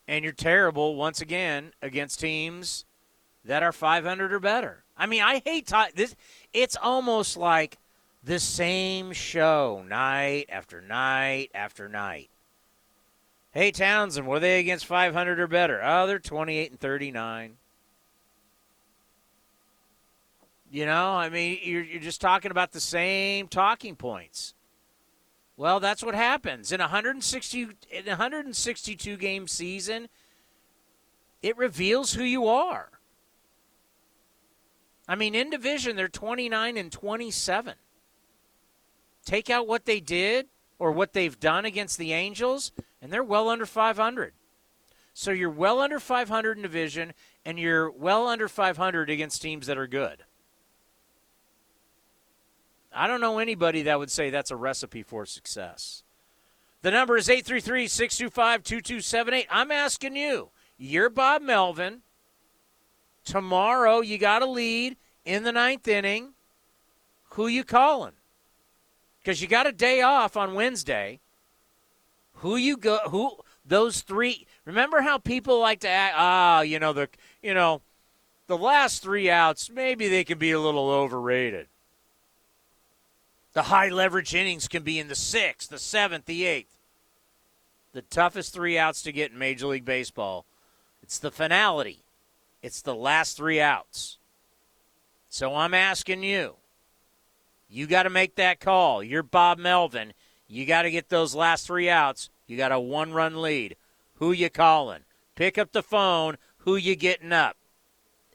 And 0.07 0.23
you're 0.23 0.33
terrible 0.33 0.95
once 0.95 1.21
again 1.21 1.71
against 1.81 2.19
teams 2.19 2.85
that 3.45 3.61
are 3.61 3.71
500 3.71 4.33
or 4.33 4.39
better. 4.39 4.83
I 4.97 5.05
mean, 5.05 5.21
I 5.21 5.41
hate 5.45 5.67
t- 5.67 5.91
this. 5.95 6.15
It's 6.51 6.75
almost 6.75 7.37
like 7.37 7.77
The 8.23 8.39
same 8.39 9.13
show 9.13 9.83
night 9.87 10.47
after 10.49 10.81
night 10.81 11.51
after 11.53 11.87
night. 11.87 12.29
Hey, 13.51 13.71
Townsend, 13.71 14.27
were 14.27 14.39
they 14.39 14.59
against 14.59 14.85
500 14.85 15.39
or 15.39 15.47
better? 15.47 15.81
Oh, 15.83 16.05
they're 16.05 16.19
28 16.19 16.71
and 16.71 16.79
39. 16.79 17.57
You 20.71 20.85
know, 20.85 21.13
I 21.13 21.29
mean, 21.29 21.59
you're, 21.63 21.83
you're 21.83 22.01
just 22.01 22.21
talking 22.21 22.51
about 22.51 22.73
the 22.73 22.79
same 22.79 23.47
talking 23.47 23.95
points. 23.95 24.53
Well, 25.57 25.79
that's 25.79 26.03
what 26.03 26.13
happens 26.13 26.71
in 26.71 26.79
160 26.79 27.67
in 27.91 28.05
162 28.05 29.17
game 29.17 29.47
season. 29.47 30.09
It 31.41 31.57
reveals 31.57 32.13
who 32.13 32.23
you 32.23 32.47
are. 32.47 32.89
I 35.07 35.15
mean, 35.15 35.33
in 35.33 35.49
division, 35.49 35.95
they're 35.95 36.07
29 36.07 36.77
and 36.77 36.91
27. 36.91 37.73
Take 39.29 39.51
out 39.51 39.67
what 39.67 39.85
they 39.85 39.99
did 39.99 40.47
or 40.79 40.91
what 40.91 41.13
they've 41.13 41.39
done 41.39 41.63
against 41.63 41.99
the 41.99 42.13
Angels, 42.13 42.71
and 42.99 43.13
they're 43.13 43.23
well 43.23 43.47
under 43.47 43.67
500. 43.67 44.33
So 45.13 45.29
you're 45.29 45.51
well 45.51 45.79
under 45.81 45.99
500 45.99 46.57
in 46.57 46.63
division, 46.63 47.13
and 47.45 47.59
you're 47.59 47.91
well 47.91 48.27
under 48.27 48.47
500 48.47 49.07
against 49.07 49.39
teams 49.39 49.67
that 49.67 49.77
are 49.77 49.85
good. 49.85 50.23
I 52.91 53.05
don't 53.05 53.21
know 53.21 53.37
anybody 53.37 53.83
that 53.83 53.99
would 53.99 54.09
say 54.09 54.31
that's 54.31 54.49
a 54.49 54.55
recipe 54.55 55.03
for 55.03 55.27
success. 55.27 56.01
The 56.81 56.89
number 56.89 57.15
is 57.15 57.29
833 57.29 57.87
625 57.87 58.63
2278. 58.63 59.45
I'm 59.51 59.69
asking 59.69 60.15
you, 60.15 60.49
you're 60.75 61.11
Bob 61.11 61.43
Melvin. 61.43 62.01
Tomorrow 63.25 64.01
you 64.01 64.17
got 64.17 64.41
a 64.41 64.47
lead 64.47 64.97
in 65.23 65.43
the 65.43 65.51
ninth 65.51 65.87
inning. 65.87 66.33
Who 67.33 67.45
you 67.45 67.63
calling? 67.63 68.13
Because 69.21 69.41
you 69.41 69.47
got 69.47 69.67
a 69.67 69.71
day 69.71 70.01
off 70.01 70.37
on 70.37 70.53
Wednesday. 70.53 71.19
Who 72.35 72.55
you 72.55 72.77
go? 72.77 72.99
Who 73.09 73.37
those 73.65 74.01
three? 74.01 74.47
Remember 74.65 75.01
how 75.01 75.17
people 75.17 75.59
like 75.59 75.81
to 75.81 75.89
act? 75.89 76.15
Ah, 76.17 76.61
you 76.61 76.79
know 76.79 76.93
the 76.93 77.09
you 77.43 77.53
know 77.53 77.81
the 78.47 78.57
last 78.57 79.03
three 79.03 79.29
outs. 79.29 79.69
Maybe 79.69 80.07
they 80.07 80.23
can 80.23 80.37
be 80.37 80.51
a 80.51 80.59
little 80.59 80.89
overrated. 80.89 81.67
The 83.53 83.63
high 83.63 83.89
leverage 83.89 84.33
innings 84.33 84.67
can 84.67 84.83
be 84.83 84.99
in 84.99 85.07
the 85.07 85.15
sixth, 85.15 85.69
the 85.69 85.79
seventh, 85.79 86.25
the 86.25 86.45
eighth. 86.45 86.77
The 87.93 88.03
toughest 88.03 88.53
three 88.53 88.77
outs 88.77 89.01
to 89.03 89.11
get 89.11 89.31
in 89.31 89.39
Major 89.39 89.67
League 89.67 89.85
Baseball. 89.85 90.45
It's 91.01 91.17
the 91.17 91.31
finality. 91.31 91.99
It's 92.61 92.81
the 92.81 92.95
last 92.95 93.35
three 93.35 93.59
outs. 93.59 94.17
So 95.29 95.55
I'm 95.55 95.73
asking 95.73 96.23
you. 96.23 96.55
You 97.69 97.85
got 97.85 98.03
to 98.03 98.09
make 98.09 98.35
that 98.35 98.59
call. 98.59 99.03
You're 99.03 99.23
Bob 99.23 99.59
Melvin. 99.59 100.13
You 100.47 100.65
got 100.65 100.81
to 100.81 100.91
get 100.91 101.09
those 101.09 101.35
last 101.35 101.67
three 101.67 101.89
outs. 101.89 102.29
You 102.47 102.57
got 102.57 102.71
a 102.71 102.79
one-run 102.79 103.41
lead. 103.41 103.75
Who 104.15 104.31
you 104.31 104.49
calling? 104.49 105.01
Pick 105.35 105.59
up 105.59 105.71
the 105.71 105.83
phone. 105.83 106.37
Who 106.59 106.75
you 106.75 106.95
getting 106.95 107.31
up? 107.31 107.57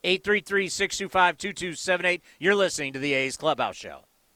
833-625-2278. 0.05 2.20
You're 2.38 2.55
listening 2.55 2.92
to 2.92 3.01
the 3.01 3.14
A's 3.14 3.37
Clubhouse 3.37 3.77
Show. 3.77 4.05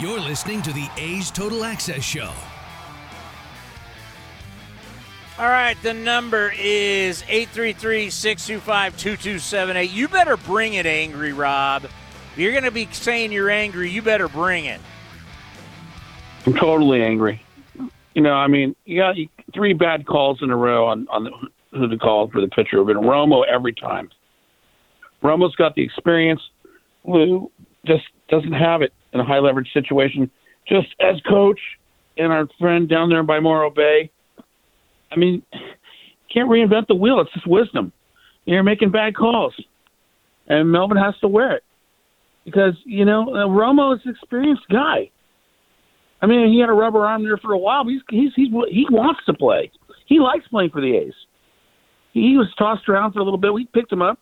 You're 0.00 0.18
listening 0.18 0.62
to 0.62 0.72
the 0.72 0.88
A's 0.96 1.30
Total 1.30 1.62
Access 1.62 2.02
Show. 2.02 2.32
All 5.38 5.46
right, 5.46 5.76
the 5.82 5.92
number 5.92 6.54
is 6.58 7.20
833-625-2278. 7.24 9.92
You 9.92 10.08
better 10.08 10.38
bring 10.38 10.72
it, 10.72 10.86
Angry 10.86 11.34
Rob. 11.34 11.84
If 11.84 12.38
you're 12.38 12.52
going 12.52 12.64
to 12.64 12.70
be 12.70 12.88
saying 12.92 13.30
you're 13.30 13.50
angry, 13.50 13.90
you 13.90 14.00
better 14.00 14.26
bring 14.26 14.64
it. 14.64 14.80
I'm 16.46 16.54
totally 16.54 17.02
angry. 17.02 17.44
You 18.14 18.22
know, 18.22 18.32
I 18.32 18.46
mean, 18.46 18.74
you 18.86 19.02
got 19.02 19.16
three 19.52 19.74
bad 19.74 20.06
calls 20.06 20.40
in 20.40 20.50
a 20.50 20.56
row 20.56 20.86
on, 20.86 21.06
on 21.10 21.24
the, 21.24 21.30
who 21.72 21.88
to 21.88 21.98
call 21.98 22.30
for 22.30 22.40
the 22.40 22.48
pitcher. 22.48 22.82
But 22.84 22.96
Romo 22.96 23.44
every 23.46 23.74
time. 23.74 24.08
Romo's 25.22 25.54
got 25.56 25.74
the 25.74 25.82
experience. 25.82 26.40
Lou 27.04 27.50
just 27.84 28.04
doesn't 28.30 28.54
have 28.54 28.80
it 28.80 28.94
in 29.12 29.20
a 29.20 29.24
high 29.24 29.38
leverage 29.38 29.72
situation. 29.72 30.30
Just 30.68 30.88
as 31.00 31.20
coach 31.28 31.60
and 32.16 32.32
our 32.32 32.48
friend 32.58 32.88
down 32.88 33.08
there 33.08 33.22
by 33.22 33.40
Morro 33.40 33.70
Bay, 33.70 34.10
I 35.10 35.16
mean, 35.16 35.42
can't 36.32 36.48
reinvent 36.48 36.86
the 36.86 36.94
wheel. 36.94 37.20
It's 37.20 37.32
just 37.32 37.46
wisdom. 37.46 37.92
You're 38.44 38.62
making 38.62 38.90
bad 38.90 39.14
calls, 39.16 39.54
and 40.48 40.70
Melvin 40.70 40.96
has 40.96 41.14
to 41.20 41.28
wear 41.28 41.56
it 41.56 41.64
because 42.44 42.74
you 42.84 43.04
know 43.04 43.22
uh, 43.34 43.46
Romo 43.46 43.94
is 43.94 44.00
an 44.04 44.12
experienced 44.12 44.66
guy. 44.70 45.10
I 46.22 46.26
mean, 46.26 46.52
he 46.52 46.60
had 46.60 46.68
a 46.68 46.72
rubber 46.72 47.06
arm 47.06 47.22
there 47.22 47.36
for 47.38 47.52
a 47.52 47.58
while, 47.58 47.84
but 47.84 47.90
he's 47.90 48.02
he's, 48.08 48.32
he's 48.34 48.48
he 48.70 48.86
wants 48.90 49.20
to 49.26 49.34
play. 49.34 49.70
He 50.06 50.18
likes 50.18 50.46
playing 50.48 50.70
for 50.70 50.80
the 50.80 50.96
A's. 50.96 51.14
He 52.12 52.36
was 52.36 52.48
tossed 52.58 52.88
around 52.88 53.12
for 53.12 53.20
a 53.20 53.24
little 53.24 53.38
bit. 53.38 53.52
We 53.52 53.66
picked 53.66 53.92
him 53.92 54.02
up. 54.02 54.18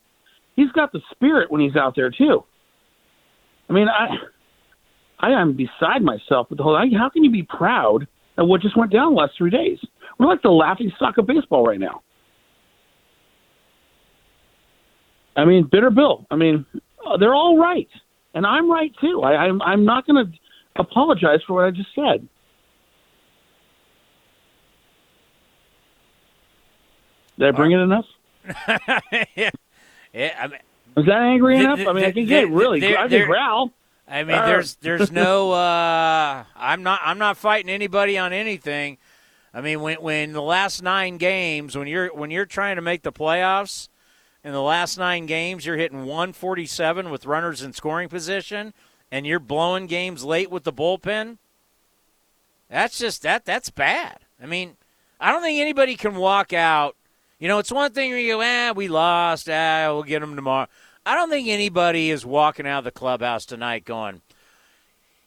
He's 0.56 0.70
got 0.72 0.92
the 0.92 1.00
spirit 1.12 1.50
when 1.50 1.60
he's 1.60 1.76
out 1.76 1.94
there 1.96 2.10
too. 2.10 2.44
I 3.70 3.72
mean, 3.72 3.88
I 3.88 4.08
I 5.20 5.30
am 5.30 5.54
beside 5.54 6.02
myself 6.02 6.48
with 6.50 6.58
the 6.58 6.62
whole. 6.62 6.76
How 6.76 7.08
can 7.08 7.24
you 7.24 7.30
be 7.30 7.42
proud 7.42 8.06
of 8.36 8.46
what 8.48 8.60
just 8.60 8.76
went 8.76 8.92
down 8.92 9.14
the 9.14 9.20
last 9.20 9.32
three 9.36 9.50
days? 9.50 9.78
We're 10.18 10.26
like 10.26 10.42
the 10.42 10.50
laughing 10.50 10.92
stock 10.96 11.18
of 11.18 11.26
baseball 11.26 11.64
right 11.64 11.80
now. 11.80 12.02
I 15.36 15.44
mean, 15.44 15.68
bitter 15.70 15.90
Bill. 15.90 16.26
I 16.30 16.36
mean, 16.36 16.66
uh, 17.06 17.16
they're 17.16 17.34
all 17.34 17.58
right, 17.58 17.88
and 18.34 18.44
I'm 18.44 18.70
right 18.70 18.92
too. 19.00 19.22
I, 19.22 19.36
I'm 19.36 19.62
I'm 19.62 19.84
not 19.84 20.06
going 20.06 20.26
to 20.26 20.32
apologize 20.76 21.40
for 21.46 21.54
what 21.54 21.64
I 21.64 21.70
just 21.70 21.94
said. 21.94 22.28
Did 27.38 27.48
I 27.48 27.50
bring 27.52 27.70
it 27.70 27.78
enough? 27.78 28.04
yeah. 29.36 29.50
yeah, 30.12 30.38
I 30.40 30.46
mean, 30.48 30.58
Was 30.96 31.06
that 31.06 31.22
angry 31.22 31.54
th- 31.54 31.64
enough? 31.64 31.76
th- 31.76 31.88
I 31.88 31.92
mean, 31.92 32.04
I 32.04 32.10
can 32.10 32.26
get 32.26 32.50
really. 32.50 32.96
I 32.96 33.06
can 33.06 33.26
growl. 33.26 33.72
I 34.08 34.24
mean, 34.24 34.36
there's 34.36 34.74
there's 34.80 35.12
no. 35.12 35.52
Uh, 35.52 36.44
I'm 36.56 36.82
not 36.82 37.00
I'm 37.04 37.18
not 37.18 37.36
fighting 37.36 37.70
anybody 37.70 38.18
on 38.18 38.32
anything. 38.32 38.98
I 39.52 39.60
mean, 39.60 39.80
when 39.80 40.00
when 40.00 40.32
the 40.32 40.42
last 40.42 40.82
nine 40.82 41.18
games, 41.18 41.76
when 41.76 41.88
you're 41.88 42.14
when 42.14 42.30
you're 42.30 42.46
trying 42.46 42.76
to 42.76 42.82
make 42.82 43.02
the 43.02 43.12
playoffs, 43.12 43.88
in 44.44 44.52
the 44.52 44.62
last 44.62 44.98
nine 44.98 45.26
games, 45.26 45.66
you're 45.66 45.76
hitting 45.76 46.06
147 46.06 47.10
with 47.10 47.26
runners 47.26 47.62
in 47.62 47.72
scoring 47.72 48.08
position, 48.08 48.72
and 49.10 49.26
you're 49.26 49.40
blowing 49.40 49.86
games 49.86 50.24
late 50.24 50.50
with 50.50 50.64
the 50.64 50.72
bullpen. 50.72 51.38
That's 52.70 52.98
just 52.98 53.22
that 53.22 53.44
that's 53.44 53.70
bad. 53.70 54.18
I 54.42 54.46
mean, 54.46 54.76
I 55.20 55.32
don't 55.32 55.42
think 55.42 55.58
anybody 55.58 55.96
can 55.96 56.14
walk 56.14 56.52
out. 56.52 56.96
You 57.38 57.48
know, 57.48 57.58
it's 57.58 57.72
one 57.72 57.92
thing 57.92 58.10
where 58.10 58.18
you 58.18 58.34
go, 58.34 58.42
ah, 58.42 58.72
we 58.74 58.88
lost, 58.88 59.48
ah, 59.48 59.88
we'll 59.92 60.02
get 60.02 60.20
them 60.20 60.34
tomorrow. 60.34 60.66
I 61.08 61.14
don't 61.14 61.30
think 61.30 61.48
anybody 61.48 62.10
is 62.10 62.26
walking 62.26 62.66
out 62.66 62.80
of 62.80 62.84
the 62.84 62.90
clubhouse 62.90 63.46
tonight 63.46 63.86
going, 63.86 64.20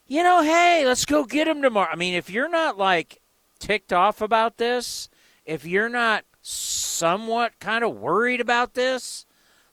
you 0.05 0.21
know, 0.21 0.43
hey, 0.43 0.85
let's 0.85 1.05
go 1.05 1.25
get 1.25 1.45
them 1.45 1.63
tomorrow. 1.63 1.89
I 1.91 1.95
mean, 1.95 2.13
if 2.13 2.29
you're 2.29 2.51
not 2.51 2.77
like 2.77 3.19
ticked 3.57 3.91
off 3.91 4.21
about 4.21 4.57
this, 4.57 5.09
if 5.43 5.65
you're 5.65 5.89
not 5.89 6.23
somewhat 6.43 7.57
kind 7.59 7.83
of 7.83 7.97
worried 7.97 8.39
about 8.39 8.75
this, 8.75 9.25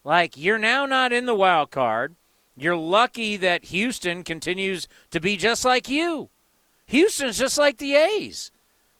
like 0.02 0.34
you're 0.34 0.56
now 0.56 0.86
not 0.86 1.12
in 1.12 1.26
the 1.26 1.34
wild 1.34 1.70
card. 1.70 2.16
You're 2.56 2.74
lucky 2.74 3.36
that 3.36 3.66
Houston 3.66 4.24
continues 4.24 4.88
to 5.10 5.20
be 5.20 5.36
just 5.36 5.62
like 5.62 5.90
you. 5.90 6.30
Houston's 6.86 7.36
just 7.36 7.58
like 7.58 7.76
the 7.76 7.96
A's. 7.96 8.50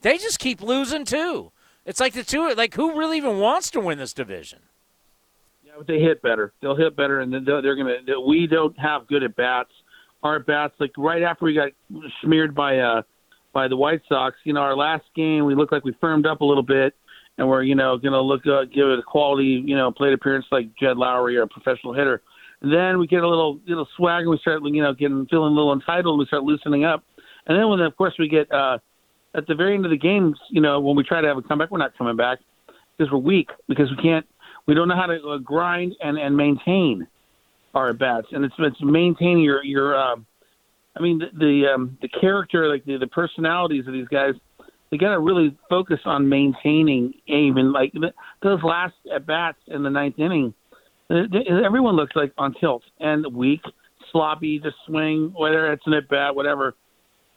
They 0.02 0.18
just 0.18 0.38
keep 0.38 0.60
losing 0.60 1.06
too. 1.06 1.52
It's 1.86 2.00
like 2.00 2.12
the 2.12 2.22
two 2.22 2.52
like 2.52 2.74
who 2.74 2.98
really 2.98 3.16
even 3.16 3.38
wants 3.38 3.70
to 3.70 3.80
win 3.80 3.96
this 3.96 4.12
division? 4.12 4.58
They 5.86 6.00
hit 6.00 6.22
better. 6.22 6.52
They'll 6.60 6.76
hit 6.76 6.96
better, 6.96 7.20
and 7.20 7.32
they're, 7.46 7.62
they're 7.62 7.76
gonna. 7.76 8.20
We 8.26 8.46
don't 8.46 8.78
have 8.78 9.06
good 9.06 9.22
at 9.22 9.36
bats. 9.36 9.70
Our 10.22 10.36
at 10.36 10.46
bats, 10.46 10.74
like 10.80 10.92
right 10.96 11.22
after 11.22 11.44
we 11.44 11.54
got 11.54 11.70
smeared 12.22 12.54
by 12.54 12.78
uh 12.78 13.02
by 13.52 13.68
the 13.68 13.76
White 13.76 14.02
Sox, 14.08 14.36
you 14.44 14.52
know, 14.52 14.60
our 14.60 14.76
last 14.76 15.04
game 15.14 15.44
we 15.44 15.54
looked 15.54 15.72
like 15.72 15.84
we 15.84 15.96
firmed 16.00 16.26
up 16.26 16.40
a 16.40 16.44
little 16.44 16.62
bit, 16.62 16.94
and 17.38 17.48
we're 17.48 17.62
you 17.62 17.74
know 17.74 17.96
gonna 17.96 18.20
look 18.20 18.46
uh, 18.46 18.64
give 18.64 18.88
it 18.88 18.98
a 18.98 19.02
quality 19.02 19.62
you 19.64 19.76
know 19.76 19.90
plate 19.90 20.12
appearance 20.12 20.46
like 20.50 20.68
Jed 20.78 20.96
Lowrie 20.96 21.36
or 21.36 21.42
a 21.42 21.48
professional 21.48 21.92
hitter. 21.92 22.22
And 22.60 22.72
then 22.72 22.98
we 22.98 23.06
get 23.06 23.22
a 23.22 23.28
little 23.28 23.60
little 23.66 23.88
swag, 23.96 24.22
and 24.22 24.30
we 24.30 24.38
start 24.38 24.62
you 24.64 24.82
know 24.82 24.92
getting 24.92 25.26
feeling 25.26 25.52
a 25.52 25.54
little 25.54 25.72
entitled, 25.72 26.14
and 26.14 26.18
we 26.18 26.26
start 26.26 26.42
loosening 26.42 26.84
up. 26.84 27.04
And 27.46 27.58
then 27.58 27.68
when 27.68 27.80
of 27.80 27.96
course 27.96 28.14
we 28.18 28.28
get 28.28 28.50
uh 28.52 28.78
at 29.34 29.46
the 29.46 29.54
very 29.54 29.74
end 29.74 29.84
of 29.84 29.90
the 29.90 29.98
games, 29.98 30.36
you 30.50 30.60
know, 30.60 30.80
when 30.80 30.96
we 30.96 31.02
try 31.02 31.20
to 31.20 31.28
have 31.28 31.36
a 31.36 31.42
comeback, 31.42 31.70
we're 31.70 31.78
not 31.78 31.96
coming 31.96 32.16
back 32.16 32.38
because 32.96 33.12
we're 33.12 33.18
weak 33.18 33.50
because 33.68 33.90
we 33.90 34.02
can't, 34.02 34.26
we 34.68 34.74
don't 34.74 34.86
know 34.86 34.94
how 34.94 35.06
to 35.06 35.18
uh, 35.30 35.38
grind 35.38 35.96
and 36.00 36.18
and 36.18 36.36
maintain 36.36 37.08
our 37.74 37.90
at 37.90 37.98
bats, 37.98 38.28
and 38.30 38.44
it's 38.44 38.54
it's 38.58 38.76
maintaining 38.80 39.42
your 39.42 39.64
your. 39.64 39.96
Um, 39.96 40.26
I 40.94 41.00
mean, 41.00 41.18
the 41.18 41.26
the, 41.36 41.74
um, 41.74 41.98
the 42.02 42.08
character, 42.08 42.68
like 42.68 42.84
the, 42.84 42.98
the 42.98 43.06
personalities 43.06 43.86
of 43.86 43.92
these 43.92 44.08
guys, 44.08 44.34
they 44.90 44.96
got 44.96 45.10
to 45.10 45.20
really 45.20 45.56
focus 45.70 46.00
on 46.04 46.28
maintaining 46.28 47.14
aim 47.28 47.56
and 47.56 47.72
like 47.72 47.92
those 48.42 48.62
last 48.62 48.94
at 49.14 49.26
bats 49.26 49.58
in 49.68 49.82
the 49.82 49.90
ninth 49.90 50.18
inning. 50.18 50.54
uh, 51.10 51.22
Everyone 51.64 51.96
looks 51.96 52.14
like 52.14 52.32
on 52.36 52.54
tilt 52.60 52.82
and 53.00 53.24
weak, 53.34 53.62
sloppy 54.12 54.58
to 54.60 54.70
swing, 54.86 55.32
whether 55.36 55.72
it's 55.72 55.86
an 55.86 55.94
at 55.94 56.08
bat, 56.08 56.34
whatever. 56.34 56.74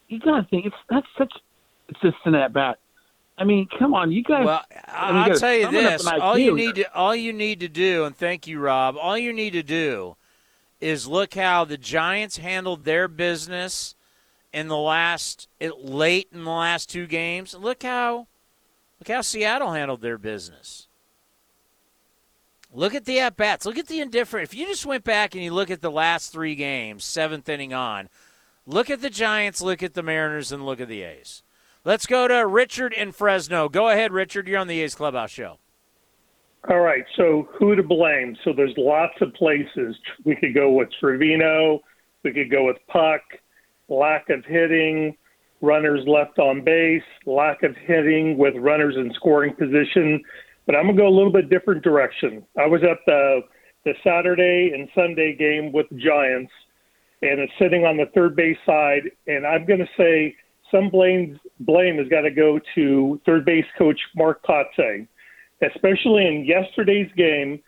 You 0.08 0.20
got 0.20 0.42
to 0.42 0.48
think 0.50 0.66
it's 0.66 0.76
that's 0.90 1.08
such 1.18 1.32
it's 1.88 2.02
just 2.02 2.18
an 2.26 2.36
at 2.36 2.52
bat. 2.52 2.80
I 3.42 3.44
mean, 3.44 3.68
come 3.80 3.96
on, 3.96 4.12
you 4.12 4.22
guys. 4.22 4.46
Well, 4.46 4.64
I 4.88 5.12
mean, 5.12 5.32
I'll 5.32 5.40
tell 5.40 5.56
you 5.56 5.64
sum 5.64 5.76
it 5.76 5.84
up 5.84 6.00
this: 6.00 6.08
all 6.08 6.38
you 6.38 6.56
need 6.56 6.76
to 6.76 6.96
all 6.96 7.16
you 7.16 7.34
need 7.34 7.60
to 7.62 7.68
do, 7.68 8.06
and 8.06 8.16
thank 8.16 8.46
you, 8.46 8.60
Rob. 8.60 8.96
All 9.02 9.18
you 9.18 9.34
need 9.34 9.54
to 9.54 9.64
do 9.64 10.16
is 10.80 11.08
look 11.08 11.34
how 11.34 11.66
the 11.66 11.76
Giants 11.76 12.38
handled 12.38 12.84
their 12.84 13.08
business 13.08 13.96
in 14.54 14.68
the 14.68 14.78
last 14.78 15.48
it, 15.60 15.80
late 15.80 16.28
in 16.32 16.44
the 16.44 16.52
last 16.52 16.88
two 16.92 17.08
games. 17.08 17.56
Look 17.56 17.82
how 17.82 18.28
look 19.00 19.08
how 19.08 19.22
Seattle 19.22 19.72
handled 19.72 20.02
their 20.02 20.20
business. 20.20 20.88
Look 22.72 22.94
at 22.94 23.06
the 23.06 23.22
at 23.22 23.38
bats. 23.38 23.66
Look 23.66 23.80
at 23.80 23.88
the 23.88 24.02
indifferent. 24.02 24.44
If 24.44 24.54
you 24.54 24.68
just 24.68 24.86
went 24.86 25.04
back 25.04 25.34
and 25.34 25.44
you 25.44 25.52
look 25.52 25.72
at 25.72 25.82
the 25.82 25.90
last 25.90 26.32
three 26.32 26.54
games, 26.54 27.04
seventh 27.04 27.50
inning 27.50 27.74
on, 27.74 28.08
look 28.68 28.92
at 28.92 29.02
the 29.02 29.10
Giants, 29.10 29.64
look 29.64 29.82
at 29.82 29.96
the 29.96 30.04
Mariners, 30.04 30.52
and 30.52 30.64
look 30.64 30.80
at 30.80 30.90
the 30.90 31.02
A's. 31.02 31.42
Let's 31.84 32.06
go 32.06 32.28
to 32.28 32.46
Richard 32.46 32.94
in 32.94 33.12
Fresno. 33.12 33.68
Go 33.68 33.90
ahead, 33.90 34.12
Richard. 34.12 34.48
You're 34.48 34.60
on 34.60 34.68
the 34.68 34.82
A's 34.82 34.94
Clubhouse 34.94 35.32
Show. 35.32 35.58
All 36.70 36.80
right, 36.80 37.04
so 37.16 37.50
who 37.58 37.76
to 37.76 37.82
blame? 37.82 38.38
So 38.44 38.54
there's 38.56 38.76
lots 38.78 39.16
of 39.20 39.34
places. 39.34 39.96
We 40.24 40.36
could 40.36 40.54
go 40.54 40.72
with 40.72 40.90
Trivino, 41.02 41.80
we 42.24 42.34
could 42.34 42.52
go 42.52 42.68
with 42.68 42.78
Puk, 42.88 43.22
lack 43.90 44.30
of 44.30 44.46
hitting, 44.46 45.18
runners 45.62 46.02
left 46.06 46.38
on 46.38 46.64
base, 46.64 47.02
lack 47.26 47.64
of 47.64 47.76
hitting 47.76 48.38
with 48.38 48.54
runners 48.58 48.96
in 48.96 49.12
scoring 49.16 49.56
position. 49.56 50.22
But 50.68 50.76
I'm 50.76 50.86
gonna 50.86 51.00
go 51.00 51.08
a 51.08 51.10
little 51.10 51.32
bit 51.32 51.50
different 51.50 51.84
direction. 51.84 52.46
I 52.60 52.68
was 52.68 52.84
at 52.84 53.00
the 53.08 53.42
the 53.84 53.96
Saturday 54.04 54.72
and 54.76 54.88
Sunday 54.94 55.36
game 55.36 55.72
with 55.72 55.90
the 55.90 55.96
Giants, 55.96 56.52
and 57.24 57.40
it's 57.40 57.54
sitting 57.58 57.86
on 57.86 57.98
the 57.98 58.06
third 58.14 58.36
base 58.36 58.58
side, 58.68 59.10
and 59.26 59.48
I'm 59.48 59.66
gonna 59.66 59.90
say 59.98 60.36
some 60.72 60.90
blame 60.90 61.40
blame 61.60 61.98
has 61.98 62.08
got 62.08 62.22
to 62.22 62.32
go 62.32 62.60
to 62.76 63.22
third 63.26 63.46
base 63.46 63.66
coach 63.78 64.00
Mark 64.16 64.44
Kotsay 64.44 65.08
especially 65.62 66.28
in 66.28 66.46
yesterday's 66.46 67.12
game. 67.16 67.60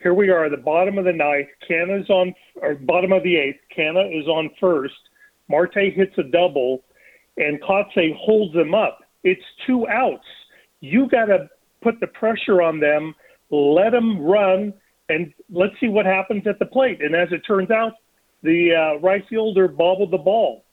Here 0.00 0.14
we 0.14 0.30
are, 0.30 0.48
the 0.50 0.56
bottom 0.56 0.98
of 0.98 1.04
the 1.04 1.12
ninth. 1.12 1.48
Canha's 1.68 2.08
on, 2.10 2.34
or 2.60 2.74
bottom 2.74 3.12
of 3.12 3.22
the 3.22 3.36
eighth. 3.36 3.60
Canha 3.76 4.18
is 4.18 4.26
on 4.26 4.50
first. 4.60 4.94
Marte 5.48 5.92
hits 5.94 6.16
a 6.18 6.22
double, 6.22 6.84
and 7.36 7.60
Kotsay 7.62 8.16
holds 8.16 8.54
them 8.54 8.74
up. 8.74 9.00
It's 9.22 9.42
two 9.66 9.86
outs. 9.88 10.26
You 10.80 11.08
got 11.08 11.26
to 11.26 11.48
put 11.82 12.00
the 12.00 12.06
pressure 12.08 12.62
on 12.62 12.80
them, 12.80 13.14
let 13.50 13.90
them 13.90 14.20
run, 14.20 14.74
and 15.08 15.32
let's 15.50 15.74
see 15.80 15.88
what 15.88 16.06
happens 16.06 16.46
at 16.46 16.58
the 16.58 16.66
plate. 16.66 17.02
And 17.02 17.14
as 17.14 17.28
it 17.30 17.40
turns 17.46 17.70
out, 17.70 17.92
the 18.42 18.74
uh, 18.74 19.00
right 19.00 19.24
fielder 19.28 19.68
bobbled 19.68 20.10
the 20.10 20.18
ball. 20.18 20.64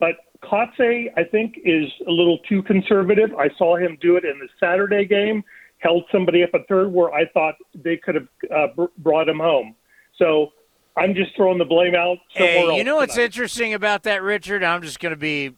But 0.00 0.16
Kotsay, 0.42 1.06
I 1.16 1.24
think, 1.24 1.58
is 1.64 1.90
a 2.06 2.10
little 2.10 2.38
too 2.48 2.62
conservative. 2.62 3.34
I 3.38 3.48
saw 3.56 3.76
him 3.76 3.96
do 4.00 4.16
it 4.16 4.24
in 4.24 4.38
the 4.38 4.48
Saturday 4.60 5.04
game 5.04 5.42
held 5.78 6.04
somebody 6.10 6.42
up 6.42 6.50
at 6.54 6.66
third 6.66 6.90
where 6.92 7.12
I 7.12 7.26
thought 7.26 7.56
they 7.74 7.96
could 7.98 8.14
have 8.14 8.28
uh, 8.54 8.66
br- 8.74 8.84
brought 8.98 9.28
him 9.28 9.38
home. 9.38 9.74
So 10.16 10.52
I'm 10.96 11.14
just 11.14 11.36
throwing 11.36 11.58
the 11.58 11.64
blame 11.66 11.94
out 11.94 12.18
somewhere 12.34 12.52
Hey, 12.52 12.66
else. 12.68 12.76
you 12.78 12.84
know 12.84 12.96
what's 12.96 13.14
tonight. 13.14 13.26
interesting 13.26 13.74
about 13.74 14.02
that, 14.04 14.22
Richard? 14.22 14.64
I'm 14.64 14.80
just 14.80 14.98
going 14.98 15.10
to 15.12 15.16
be 15.20 15.52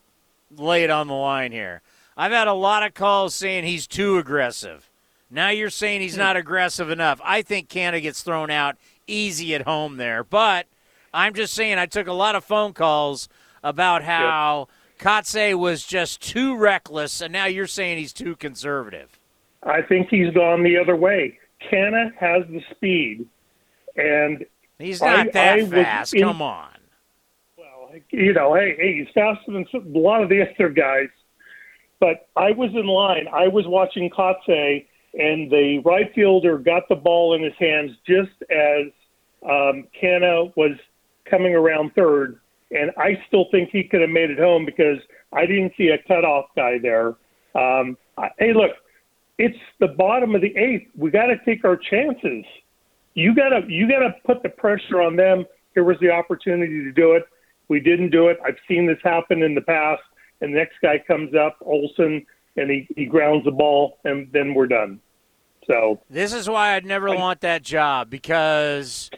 laid 0.57 0.91
on 0.91 1.07
the 1.07 1.15
line 1.15 1.53
here. 1.53 1.81
I've 2.17 2.33
had 2.33 2.49
a 2.49 2.55
lot 2.55 2.83
of 2.83 2.95
calls 2.95 3.35
saying 3.37 3.65
he's 3.65 3.87
too 3.87 4.19
aggressive. 4.19 4.91
Now 5.31 5.51
you're 5.51 5.71
saying 5.71 6.01
he's 6.01 6.17
not 6.17 6.37
aggressive 6.37 6.91
enough. 6.91 7.21
I 7.23 7.43
think 7.43 7.69
Canada 7.69 8.01
gets 8.01 8.23
thrown 8.23 8.51
out 8.51 8.77
easy 9.07 9.55
at 9.55 9.63
home 9.63 9.97
there. 9.97 10.25
But 10.25 10.67
I'm 11.15 11.35
just 11.35 11.53
saying 11.55 11.79
I 11.79 11.87
took 11.87 12.07
a 12.09 12.13
lot 12.13 12.35
of 12.35 12.45
phone 12.45 12.73
calls 12.73 13.29
about 13.67 14.03
how 14.05 14.69
Kotsay 14.99 15.55
was 15.55 15.85
just 15.85 16.21
too 16.21 16.57
reckless, 16.57 17.21
and 17.21 17.33
now 17.33 17.47
you're 17.47 17.67
saying 17.67 17.99
he's 17.99 18.13
too 18.13 18.37
conservative. 18.37 19.19
I 19.63 19.83
think 19.83 20.09
he's 20.09 20.33
gone 20.33 20.63
the 20.63 20.79
other 20.79 20.95
way. 20.97 21.39
Canha 21.71 22.15
has 22.19 22.45
the 22.49 22.61
speed, 22.71 23.27
and 23.97 24.45
He's 24.79 25.01
not 25.01 25.33
that 25.33 25.59
I 25.59 25.67
fast. 25.67 26.15
in- 26.15 26.23
Come 26.23 26.43
on. 26.43 26.69
Well, 27.57 27.91
you 28.11 28.33
know, 28.35 28.55
hey, 28.55 28.77
hey, 28.79 28.99
he's 28.99 29.09
faster 29.15 29.51
than 29.53 29.67
a 29.75 29.99
lot 29.99 30.23
of 30.23 30.29
the 30.29 30.43
other 30.49 30.69
guys. 30.69 31.09
But 31.99 32.29
I 32.37 32.51
was 32.53 32.71
in 32.75 32.87
line. 32.87 33.27
I 33.33 33.49
was 33.49 33.67
watching 33.67 34.11
Kotsay, 34.11 34.85
and 35.15 35.51
the 35.51 35.79
right 35.85 36.13
fielder 36.15 36.59
got 36.59 36.89
the 36.91 36.95
ball 36.95 37.35
in 37.35 37.43
his 37.43 37.55
hands 37.59 37.93
just 38.07 38.33
as 38.51 38.93
um, 39.43 39.87
Canha 40.01 40.55
was 40.57 40.73
coming 41.25 41.55
around 41.55 41.95
third. 41.95 42.39
And 42.71 42.91
I 42.99 43.23
still 43.29 43.47
think 43.51 43.71
he 43.71 43.85
could 43.85 44.01
have 44.01 44.11
made 44.11 44.31
it 44.31 44.39
home 44.39 44.65
because 44.65 44.99
I 45.33 45.47
didn't 45.47 45.73
see 45.77 45.89
a 45.89 45.99
cutoff 46.09 46.47
guy 46.57 46.79
there. 46.79 47.09
Um, 47.55 47.97
I, 48.19 48.31
hey, 48.39 48.53
look, 48.55 48.73
it's 49.39 49.59
the 49.79 49.89
bottom 49.89 50.35
of 50.35 50.41
the 50.41 50.57
eighth. 50.57 50.89
We 50.97 51.11
got 51.11 51.27
to 51.27 51.37
take 51.45 51.65
our 51.65 51.77
chances. 51.77 52.45
You 53.15 53.35
gotta 53.35 53.63
you 53.67 53.89
gotta 53.89 54.15
put 54.27 54.43
the 54.43 54.51
pressure 54.51 55.01
on 55.01 55.17
them. 55.17 55.47
Here 55.73 55.85
was 55.85 55.97
the 56.01 56.11
opportunity 56.11 56.85
to 56.85 56.93
do 56.93 57.13
it. 57.13 57.25
We 57.69 57.81
didn't 57.81 58.11
do 58.11 58.29
it. 58.29 58.39
I've 58.45 58.59
seen 58.69 58.87
this 58.87 58.99
happen 59.03 59.43
in 59.43 59.55
the 59.55 59.63
past. 59.63 60.03
And 60.41 60.53
the 60.53 60.59
next 60.59 60.75
guy 60.83 61.03
comes 61.07 61.35
up, 61.35 61.57
Olson, 61.63 62.27
and 62.57 62.71
he, 62.71 62.87
he 62.95 63.07
grounds 63.07 63.45
the 63.45 63.51
ball, 63.51 63.99
and 64.05 64.29
then 64.33 64.53
we're 64.53 64.67
done. 64.67 65.01
So 65.67 66.01
This 66.11 66.33
is 66.33 66.49
why 66.49 66.75
I'd 66.75 66.85
never 66.85 67.15
want 67.15 67.41
that 67.41 67.63
job 67.63 68.11
because 68.11 69.11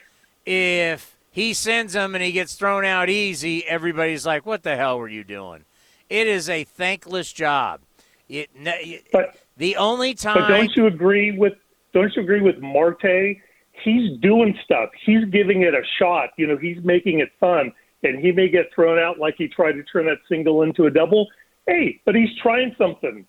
if 0.47 1.18
he 1.31 1.53
sends 1.55 1.95
him 1.95 2.15
and 2.15 2.25
he 2.25 2.33
gets 2.33 2.55
thrown 2.55 2.85
out 2.85 3.09
easy, 3.09 3.67
everybody's 3.67 4.27
like, 4.27 4.47
"What 4.47 4.63
the 4.63 4.77
hell 4.77 4.99
were 4.99 5.09
you 5.09 5.25
doing?" 5.25 5.65
It 6.09 6.27
is 6.27 6.49
a 6.49 6.65
thankless 6.65 7.33
job. 7.33 7.81
It, 8.29 8.51
but, 9.13 9.37
the 9.57 9.77
only 9.77 10.15
time. 10.15 10.39
But 10.39 10.49
don't 10.49 10.77
you 10.77 10.87
agree 10.87 11.37
with? 11.37 11.55
Don't 11.93 12.15
you 12.15 12.23
agree 12.23 12.41
with 12.41 12.59
Marte? 12.59 13.39
He's 13.85 14.19
doing 14.21 14.59
stuff. 14.65 14.91
He's 15.05 15.25
giving 15.27 15.63
it 15.63 15.75
a 15.75 15.83
shot. 15.99 16.31
You 16.37 16.47
know, 16.47 16.57
he's 16.57 16.79
making 16.83 17.21
it 17.21 17.31
fun, 17.41 17.73
and 18.03 18.19
he 18.19 18.33
may 18.33 18.49
get 18.49 18.73
thrown 18.75 18.99
out 18.99 19.19
like 19.19 19.37
he 19.39 19.49
tried 19.49 19.73
to 19.73 19.83
turn 19.85 20.07
that 20.07 20.19
single 20.29 20.63
into 20.63 20.87
a 20.87 20.91
double. 20.91 21.29
Hey, 21.67 22.01
but 22.05 22.15
he's 22.15 22.31
trying 22.43 22.75
something. 22.77 23.27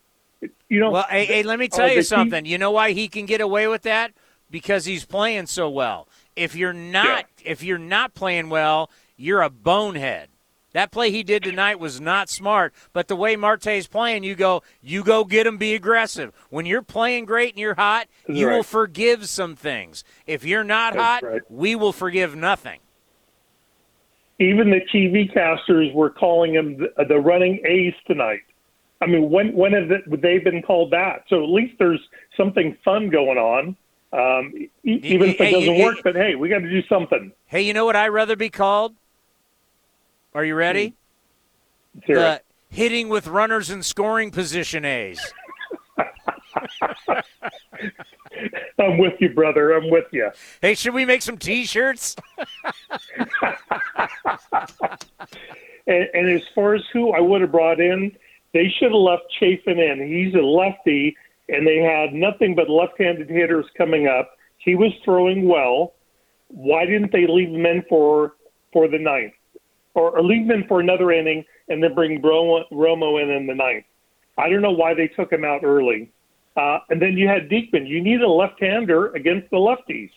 You 0.69 0.79
know. 0.79 0.91
Well, 0.91 1.05
hey, 1.09 1.25
hey 1.25 1.43
let 1.43 1.59
me 1.59 1.67
tell 1.67 1.89
uh, 1.89 1.93
you 1.93 2.01
something. 2.01 2.45
He, 2.45 2.51
you 2.51 2.57
know 2.57 2.71
why 2.71 2.91
he 2.91 3.07
can 3.07 3.25
get 3.25 3.41
away 3.41 3.67
with 3.67 3.83
that? 3.83 4.11
Because 4.49 4.85
he's 4.85 5.05
playing 5.05 5.45
so 5.45 5.69
well. 5.69 6.07
If 6.39 6.55
you're 6.55 6.73
not, 6.73 7.25
yeah. 7.43 7.51
if 7.51 7.63
you're 7.63 7.77
not 7.77 8.13
playing 8.13 8.49
well, 8.49 8.89
you're 9.17 9.41
a 9.41 9.49
bonehead. 9.49 10.29
That 10.71 10.91
play 10.91 11.11
he 11.11 11.23
did 11.23 11.43
tonight 11.43 11.79
was 11.79 11.99
not 11.99 12.29
smart, 12.29 12.73
but 12.93 13.07
the 13.07 13.15
way 13.15 13.35
Marte's 13.35 13.87
playing, 13.87 14.23
you 14.23 14.35
go, 14.35 14.61
you 14.81 15.03
go 15.03 15.25
get 15.25 15.47
him, 15.47 15.57
be 15.57 15.73
aggressive. 15.73 16.31
When 16.49 16.65
you're 16.65 16.83
playing 16.83 17.25
great 17.25 17.49
and 17.49 17.59
you're 17.59 17.75
hot, 17.75 18.07
That's 18.27 18.39
you 18.39 18.47
right. 18.47 18.55
will 18.55 18.63
forgive 18.63 19.27
some 19.27 19.55
things. 19.55 20.03
If 20.27 20.45
you're 20.45 20.63
not 20.63 20.93
That's 20.93 21.03
hot, 21.03 21.23
right. 21.23 21.41
we 21.49 21.75
will 21.75 21.91
forgive 21.91 22.35
nothing. 22.35 22.79
Even 24.39 24.69
the 24.69 24.81
TV 24.93 25.33
casters 25.33 25.91
were 25.93 26.11
calling 26.11 26.53
him 26.53 26.77
the, 26.77 27.05
the 27.05 27.19
running 27.19 27.59
ace 27.65 27.95
tonight. 28.07 28.43
I 29.01 29.07
mean, 29.07 29.29
when 29.29 29.53
when 29.53 29.73
have 29.73 29.89
they 30.21 30.39
been 30.39 30.61
called 30.61 30.91
that? 30.91 31.23
So 31.29 31.43
at 31.43 31.49
least 31.49 31.75
there's 31.79 32.01
something 32.37 32.77
fun 32.85 33.09
going 33.09 33.37
on. 33.37 33.75
Um, 34.11 34.53
even 34.83 35.29
if 35.29 35.39
it 35.39 35.51
doesn't 35.51 35.79
work, 35.79 35.97
but 36.03 36.15
hey, 36.15 36.35
we 36.35 36.49
got 36.49 36.59
to 36.59 36.69
do 36.69 36.81
something. 36.87 37.31
Hey, 37.45 37.61
you 37.61 37.73
know 37.73 37.85
what 37.85 37.95
I'd 37.95 38.07
rather 38.07 38.35
be 38.35 38.49
called? 38.49 38.95
Are 40.33 40.43
you 40.43 40.55
ready? 40.55 40.95
Sure. 42.05 42.15
The 42.15 42.41
hitting 42.69 43.09
with 43.09 43.27
runners 43.27 43.69
in 43.69 43.83
scoring 43.83 44.31
position 44.31 44.85
A's. 44.85 45.19
I'm 48.79 48.97
with 48.97 49.13
you, 49.19 49.29
brother. 49.29 49.73
I'm 49.73 49.89
with 49.89 50.05
you. 50.11 50.31
Hey, 50.61 50.75
should 50.75 50.93
we 50.93 51.05
make 51.05 51.21
some 51.21 51.37
T-shirts? 51.37 52.15
and, 55.87 56.07
and, 56.13 56.29
as 56.29 56.43
far 56.55 56.75
as 56.75 56.83
who 56.93 57.11
I 57.11 57.19
would 57.19 57.41
have 57.41 57.51
brought 57.51 57.81
in, 57.81 58.15
they 58.53 58.73
should 58.77 58.91
have 58.91 59.01
left 59.01 59.23
Chafin 59.39 59.79
in. 59.79 60.07
He's 60.07 60.33
a 60.35 60.43
lefty, 60.45 61.17
and 61.49 61.65
they 61.65 61.77
had 61.77 62.13
nothing 62.13 62.55
but 62.55 62.69
left-handed 62.69 63.29
hitters 63.29 63.65
coming 63.77 64.07
up. 64.07 64.31
He 64.57 64.75
was 64.75 64.91
throwing 65.03 65.47
well. 65.47 65.93
Why 66.47 66.85
didn't 66.85 67.11
they 67.11 67.27
leave 67.27 67.49
him 67.49 67.65
in 67.65 67.83
for 67.89 68.35
for 68.71 68.87
the 68.87 68.99
ninth? 68.99 69.33
or, 69.99 70.17
or 70.17 70.23
leave 70.23 70.43
him 70.43 70.51
in 70.51 70.67
for 70.67 70.79
another 70.79 71.11
inning 71.11 71.43
and 71.67 71.83
then 71.83 71.93
bring 71.93 72.21
Romo, 72.21 72.63
Romo 72.71 73.21
in 73.21 73.29
in 73.29 73.47
the 73.47 73.55
ninth. 73.55 73.85
I 74.37 74.49
don't 74.49 74.61
know 74.61 74.71
why 74.71 74.93
they 74.93 75.07
took 75.07 75.31
him 75.31 75.43
out 75.43 75.63
early. 75.63 76.11
Uh, 76.55 76.79
and 76.89 77.01
then 77.01 77.13
you 77.13 77.27
had 77.27 77.49
Diekman. 77.49 77.87
You 77.87 78.01
need 78.01 78.21
a 78.21 78.29
left-hander 78.29 79.13
against 79.13 79.49
the 79.49 79.57
lefties. 79.57 80.09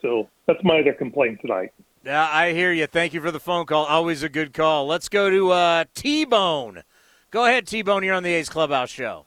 So 0.00 0.28
that's 0.46 0.58
my 0.64 0.80
other 0.80 0.92
complaint 0.92 1.40
tonight. 1.40 1.72
Yeah, 2.04 2.28
I 2.30 2.52
hear 2.52 2.72
you. 2.72 2.86
Thank 2.86 3.14
you 3.14 3.20
for 3.20 3.30
the 3.30 3.38
phone 3.38 3.66
call. 3.66 3.84
Always 3.84 4.22
a 4.24 4.28
good 4.28 4.52
call. 4.52 4.86
Let's 4.86 5.08
go 5.08 5.30
to 5.30 5.50
uh, 5.52 5.84
T 5.94 6.24
Bone. 6.24 6.82
Go 7.30 7.44
ahead, 7.44 7.66
T 7.68 7.82
Bone. 7.82 8.02
You're 8.02 8.14
on 8.14 8.24
the 8.24 8.32
A's 8.32 8.48
Clubhouse 8.48 8.90
show. 8.90 9.26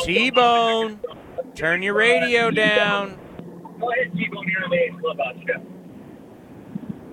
T 0.00 0.30
Bone. 0.30 1.00
Turn 1.54 1.82
your 1.82 1.94
radio 1.94 2.50
down. 2.50 3.18
Go 3.80 3.90
ahead, 3.92 4.12
T-Bone 4.16 4.46
here 4.46 4.64
on 4.64 4.70
the 4.70 5.00
Clubhouse 5.00 5.36
show. 5.46 5.62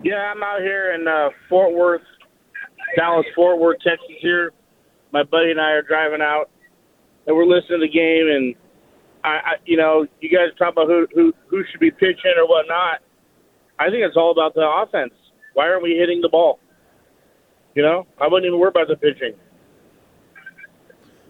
Yeah, 0.04 0.32
I'm 0.34 0.41
out 0.43 0.62
here 0.62 0.93
in 0.93 1.08
uh, 1.08 1.30
Fort 1.50 1.74
Worth, 1.74 2.02
Dallas, 2.95 3.26
Fort 3.36 3.60
Worth, 3.60 3.78
Texas. 3.86 4.08
Here, 4.19 4.52
my 5.12 5.24
buddy 5.24 5.52
and 5.52 5.60
I 5.60 5.71
are 5.71 5.82
driving 5.82 6.21
out, 6.21 6.50
and 7.28 7.36
we're 7.36 7.45
listening 7.45 7.82
to 7.82 7.88
the 7.88 7.91
game. 7.91 8.28
And 8.28 8.56
I, 9.24 9.30
I 9.30 9.54
you 9.65 9.78
know, 9.78 10.08
you 10.21 10.30
guys 10.30 10.56
talk 10.58 10.74
about 10.74 10.88
who 10.88 11.08
who 11.13 11.34
who 11.48 11.63
should 11.71 11.80
be 11.80 11.91
pitching 11.91 12.34
or 12.38 12.48
whatnot. 12.48 13.02
I 13.80 13.89
think 13.89 14.04
it's 14.04 14.17
all 14.17 14.32
about 14.32 14.54
the 14.54 14.67
offense. 14.67 15.13
Why 15.54 15.69
aren't 15.69 15.84
we 15.84 15.95
hitting 15.98 16.21
the 16.21 16.30
ball? 16.30 16.60
You 17.76 17.84
know, 17.84 18.08
I 18.19 18.28
wouldn't 18.28 18.48
even 18.48 18.60
worry 18.60 18.69
about 18.69 18.88
the 18.88 18.95
pitching. 18.95 19.34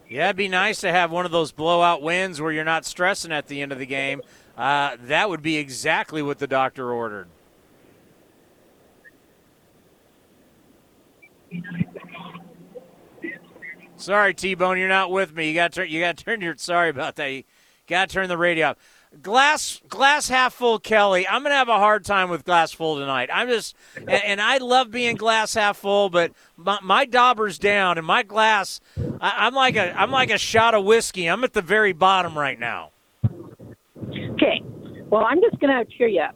Yeah, 0.07 0.25
it'd 0.25 0.35
be 0.35 0.47
nice 0.47 0.81
to 0.81 0.91
have 0.91 1.11
one 1.11 1.25
of 1.25 1.31
those 1.31 1.51
blowout 1.51 2.01
wins 2.01 2.39
where 2.39 2.51
you're 2.51 2.63
not 2.63 2.85
stressing 2.85 3.31
at 3.31 3.47
the 3.47 3.61
end 3.61 3.71
of 3.71 3.79
the 3.79 3.85
game. 3.85 4.21
Uh, 4.57 4.97
that 5.01 5.29
would 5.29 5.41
be 5.41 5.57
exactly 5.57 6.21
what 6.21 6.37
the 6.37 6.47
doctor 6.47 6.91
ordered. 6.91 7.27
Sorry, 13.97 14.33
T 14.33 14.53
Bone, 14.53 14.77
you're 14.77 14.87
not 14.87 15.09
with 15.09 15.33
me. 15.33 15.47
You 15.47 15.55
got 15.55 15.71
to 15.73 15.89
you 15.89 15.99
got 16.01 16.17
to 16.17 16.23
turn 16.23 16.41
your. 16.41 16.55
Sorry 16.57 16.89
about 16.89 17.15
that. 17.15 17.31
You 17.31 17.43
got 17.87 18.09
to 18.09 18.13
turn 18.13 18.27
the 18.29 18.37
radio 18.37 18.69
off 18.69 18.77
glass 19.21 19.81
glass 19.87 20.27
half 20.29 20.53
full 20.53 20.79
kelly. 20.79 21.27
I'm 21.27 21.43
gonna 21.43 21.55
have 21.55 21.69
a 21.69 21.77
hard 21.77 22.05
time 22.05 22.29
with 22.29 22.45
glass 22.45 22.71
full 22.71 22.97
tonight. 22.97 23.29
I'm 23.31 23.47
just 23.47 23.75
and, 23.95 24.09
and 24.09 24.41
i 24.41 24.57
love 24.57 24.91
being 24.91 25.15
glass 25.15 25.53
half 25.53 25.77
full 25.77 26.09
but 26.09 26.31
my, 26.57 26.79
my 26.81 27.05
dauber's 27.05 27.57
down 27.57 27.97
and 27.97 28.05
my 28.05 28.23
glass 28.23 28.79
I, 29.21 29.47
i'm 29.47 29.53
like 29.53 29.75
a 29.75 29.97
i'm 29.99 30.11
like 30.11 30.29
a 30.29 30.37
shot 30.37 30.73
of 30.73 30.85
whiskey. 30.85 31.27
I'm 31.27 31.43
at 31.43 31.53
the 31.53 31.61
very 31.61 31.93
bottom 31.93 32.37
right 32.37 32.59
now. 32.59 32.91
Okay. 34.05 34.61
Well 35.09 35.25
i'm 35.25 35.41
just 35.41 35.59
gonna 35.59 35.85
cheer 35.85 36.07
you 36.07 36.21
up. 36.21 36.35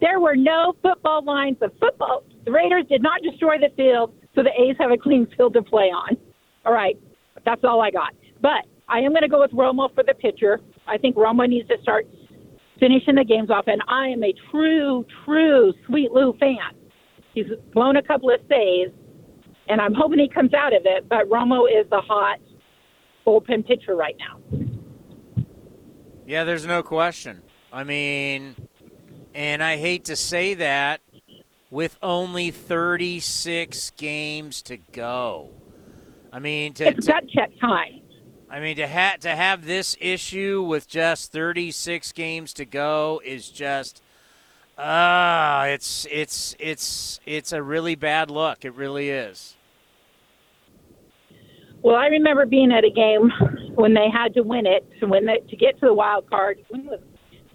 There 0.00 0.20
were 0.20 0.36
no 0.36 0.74
football 0.82 1.24
lines 1.24 1.56
of 1.62 1.72
football 1.78 2.22
the 2.44 2.52
raiders 2.52 2.84
did 2.88 3.02
not 3.02 3.22
destroy 3.22 3.58
the 3.58 3.70
field 3.76 4.14
so 4.34 4.42
the 4.42 4.50
a's 4.50 4.76
have 4.78 4.90
a 4.90 4.98
clean 4.98 5.26
field 5.36 5.54
to 5.54 5.62
play 5.62 5.86
on. 5.86 6.16
All 6.64 6.72
right. 6.72 6.98
That's 7.44 7.62
all 7.64 7.80
i 7.80 7.90
got. 7.90 8.12
But 8.40 8.66
I 8.88 9.00
am 9.00 9.14
to 9.14 9.28
go 9.28 9.40
with 9.40 9.52
Romo 9.52 9.92
for 9.94 10.02
the 10.02 10.14
pitcher. 10.14 10.60
I 10.86 10.98
think 10.98 11.16
Romo 11.16 11.48
needs 11.48 11.68
to 11.68 11.76
start 11.82 12.06
finishing 12.78 13.14
the 13.16 13.24
games 13.24 13.50
off, 13.50 13.64
and 13.66 13.82
I 13.88 14.08
am 14.08 14.22
a 14.22 14.32
true, 14.50 15.04
true 15.24 15.72
Sweet 15.86 16.12
Lou 16.12 16.34
fan. 16.38 16.74
He's 17.34 17.46
blown 17.72 17.96
a 17.96 18.02
couple 18.02 18.30
of 18.30 18.40
saves, 18.48 18.92
and 19.68 19.80
I'm 19.80 19.94
hoping 19.94 20.18
he 20.18 20.28
comes 20.28 20.54
out 20.54 20.74
of 20.74 20.82
it. 20.84 21.08
But 21.08 21.28
Romo 21.28 21.66
is 21.68 21.88
the 21.90 22.00
hot 22.00 22.38
bullpen 23.26 23.66
pitcher 23.66 23.94
right 23.94 24.16
now. 24.18 24.40
Yeah, 26.26 26.44
there's 26.44 26.66
no 26.66 26.82
question. 26.82 27.42
I 27.72 27.84
mean, 27.84 28.56
and 29.34 29.62
I 29.62 29.76
hate 29.76 30.06
to 30.06 30.16
say 30.16 30.54
that 30.54 31.00
with 31.70 31.98
only 32.02 32.50
36 32.50 33.90
games 33.96 34.62
to 34.62 34.76
go. 34.92 35.50
I 36.32 36.38
mean, 36.38 36.74
to, 36.74 36.88
it's 36.88 37.06
gut 37.06 37.28
check 37.28 37.50
time. 37.60 38.00
I 38.56 38.60
mean, 38.60 38.76
to 38.76 38.86
have 38.86 39.20
to 39.20 39.36
have 39.36 39.66
this 39.66 39.98
issue 40.00 40.62
with 40.62 40.88
just 40.88 41.30
36 41.30 42.12
games 42.12 42.54
to 42.54 42.64
go 42.64 43.20
is 43.22 43.50
just, 43.50 44.00
ah, 44.78 45.60
uh, 45.60 45.64
it's 45.66 46.06
it's 46.10 46.56
it's 46.58 47.20
it's 47.26 47.52
a 47.52 47.62
really 47.62 47.96
bad 47.96 48.30
look. 48.30 48.64
It 48.64 48.72
really 48.72 49.10
is. 49.10 49.56
Well, 51.82 51.96
I 51.96 52.06
remember 52.06 52.46
being 52.46 52.72
at 52.72 52.82
a 52.82 52.88
game 52.88 53.30
when 53.74 53.92
they 53.92 54.08
had 54.10 54.32
to 54.32 54.42
win 54.42 54.64
it 54.64 54.88
to 55.00 55.06
win 55.06 55.28
it 55.28 55.46
to 55.50 55.56
get 55.56 55.78
to 55.80 55.86
the 55.88 55.94
wild 55.94 56.30
card. 56.30 56.64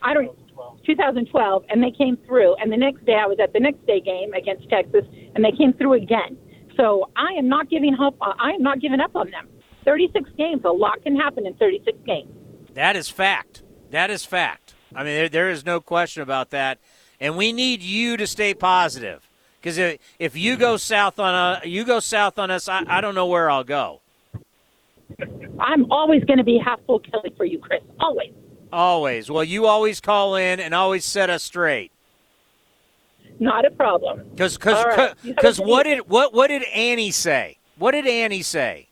I 0.04 0.14
don't 0.14 0.38
2012, 0.86 1.64
and 1.68 1.82
they 1.82 1.90
came 1.90 2.16
through. 2.28 2.54
And 2.58 2.72
the 2.72 2.78
next 2.78 3.04
day, 3.08 3.16
I 3.16 3.26
was 3.26 3.40
at 3.42 3.54
the 3.54 3.60
next 3.60 3.84
day 3.88 4.02
game 4.02 4.34
against 4.34 4.70
Texas, 4.70 5.06
and 5.34 5.44
they 5.44 5.52
came 5.52 5.74
through 5.74 5.94
again. 5.94 6.38
So 6.78 7.10
I 7.16 7.34
am 7.40 7.50
not 7.50 7.72
giving 7.72 7.98
up. 8.00 8.14
I 8.22 8.52
am 8.52 8.62
not 8.62 8.80
giving 8.80 9.00
up 9.00 9.16
on 9.16 9.32
them. 9.32 9.48
36 9.86 10.30
games. 10.38 10.62
A 10.66 10.70
lot 10.70 11.04
can 11.04 11.16
happen 11.16 11.46
in 11.46 11.54
36 11.56 11.98
games. 12.06 12.30
That 12.74 12.96
is 12.96 13.10
fact. 13.10 13.62
That 13.92 14.10
is 14.10 14.26
fact. 14.26 14.74
I 14.96 15.04
mean, 15.04 15.16
there, 15.16 15.30
there 15.30 15.50
is 15.50 15.66
no 15.66 15.80
question 15.80 16.24
about 16.24 16.50
that. 16.52 16.80
And 17.20 17.38
we 17.38 17.52
need 17.52 17.82
you 17.82 18.18
to 18.18 18.26
stay 18.26 18.54
positive 18.54 19.28
because 19.60 19.78
if, 19.78 20.00
if 20.18 20.36
you 20.36 20.58
go 20.58 20.78
south 20.78 21.20
on 21.20 21.34
a, 21.34 21.68
you 21.68 21.84
go 21.84 22.00
south 22.00 22.40
on 22.40 22.50
us, 22.50 22.68
I, 22.68 22.84
I 22.88 23.02
don't 23.02 23.14
know 23.14 23.28
where 23.28 23.50
I'll 23.50 23.64
go. 23.64 24.02
I'm 25.60 25.92
always 25.92 26.24
going 26.24 26.40
to 26.40 26.44
be 26.44 26.58
half 26.58 26.80
full 26.88 27.00
Kelly 27.00 27.34
for 27.38 27.46
you, 27.46 27.60
Chris. 27.60 27.84
Always. 28.00 28.32
Always. 28.74 29.30
Well, 29.30 29.44
you 29.44 29.68
always 29.68 30.00
call 30.00 30.36
in 30.36 30.60
and 30.60 30.74
always 30.74 31.06
set 31.06 31.30
us 31.30 31.44
straight. 31.44 31.92
Not 33.40 33.66
a 33.66 33.72
problem. 33.72 34.24
Because 34.32 34.58
because 34.58 35.16
because 35.24 35.60
what 35.60 35.84
did 35.84 36.08
what 36.08 36.34
what 36.34 36.48
did 36.48 36.64
Annie 36.64 37.12
say? 37.12 37.58
What 37.78 37.92
did 37.92 38.06
Annie 38.06 38.44
say? 38.44 38.88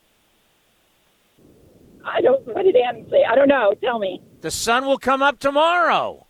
I 2.12 2.20
don't. 2.20 2.44
What 2.46 2.62
did 2.64 2.76
Annie 2.76 3.06
say? 3.10 3.24
I 3.28 3.34
don't 3.34 3.48
know. 3.48 3.74
Tell 3.82 3.98
me. 3.98 4.20
The 4.40 4.50
sun 4.50 4.86
will 4.86 4.98
come 4.98 5.22
up 5.22 5.38
tomorrow. 5.38 6.26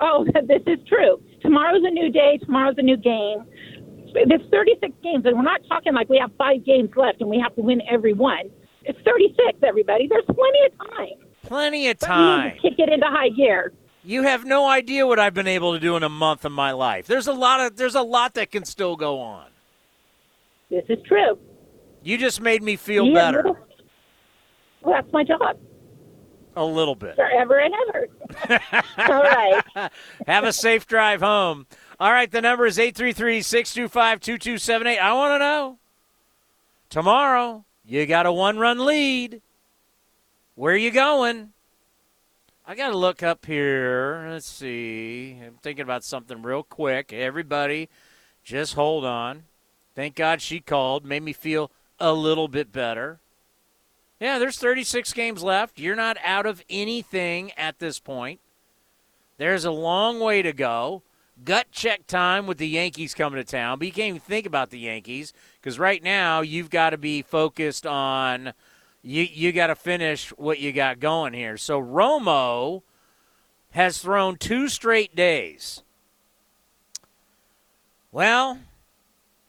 Oh, 0.00 0.24
this 0.46 0.62
is 0.66 0.78
true. 0.88 1.22
Tomorrow's 1.40 1.82
a 1.84 1.90
new 1.90 2.10
day. 2.10 2.38
Tomorrow's 2.44 2.76
a 2.78 2.82
new 2.82 2.96
game. 2.96 3.44
It's 4.14 4.44
36 4.50 4.92
games, 5.02 5.24
and 5.24 5.36
we're 5.36 5.42
not 5.42 5.62
talking 5.68 5.94
like 5.94 6.08
we 6.10 6.18
have 6.18 6.30
five 6.36 6.64
games 6.66 6.90
left 6.96 7.20
and 7.22 7.30
we 7.30 7.38
have 7.40 7.54
to 7.56 7.62
win 7.62 7.80
every 7.90 8.12
one. 8.12 8.50
It's 8.84 8.98
36, 9.06 9.58
everybody. 9.62 10.06
There's 10.06 10.24
plenty 10.26 10.58
of 10.66 10.90
time. 10.96 11.28
Plenty 11.44 11.88
of 11.88 11.98
But 11.98 12.06
time. 12.06 12.48
need 12.48 12.54
to 12.60 12.60
kick 12.70 12.78
it 12.78 12.92
into 12.92 13.06
high 13.06 13.30
gear. 13.30 13.72
You 14.04 14.22
have 14.24 14.44
no 14.44 14.66
idea 14.68 15.06
what 15.06 15.18
I've 15.18 15.32
been 15.32 15.46
able 15.46 15.72
to 15.72 15.78
do 15.80 15.96
in 15.96 16.02
a 16.02 16.08
month 16.10 16.44
of 16.44 16.52
my 16.52 16.72
life. 16.72 17.06
There's 17.06 17.26
a 17.28 17.32
lot 17.32 17.60
of 17.60 17.76
there's 17.76 17.94
a 17.94 18.02
lot 18.02 18.34
that 18.34 18.50
can 18.50 18.64
still 18.64 18.96
go 18.96 19.20
on. 19.20 19.46
This 20.70 20.84
is 20.88 20.98
true. 21.06 21.38
You 22.02 22.18
just 22.18 22.40
made 22.40 22.62
me 22.62 22.76
feel 22.76 23.06
Yeah, 23.06 23.14
better 23.14 23.42
Well, 23.44 23.56
that's 24.84 25.10
my 25.12 25.24
job 25.24 25.56
a 26.56 26.64
little 26.64 26.94
bit. 26.94 27.16
forever 27.16 27.58
and 27.58 27.74
ever. 27.88 28.06
All 28.98 29.22
right. 29.22 29.62
Have 30.26 30.44
a 30.44 30.52
safe 30.52 30.86
drive 30.86 31.20
home. 31.20 31.66
All 31.98 32.12
right, 32.12 32.30
the 32.30 32.40
number 32.42 32.66
is 32.66 32.78
833-625-2278. 32.78 34.98
I 34.98 35.12
want 35.14 35.32
to 35.34 35.38
know. 35.38 35.78
Tomorrow, 36.90 37.64
you 37.84 38.04
got 38.06 38.26
a 38.26 38.32
one-run 38.32 38.84
lead. 38.84 39.40
Where 40.54 40.74
are 40.74 40.78
you 40.78 40.90
going? 40.90 41.52
I 42.66 42.74
got 42.74 42.90
to 42.90 42.96
look 42.96 43.22
up 43.22 43.46
here. 43.46 44.26
Let's 44.28 44.48
see. 44.48 45.38
I'm 45.44 45.54
thinking 45.62 45.82
about 45.84 46.04
something 46.04 46.42
real 46.42 46.62
quick. 46.62 47.12
Everybody, 47.12 47.88
just 48.44 48.74
hold 48.74 49.04
on. 49.04 49.44
Thank 49.94 50.14
God 50.14 50.40
she 50.42 50.60
called. 50.60 51.04
Made 51.04 51.22
me 51.22 51.32
feel 51.32 51.70
a 51.98 52.12
little 52.12 52.48
bit 52.48 52.72
better. 52.72 53.18
Yeah, 54.22 54.38
there's 54.38 54.56
36 54.56 55.12
games 55.14 55.42
left. 55.42 55.80
You're 55.80 55.96
not 55.96 56.16
out 56.22 56.46
of 56.46 56.62
anything 56.70 57.50
at 57.56 57.80
this 57.80 57.98
point. 57.98 58.38
There's 59.36 59.64
a 59.64 59.72
long 59.72 60.20
way 60.20 60.42
to 60.42 60.52
go. 60.52 61.02
Gut 61.44 61.72
check 61.72 62.06
time 62.06 62.46
with 62.46 62.58
the 62.58 62.68
Yankees 62.68 63.14
coming 63.14 63.38
to 63.38 63.44
town, 63.44 63.80
but 63.80 63.86
you 63.88 63.92
can't 63.92 64.10
even 64.10 64.20
think 64.20 64.46
about 64.46 64.70
the 64.70 64.78
Yankees 64.78 65.32
because 65.60 65.76
right 65.76 66.00
now 66.00 66.40
you've 66.40 66.70
got 66.70 66.90
to 66.90 66.98
be 66.98 67.22
focused 67.22 67.84
on 67.84 68.52
you. 69.02 69.24
You 69.24 69.50
got 69.50 69.66
to 69.66 69.74
finish 69.74 70.28
what 70.38 70.60
you 70.60 70.70
got 70.70 71.00
going 71.00 71.32
here. 71.32 71.56
So 71.56 71.82
Romo 71.82 72.82
has 73.72 73.98
thrown 73.98 74.36
two 74.36 74.68
straight 74.68 75.16
days. 75.16 75.82
Well, 78.12 78.60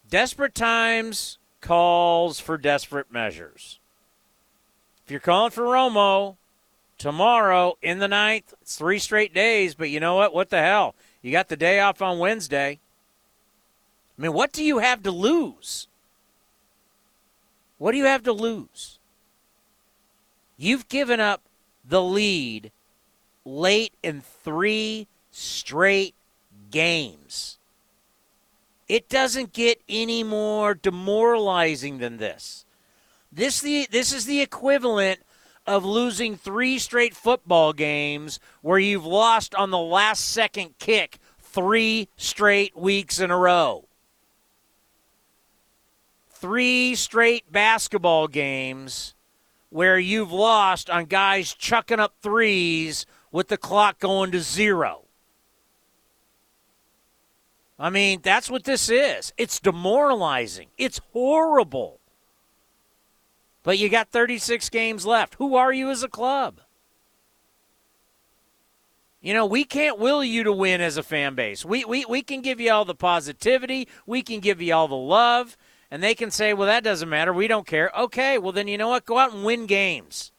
desperate 0.09 0.55
times 0.55 1.37
calls 1.61 2.39
for 2.39 2.57
desperate 2.57 3.11
measures. 3.11 3.79
If 5.05 5.11
you're 5.11 5.19
calling 5.19 5.51
for 5.51 5.63
Romo 5.63 6.37
tomorrow 6.97 7.77
in 7.81 7.99
the 7.99 8.07
ninth, 8.07 8.53
it's 8.61 8.77
three 8.77 8.99
straight 8.99 9.33
days, 9.33 9.75
but 9.75 9.89
you 9.89 9.99
know 9.99 10.15
what? 10.15 10.33
What 10.33 10.49
the 10.49 10.61
hell? 10.61 10.95
You 11.21 11.31
got 11.31 11.49
the 11.49 11.57
day 11.57 11.79
off 11.79 12.01
on 12.01 12.19
Wednesday. 12.19 12.79
I 14.17 14.21
mean, 14.21 14.33
what 14.33 14.53
do 14.53 14.63
you 14.63 14.79
have 14.79 15.03
to 15.03 15.11
lose? 15.11 15.87
What 17.77 17.91
do 17.91 17.97
you 17.97 18.05
have 18.05 18.23
to 18.23 18.31
lose? 18.31 18.99
You've 20.55 20.87
given 20.87 21.19
up 21.19 21.41
the 21.83 22.01
lead 22.01 22.71
late 23.43 23.93
in 24.01 24.21
three 24.21 25.07
straight 25.31 26.15
games. 26.71 27.57
It 28.87 29.09
doesn't 29.09 29.51
get 29.51 29.81
any 29.89 30.23
more 30.23 30.75
demoralizing 30.75 31.97
than 31.97 32.17
this. 32.17 32.62
This 33.35 33.61
the 33.61 33.87
this 33.89 34.13
is 34.13 34.25
the 34.25 34.41
equivalent 34.41 35.19
of 35.65 35.83
losing 35.83 36.37
three 36.37 36.77
straight 36.77 37.15
football 37.15 37.73
games 37.73 38.39
where 38.61 38.77
you've 38.77 39.05
lost 39.05 39.55
on 39.55 39.71
the 39.71 39.79
last 39.79 40.23
second 40.23 40.77
kick 40.77 41.17
three 41.39 42.09
straight 42.15 42.77
weeks 42.77 43.19
in 43.19 43.31
a 43.31 43.37
row. 43.37 43.87
Three 46.29 46.93
straight 46.93 47.51
basketball 47.51 48.27
games 48.27 49.15
where 49.69 49.97
you've 49.97 50.31
lost 50.31 50.89
on 50.89 51.05
guys 51.05 51.55
chucking 51.55 51.99
up 51.99 52.13
threes 52.21 53.07
with 53.31 53.47
the 53.47 53.57
clock 53.57 53.99
going 53.99 54.29
to 54.31 54.41
zero. 54.41 55.05
I 57.79 57.89
mean, 57.89 58.19
that's 58.21 58.51
what 58.51 58.65
this 58.65 58.91
is. 58.91 59.33
It's 59.37 59.59
demoralizing. 59.59 60.67
It's 60.77 61.01
horrible. 61.13 61.99
But 63.63 63.77
you 63.77 63.89
got 63.89 64.09
36 64.09 64.69
games 64.69 65.05
left. 65.05 65.35
Who 65.35 65.55
are 65.55 65.73
you 65.73 65.89
as 65.89 66.03
a 66.03 66.09
club? 66.09 66.59
You 69.21 69.33
know, 69.33 69.45
we 69.45 69.63
can't 69.63 69.97
will 69.97 70.21
you 70.21 70.43
to 70.43 70.51
win 70.51 70.81
as 70.81 70.97
a 70.97 71.03
fan 71.03 71.33
base. 71.33 71.63
We, 71.63 71.85
we, 71.85 72.03
we 72.03 72.21
can 72.21 72.41
give 72.41 72.59
you 72.59 72.71
all 72.73 72.83
the 72.83 72.93
positivity, 72.93 73.87
we 74.05 74.21
can 74.21 74.41
give 74.41 74.61
you 74.61 74.73
all 74.73 74.89
the 74.89 74.95
love, 74.95 75.55
and 75.89 76.03
they 76.03 76.13
can 76.13 76.29
say, 76.29 76.53
well, 76.53 76.67
that 76.67 76.83
doesn't 76.83 77.07
matter. 77.07 77.31
We 77.31 77.47
don't 77.47 77.65
care. 77.65 77.89
Okay, 77.97 78.37
well, 78.37 78.51
then 78.51 78.67
you 78.67 78.77
know 78.77 78.89
what? 78.89 79.05
Go 79.05 79.17
out 79.17 79.33
and 79.33 79.45
win 79.45 79.65
games. 79.65 80.33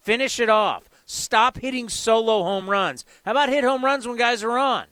Finish 0.00 0.40
it 0.40 0.48
off. 0.48 0.88
Stop 1.04 1.58
hitting 1.58 1.88
solo 1.88 2.42
home 2.42 2.68
runs. 2.68 3.04
How 3.24 3.30
about 3.30 3.48
hit 3.48 3.62
home 3.62 3.84
runs 3.84 4.08
when 4.08 4.16
guys 4.16 4.42
are 4.42 4.58
on? 4.58 4.86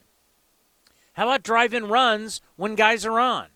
How 1.15 1.25
about 1.25 1.43
drive 1.43 1.75
in 1.75 1.89
runs 1.89 2.41
when 2.55 2.77
guys 2.77 3.05
are 3.05 3.19
on? 3.19 3.47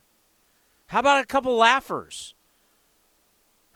How 0.86 1.00
about 1.00 1.22
a 1.22 1.26
couple 1.26 1.56
laughers? 1.56 2.34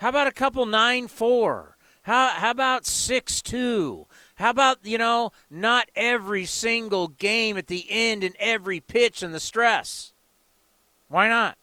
How 0.03 0.09
about 0.09 0.27
a 0.27 0.33
couple 0.33 0.67
9 0.67 1.07
4? 1.07 1.77
How, 2.03 2.29
how 2.31 2.51
about 2.51 2.87
6 2.87 3.41
2? 3.41 4.07
How 4.35 4.51
about, 4.51 4.79
you 4.83 4.99
know, 4.99 5.31
not 5.49 5.93
every 5.95 6.45
single 6.45 7.07
game 7.07 7.57
at 7.57 7.69
the 7.69 7.87
end 7.89 8.25
and 8.25 8.35
every 8.41 8.81
pitch 8.81 9.23
and 9.23 9.33
the 9.33 9.39
stress? 9.39 10.13
Why 11.07 11.29
not? 11.29 11.57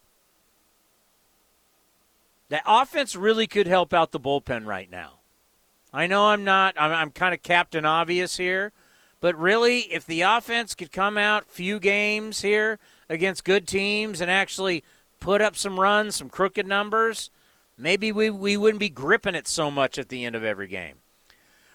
The 2.47 2.61
offense 2.65 3.13
really 3.13 3.45
could 3.45 3.67
help 3.67 3.93
out 3.93 4.13
the 4.13 4.21
bullpen 4.21 4.65
right 4.65 4.89
now. 4.89 5.19
I 5.91 6.07
know 6.07 6.27
I'm 6.27 6.45
not, 6.45 6.75
I'm, 6.77 6.93
I'm 6.93 7.11
kind 7.11 7.33
of 7.33 7.43
captain 7.43 7.83
obvious 7.83 8.37
here, 8.37 8.71
but 9.19 9.37
really, 9.37 9.79
if 9.91 10.05
the 10.05 10.21
offense 10.21 10.75
could 10.75 10.93
come 10.93 11.17
out 11.17 11.51
few 11.51 11.77
games 11.77 12.41
here 12.41 12.79
against 13.09 13.43
good 13.43 13.67
teams 13.67 14.21
and 14.21 14.31
actually 14.31 14.85
put 15.19 15.41
up 15.41 15.57
some 15.57 15.77
runs, 15.77 16.15
some 16.15 16.29
crooked 16.29 16.65
numbers, 16.65 17.31
maybe 17.79 18.11
we, 18.11 18.29
we 18.29 18.57
wouldn't 18.57 18.79
be 18.79 18.89
gripping 18.89 19.35
it 19.35 19.47
so 19.47 19.71
much 19.71 19.97
at 19.97 20.09
the 20.09 20.25
end 20.25 20.35
of 20.35 20.43
every 20.43 20.67
game. 20.67 20.95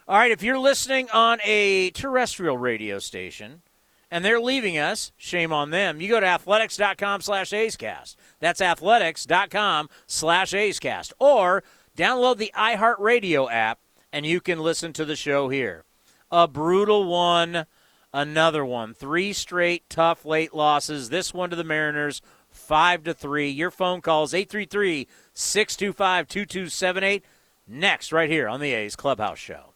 All 0.07 0.19
right, 0.19 0.31
if 0.31 0.43
you're 0.43 0.59
listening 0.59 1.09
on 1.11 1.39
a 1.43 1.91
terrestrial 1.91 2.59
radio 2.59 2.99
station 2.99 3.63
and 4.11 4.25
they're 4.25 4.41
leaving 4.41 4.77
us, 4.77 5.13
shame 5.17 5.53
on 5.53 5.71
them. 5.71 6.01
You 6.01 6.09
go 6.09 6.21
to 6.21 6.27
athletics.com 6.27 7.23
slash 7.23 7.51
A'scast. 7.51 8.17
That's 8.39 8.61
athletics.com 8.61 9.89
slash 10.07 10.53
A'scast. 10.53 11.15
Or 11.19 11.65
download 11.97 12.37
the 12.37 12.53
iHeartRadio 12.55 13.51
app 13.51 13.79
and 14.13 14.27
you 14.27 14.41
can 14.41 14.61
listen 14.61 14.93
to 14.93 15.05
the 15.05 15.17
show 15.17 15.49
here. 15.49 15.85
A 16.31 16.47
brutal 16.47 17.07
one, 17.07 17.67
another 18.13 18.65
one. 18.65 18.95
Three 18.95 19.33
straight 19.33 19.89
tough 19.89 20.25
late 20.25 20.55
losses. 20.55 21.09
This 21.09 21.35
one 21.35 21.51
to 21.51 21.57
the 21.57 21.65
Mariners, 21.65 22.23
five 22.65 23.05
to 23.05 23.15
three. 23.15 23.51
Your 23.51 23.71
phone 23.71 24.01
calls 24.01 24.35
833 24.35 25.07
625 25.35 26.29
2278. 26.29 27.25
Next, 27.67 28.13
right 28.13 28.29
here 28.29 28.49
on 28.49 28.61
the 28.61 28.73
A's 28.73 28.97
Clubhouse 28.97 29.39
Show. 29.39 29.73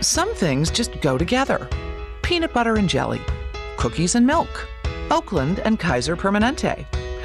Some 0.00 0.32
things 0.34 0.70
just 0.70 1.00
go 1.00 1.18
together 1.18 1.68
peanut 2.22 2.52
butter 2.52 2.76
and 2.76 2.88
jelly, 2.88 3.20
cookies 3.76 4.14
and 4.14 4.24
milk, 4.24 4.68
Oakland 5.10 5.58
and 5.60 5.80
Kaiser 5.80 6.16
Permanente. 6.16 6.86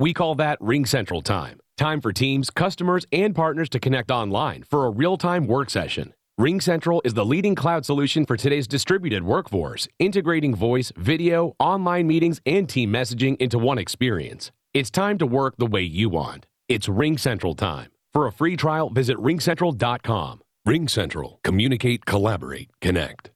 We 0.00 0.14
call 0.14 0.36
that 0.36 0.58
Ring 0.60 0.86
Central 0.86 1.22
Time. 1.22 1.58
Time 1.76 2.00
for 2.00 2.12
teams, 2.12 2.50
customers, 2.50 3.04
and 3.10 3.34
partners 3.34 3.68
to 3.70 3.80
connect 3.80 4.12
online 4.12 4.62
for 4.62 4.86
a 4.86 4.90
real 4.90 5.16
time 5.16 5.48
work 5.48 5.70
session. 5.70 6.14
Ring 6.36 6.60
Central 6.60 7.02
is 7.04 7.14
the 7.14 7.24
leading 7.24 7.56
cloud 7.56 7.84
solution 7.84 8.24
for 8.24 8.36
today's 8.36 8.68
distributed 8.68 9.24
workforce, 9.24 9.88
integrating 9.98 10.54
voice, 10.54 10.92
video, 10.96 11.56
online 11.58 12.06
meetings, 12.06 12.40
and 12.46 12.68
team 12.68 12.92
messaging 12.92 13.36
into 13.38 13.58
one 13.58 13.76
experience. 13.76 14.52
It's 14.72 14.88
time 14.90 15.18
to 15.18 15.26
work 15.26 15.56
the 15.56 15.66
way 15.66 15.82
you 15.82 16.08
want. 16.08 16.46
It's 16.68 16.88
Ring 16.88 17.18
Central 17.18 17.56
Time. 17.56 17.90
For 18.12 18.28
a 18.28 18.32
free 18.32 18.56
trial, 18.56 18.90
visit 18.90 19.16
ringcentral.com. 19.16 20.42
Ring 20.64 20.86
Central. 20.86 21.40
Communicate, 21.42 22.06
collaborate, 22.06 22.68
connect. 22.80 23.32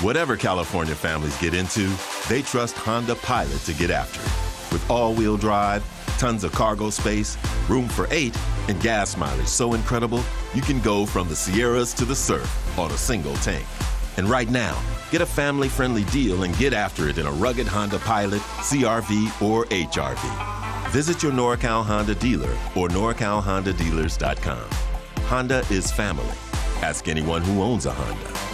Whatever 0.00 0.36
California 0.36 0.96
families 0.96 1.40
get 1.40 1.54
into, 1.54 1.88
they 2.28 2.42
trust 2.42 2.76
Honda 2.78 3.14
Pilot 3.14 3.58
to 3.58 3.74
get 3.74 3.90
after 3.90 4.20
it. 4.20 4.43
With 4.74 4.90
all 4.90 5.14
wheel 5.14 5.38
drive, 5.38 5.82
Tons 6.18 6.44
of 6.44 6.52
cargo 6.52 6.90
space, 6.90 7.36
room 7.68 7.88
for 7.88 8.06
eight, 8.10 8.36
and 8.68 8.80
gas 8.80 9.16
mileage 9.16 9.46
so 9.46 9.74
incredible 9.74 10.22
you 10.54 10.62
can 10.62 10.80
go 10.80 11.04
from 11.06 11.28
the 11.28 11.36
Sierras 11.36 11.92
to 11.94 12.04
the 12.04 12.14
surf 12.14 12.78
on 12.78 12.90
a 12.90 12.96
single 12.96 13.34
tank. 13.36 13.66
And 14.16 14.28
right 14.28 14.48
now, 14.48 14.80
get 15.10 15.20
a 15.20 15.26
family 15.26 15.68
friendly 15.68 16.04
deal 16.04 16.44
and 16.44 16.56
get 16.56 16.72
after 16.72 17.08
it 17.08 17.18
in 17.18 17.26
a 17.26 17.32
rugged 17.32 17.66
Honda 17.66 17.98
Pilot, 17.98 18.40
CRV, 18.40 19.42
or 19.42 19.64
HRV. 19.66 20.90
Visit 20.90 21.22
your 21.22 21.32
NorCal 21.32 21.84
Honda 21.84 22.14
dealer 22.14 22.52
or 22.76 22.88
NorCalHondaDealers.com. 22.88 24.70
Honda 25.24 25.64
is 25.70 25.90
family. 25.90 26.36
Ask 26.80 27.08
anyone 27.08 27.42
who 27.42 27.62
owns 27.62 27.86
a 27.86 27.92
Honda. 27.92 28.53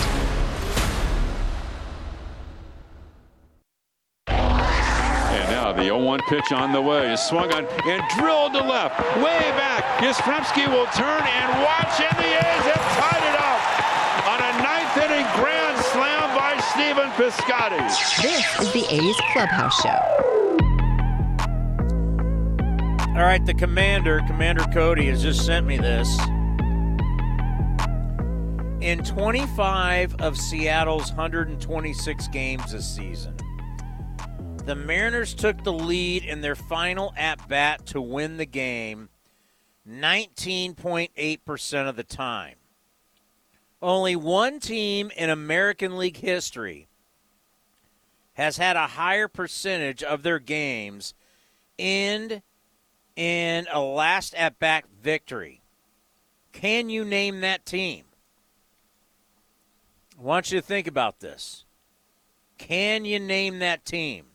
The 5.75 5.83
0-1 5.83 6.19
pitch 6.27 6.51
on 6.51 6.71
the 6.71 6.81
way 6.81 7.13
is 7.13 7.19
swung 7.21 7.51
on 7.53 7.65
and 7.85 8.03
drilled 8.17 8.53
to 8.53 8.63
left, 8.63 8.99
way 9.17 9.39
back. 9.57 9.83
Yastrzemski 10.01 10.67
will 10.67 10.87
turn 10.87 11.23
and 11.23 11.61
watch, 11.61 11.99
and 11.99 12.17
the 12.17 12.31
A's 12.31 12.65
have 12.71 12.85
tied 12.99 13.23
it 13.23 13.37
up 13.39 13.61
on 14.27 14.39
a 14.41 14.51
ninth 14.63 14.97
inning 14.97 15.27
grand 15.35 15.77
slam 15.85 16.35
by 16.35 16.59
Stephen 16.71 17.09
Piscotty. 17.11 17.79
This 18.21 18.59
is 18.59 18.73
the 18.73 18.85
A's 18.93 19.15
Clubhouse 19.33 19.81
Show. 19.81 20.21
All 23.11 23.27
right, 23.27 23.45
the 23.45 23.53
commander, 23.53 24.21
Commander 24.25 24.63
Cody, 24.73 25.07
has 25.07 25.21
just 25.21 25.45
sent 25.45 25.67
me 25.67 25.77
this. 25.77 26.17
In 28.81 29.03
25 29.03 30.15
of 30.21 30.37
Seattle's 30.37 31.09
126 31.09 32.27
games 32.29 32.71
this 32.71 32.87
season, 32.87 33.35
the 34.65 34.75
Mariners 34.75 35.33
took 35.33 35.63
the 35.63 35.73
lead 35.73 36.23
in 36.23 36.41
their 36.41 36.55
final 36.55 37.13
at 37.17 37.47
bat 37.47 37.85
to 37.87 38.01
win 38.01 38.37
the 38.37 38.45
game 38.45 39.09
19.8% 39.89 41.89
of 41.89 41.95
the 41.95 42.03
time. 42.03 42.55
Only 43.81 44.15
one 44.15 44.59
team 44.59 45.11
in 45.17 45.31
American 45.31 45.97
League 45.97 46.17
history 46.17 46.87
has 48.33 48.57
had 48.57 48.75
a 48.75 48.87
higher 48.87 49.27
percentage 49.27 50.03
of 50.03 50.21
their 50.21 50.37
games 50.37 51.15
end 51.79 52.43
in 53.15 53.67
a 53.71 53.81
last 53.81 54.35
at 54.35 54.59
bat 54.59 54.85
victory. 55.01 55.63
Can 56.51 56.89
you 56.89 57.03
name 57.03 57.41
that 57.41 57.65
team? 57.65 58.05
I 60.19 60.21
want 60.21 60.51
you 60.51 60.59
to 60.59 60.65
think 60.65 60.85
about 60.85 61.19
this. 61.19 61.65
Can 62.59 63.05
you 63.05 63.19
name 63.19 63.57
that 63.59 63.85
team? 63.85 64.30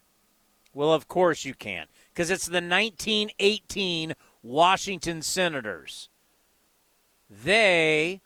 Well, 0.76 0.92
of 0.92 1.08
course 1.08 1.46
you 1.46 1.54
can't, 1.54 1.88
because 2.12 2.30
it's 2.30 2.44
the 2.44 2.56
1918 2.56 4.12
Washington 4.42 5.22
Senators. 5.22 6.10
They 7.30 8.20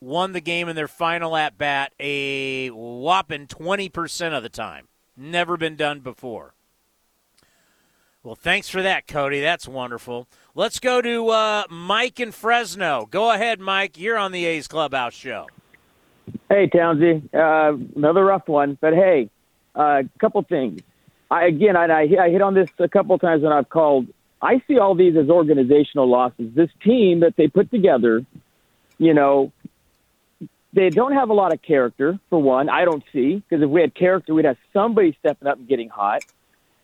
won 0.00 0.32
the 0.32 0.40
game 0.40 0.68
in 0.68 0.74
their 0.74 0.88
final 0.88 1.36
at 1.36 1.56
bat 1.56 1.92
a 2.00 2.70
whopping 2.70 3.46
20% 3.46 4.36
of 4.36 4.42
the 4.42 4.48
time. 4.48 4.88
Never 5.16 5.56
been 5.56 5.76
done 5.76 6.00
before. 6.00 6.54
Well, 8.24 8.34
thanks 8.34 8.68
for 8.68 8.82
that, 8.82 9.06
Cody. 9.06 9.40
That's 9.40 9.68
wonderful. 9.68 10.26
Let's 10.56 10.80
go 10.80 11.00
to 11.00 11.28
uh, 11.28 11.62
Mike 11.70 12.18
in 12.18 12.32
Fresno. 12.32 13.06
Go 13.08 13.30
ahead, 13.30 13.60
Mike. 13.60 13.96
You're 13.96 14.18
on 14.18 14.32
the 14.32 14.44
A's 14.44 14.66
Clubhouse 14.66 15.14
show. 15.14 15.46
Hey, 16.48 16.66
Townsy. 16.66 17.22
Uh, 17.32 17.76
another 17.94 18.24
rough 18.24 18.48
one, 18.48 18.76
but 18.80 18.92
hey, 18.92 19.30
a 19.76 19.80
uh, 19.80 20.02
couple 20.18 20.42
things. 20.42 20.80
I, 21.30 21.46
again, 21.46 21.76
I, 21.76 22.02
I 22.02 22.30
hit 22.30 22.42
on 22.42 22.54
this 22.54 22.68
a 22.78 22.88
couple 22.88 23.18
times 23.18 23.42
when 23.42 23.52
I've 23.52 23.68
called. 23.68 24.06
I 24.40 24.62
see 24.68 24.78
all 24.78 24.94
these 24.94 25.16
as 25.16 25.30
organizational 25.30 26.08
losses. 26.08 26.54
This 26.54 26.70
team 26.84 27.20
that 27.20 27.34
they 27.36 27.48
put 27.48 27.70
together, 27.70 28.24
you 28.98 29.14
know, 29.14 29.52
they 30.72 30.90
don't 30.90 31.12
have 31.12 31.30
a 31.30 31.34
lot 31.34 31.52
of 31.52 31.62
character, 31.62 32.18
for 32.28 32.42
one. 32.42 32.68
I 32.68 32.84
don't 32.84 33.02
see, 33.12 33.36
because 33.36 33.62
if 33.62 33.70
we 33.70 33.80
had 33.80 33.94
character, 33.94 34.34
we'd 34.34 34.44
have 34.44 34.58
somebody 34.72 35.16
stepping 35.20 35.48
up 35.48 35.58
and 35.58 35.68
getting 35.68 35.88
hot. 35.88 36.24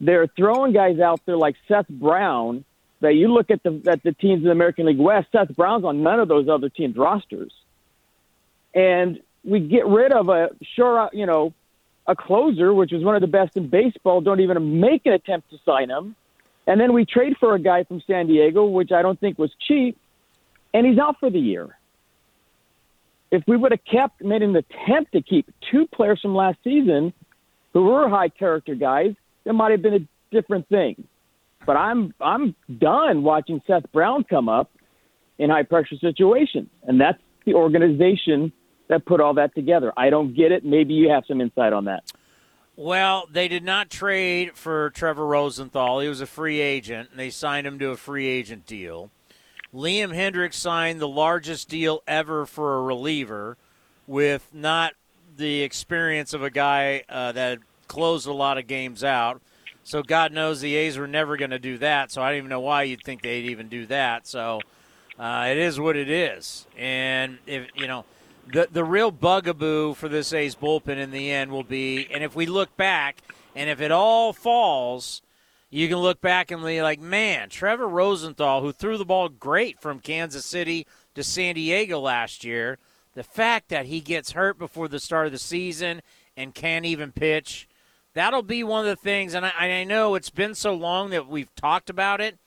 They're 0.01 0.28
throwing 0.28 0.72
guys 0.72 1.01
out 1.01 1.20
there 1.26 1.36
like 1.36 1.57
Seth 1.68 1.88
Brown. 1.88 2.64
That 3.01 3.14
you 3.14 3.28
look 3.28 3.51
at 3.51 3.62
the 3.62 3.82
at 3.86 4.03
the 4.03 4.12
teams 4.12 4.43
in 4.43 4.45
the 4.45 4.51
American 4.51 4.84
League 4.84 4.99
West, 4.99 5.28
Seth 5.32 5.57
Brown's 5.57 5.84
on 5.84 6.03
none 6.03 6.20
of 6.20 6.28
those 6.28 6.51
other 6.51 6.68
teams' 6.68 6.99
rosters, 6.99 7.51
and 8.74 9.20
we 9.43 9.61
get 9.61 9.86
rid 9.86 10.12
of 10.12 10.28
a 10.28 10.51
sure, 10.76 11.09
you 11.14 11.24
know, 11.24 11.55
a 12.11 12.17
closer, 12.17 12.75
which 12.75 12.91
was 12.91 13.05
one 13.05 13.15
of 13.15 13.21
the 13.21 13.29
best 13.29 13.57
in 13.57 13.69
baseball, 13.69 14.21
don't 14.21 14.41
even 14.41 14.81
make 14.81 15.07
an 15.07 15.13
attempt 15.13 15.49
to 15.51 15.59
sign 15.65 15.89
him. 15.89 16.17
And 16.67 16.81
then 16.81 16.93
we 16.93 17.07
trade 17.07 17.37
for 17.39 17.55
a 17.55 17.59
guy 17.59 17.85
from 17.85 18.03
San 18.05 18.27
Diego, 18.27 18.65
which 18.67 18.91
I 18.91 19.01
don't 19.01 19.19
think 19.19 19.39
was 19.39 19.53
cheap, 19.67 19.97
and 20.75 20.85
he's 20.85 20.99
out 20.99 21.17
for 21.21 21.31
the 21.31 21.39
year. 21.39 21.79
If 23.31 23.45
we 23.47 23.57
would 23.57 23.71
have 23.71 23.85
kept, 23.85 24.23
made 24.23 24.43
an 24.43 24.57
attempt 24.57 25.13
to 25.13 25.23
keep 25.23 25.49
two 25.71 25.87
players 25.87 26.21
from 26.21 26.35
last 26.35 26.59
season 26.65 27.13
who 27.73 27.85
were 27.85 28.09
high 28.09 28.29
character 28.29 28.75
guys, 28.75 29.15
it 29.45 29.53
might 29.53 29.71
have 29.71 29.81
been 29.81 29.95
a 29.95 30.35
different 30.35 30.69
thing. 30.69 31.07
But 31.65 31.77
I'm 31.77 32.13
I'm 32.21 32.57
done 32.79 33.23
watching 33.23 33.63
Seth 33.69 33.91
Brown 33.93 34.25
come 34.25 34.49
up 34.49 34.71
in 35.39 35.49
high 35.49 35.63
pressure 35.63 35.97
situations, 36.01 36.71
and 36.83 37.01
that's 37.01 37.23
the 37.47 37.55
organization 37.55 38.53
that 38.91 39.07
put 39.07 39.20
all 39.20 39.34
that 39.34 39.55
together. 39.55 39.93
I 39.97 40.11
don't 40.11 40.34
get 40.34 40.53
it. 40.53 40.64
Maybe 40.64 40.95
you 40.95 41.09
have 41.11 41.24
some 41.26 41.41
insight 41.41 41.72
on 41.72 41.84
that. 41.86 42.12
Well, 42.76 43.28
they 43.30 43.47
did 43.47 43.62
not 43.62 43.88
trade 43.88 44.57
for 44.57 44.91
Trevor 44.91 45.26
Rosenthal. 45.26 46.01
He 46.01 46.09
was 46.09 46.20
a 46.20 46.26
free 46.26 46.61
agent, 46.61 47.11
and 47.11 47.18
they 47.18 47.30
signed 47.30 47.66
him 47.66 47.78
to 47.78 47.91
a 47.91 47.97
free 47.97 48.26
agent 48.26 48.66
deal. 48.66 49.11
Liam 49.72 50.12
Hendriks 50.14 50.55
signed 50.55 51.01
the 51.01 51.09
largest 51.09 51.68
deal 51.68 52.03
ever 52.09 52.47
for 52.47 52.78
a 52.78 52.82
reliever 52.82 53.57
with 54.09 54.49
not 54.53 54.95
the 55.36 55.62
experience 55.62 56.34
of 56.34 56.43
a 56.43 56.51
guy 56.51 57.05
uh, 57.09 57.30
that 57.32 57.59
closed 57.86 58.26
a 58.26 58.32
lot 58.32 58.59
of 58.59 58.66
games 58.66 59.05
out. 59.05 59.41
So 59.84 60.03
God 60.03 60.32
knows 60.32 60.61
the 60.61 60.74
A's 60.74 60.99
were 60.99 61.07
never 61.07 61.36
going 61.36 61.51
to 61.51 61.61
do 61.61 61.78
that. 61.78 62.11
So 62.11 62.22
I 62.22 62.30
don't 62.30 62.38
even 62.38 62.51
know 62.51 62.61
why 62.61 62.82
you'd 62.84 63.05
think 63.05 63.22
they'd 63.22 63.51
even 63.51 63.68
do 63.68 63.86
that. 63.86 64.26
So 64.26 64.61
uh, 65.16 65.47
it 65.49 65.59
is 65.59 65.78
what 65.78 65.97
it 65.97 66.11
is. 66.11 66.66
And 66.76 67.38
if 67.47 67.68
you 67.76 67.86
know– 67.86 68.05
the 68.47 68.68
the 68.70 68.84
real 68.84 69.11
bugaboo 69.11 69.95
for 69.95 70.09
this 70.09 70.32
A's 70.32 70.55
bullpen 70.55 70.97
in 70.97 71.11
the 71.11 71.30
end 71.30 71.51
will 71.51 71.62
be, 71.62 72.09
and 72.11 72.22
if 72.24 72.34
we 72.34 72.47
look 72.47 72.76
back, 72.76 73.22
and 73.55 73.70
if 73.70 73.80
it 73.80 73.91
all 73.91 74.32
falls, 74.32 75.22
you 75.70 75.88
can 75.88 75.99
look 75.99 76.20
back 76.20 76.51
and 76.51 76.62
be 76.64 76.82
like, 76.82 77.01
man, 77.01 77.49
Trevor 77.49 77.88
Rosenthal, 77.88 78.61
who 78.61 78.72
threw 78.72 78.99
the 78.99 79.05
ball 79.05 79.28
great 79.28 79.80
from 79.80 80.01
Kansas 80.01 80.45
City 80.45 80.86
to 81.14 81.22
San 81.22 81.55
Diego 81.55 82.01
last 82.01 82.45
year, 82.45 82.78
the 83.14 83.22
fact 83.22 83.68
that 83.68 83.86
he 83.86 84.01
gets 84.01 84.32
hurt 84.32 84.59
before 84.59 84.88
the 84.88 85.01
start 85.01 85.26
of 85.26 85.32
the 85.32 85.38
season 85.38 86.03
and 86.36 86.55
can't 86.55 86.84
even 86.84 87.12
pitch, 87.12 87.68
that'll 88.14 88.43
be 88.43 88.64
one 88.64 88.80
of 88.80 88.86
the 88.86 88.97
things. 88.97 89.34
And 89.34 89.47
I, 89.47 89.53
I 89.59 89.84
know 89.84 90.14
it's 90.14 90.30
been 90.30 90.55
so 90.55 90.74
long 90.74 91.11
that 91.11 91.28
we've 91.28 91.55
talked 91.55 91.91
about 91.91 92.20
it. 92.20 92.38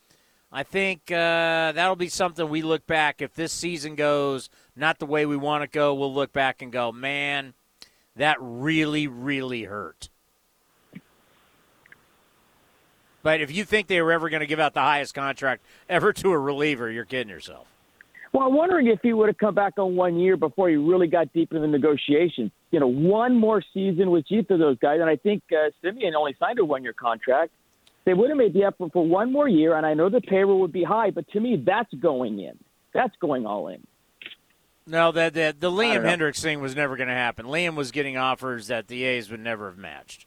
I 0.52 0.64
think 0.64 1.12
uh, 1.12 1.72
that'll 1.72 1.96
be 1.96 2.10
something 2.10 2.48
we 2.48 2.62
look 2.62 2.86
back 2.86 3.22
if 3.22 3.34
this 3.34 3.52
season 3.52 3.96
goes 3.96 4.50
not 4.76 5.00
the 5.00 5.06
way 5.06 5.26
we 5.26 5.38
want 5.38 5.64
to 5.64 5.68
go, 5.68 5.94
we'll 5.94 6.14
look 6.14 6.34
back 6.34 6.62
and 6.62 6.72
go, 6.72 6.92
man, 6.92 7.54
that 8.16 8.38
really, 8.40 9.08
really 9.08 9.64
hurt. 9.64 10.10
But 13.22 13.40
if 13.40 13.52
you 13.56 13.64
think 13.64 13.88
they 13.88 14.02
were 14.02 14.12
ever 14.12 14.30
going 14.30 14.42
to 14.42 14.48
give 14.48 14.60
out 14.60 14.74
the 14.74 14.82
highest 14.82 15.14
contract 15.14 15.64
ever 15.88 16.12
to 16.14 16.32
a 16.32 16.38
reliever, 16.38 16.92
you're 16.92 17.06
kidding 17.06 17.30
yourself. 17.30 17.68
Well, 18.34 18.48
I'm 18.48 18.54
wondering 18.56 18.88
if 18.88 19.00
he 19.02 19.14
would 19.14 19.30
have 19.30 19.38
come 19.38 19.54
back 19.54 19.74
on 19.78 19.96
one 19.96 20.18
year 20.18 20.36
before 20.36 20.68
he 20.68 20.76
really 20.76 21.08
got 21.08 21.32
deep 21.34 21.52
into 21.52 21.62
the 21.62 21.68
negotiations. 21.68 22.52
you 22.72 22.80
know, 22.80 22.88
one 22.88 23.36
more 23.38 23.64
season 23.74 24.10
with 24.10 24.26
each 24.30 24.50
of 24.50 24.58
those 24.58 24.78
guys, 24.80 25.00
and 25.00 25.10
I 25.10 25.16
think 25.16 25.44
uh, 25.52 25.70
Semien 25.84 26.16
only 26.16 26.36
signed 26.40 26.58
a 26.58 26.66
one-year 26.66 26.94
contract. 26.94 27.52
They 28.06 28.16
would 28.16 28.30
have 28.30 28.38
made 28.38 28.54
the 28.54 28.64
effort 28.64 28.92
for 28.92 29.06
one 29.06 29.32
more 29.32 29.48
year, 29.48 29.78
and 29.78 29.86
I 29.86 29.94
know 29.94 30.10
the 30.10 30.20
payroll 30.20 30.60
would 30.62 30.74
be 30.74 30.84
high, 30.84 31.12
but 31.12 31.30
to 31.30 31.40
me, 31.40 31.64
that's 31.64 31.94
going 31.94 32.40
in. 32.40 32.58
That's 32.94 33.16
going 33.22 33.46
all 33.46 33.68
in. 33.68 33.86
No, 34.86 35.12
that 35.12 35.34
the, 35.34 35.56
the 35.58 35.72
Liam. 35.72 36.04
Hendriks 36.04 36.42
thing 36.42 36.60
was 36.60 36.76
never 36.76 36.98
going 36.98 37.08
to 37.10 37.16
happen. 37.16 37.46
Liam 37.46 37.76
was 37.76 37.92
getting 37.92 38.18
offers 38.18 38.68
that 38.68 38.88
the 38.88 39.04
A's 39.04 39.30
would 39.32 39.40
never 39.40 39.68
have 39.68 39.78
matched. 39.78 40.26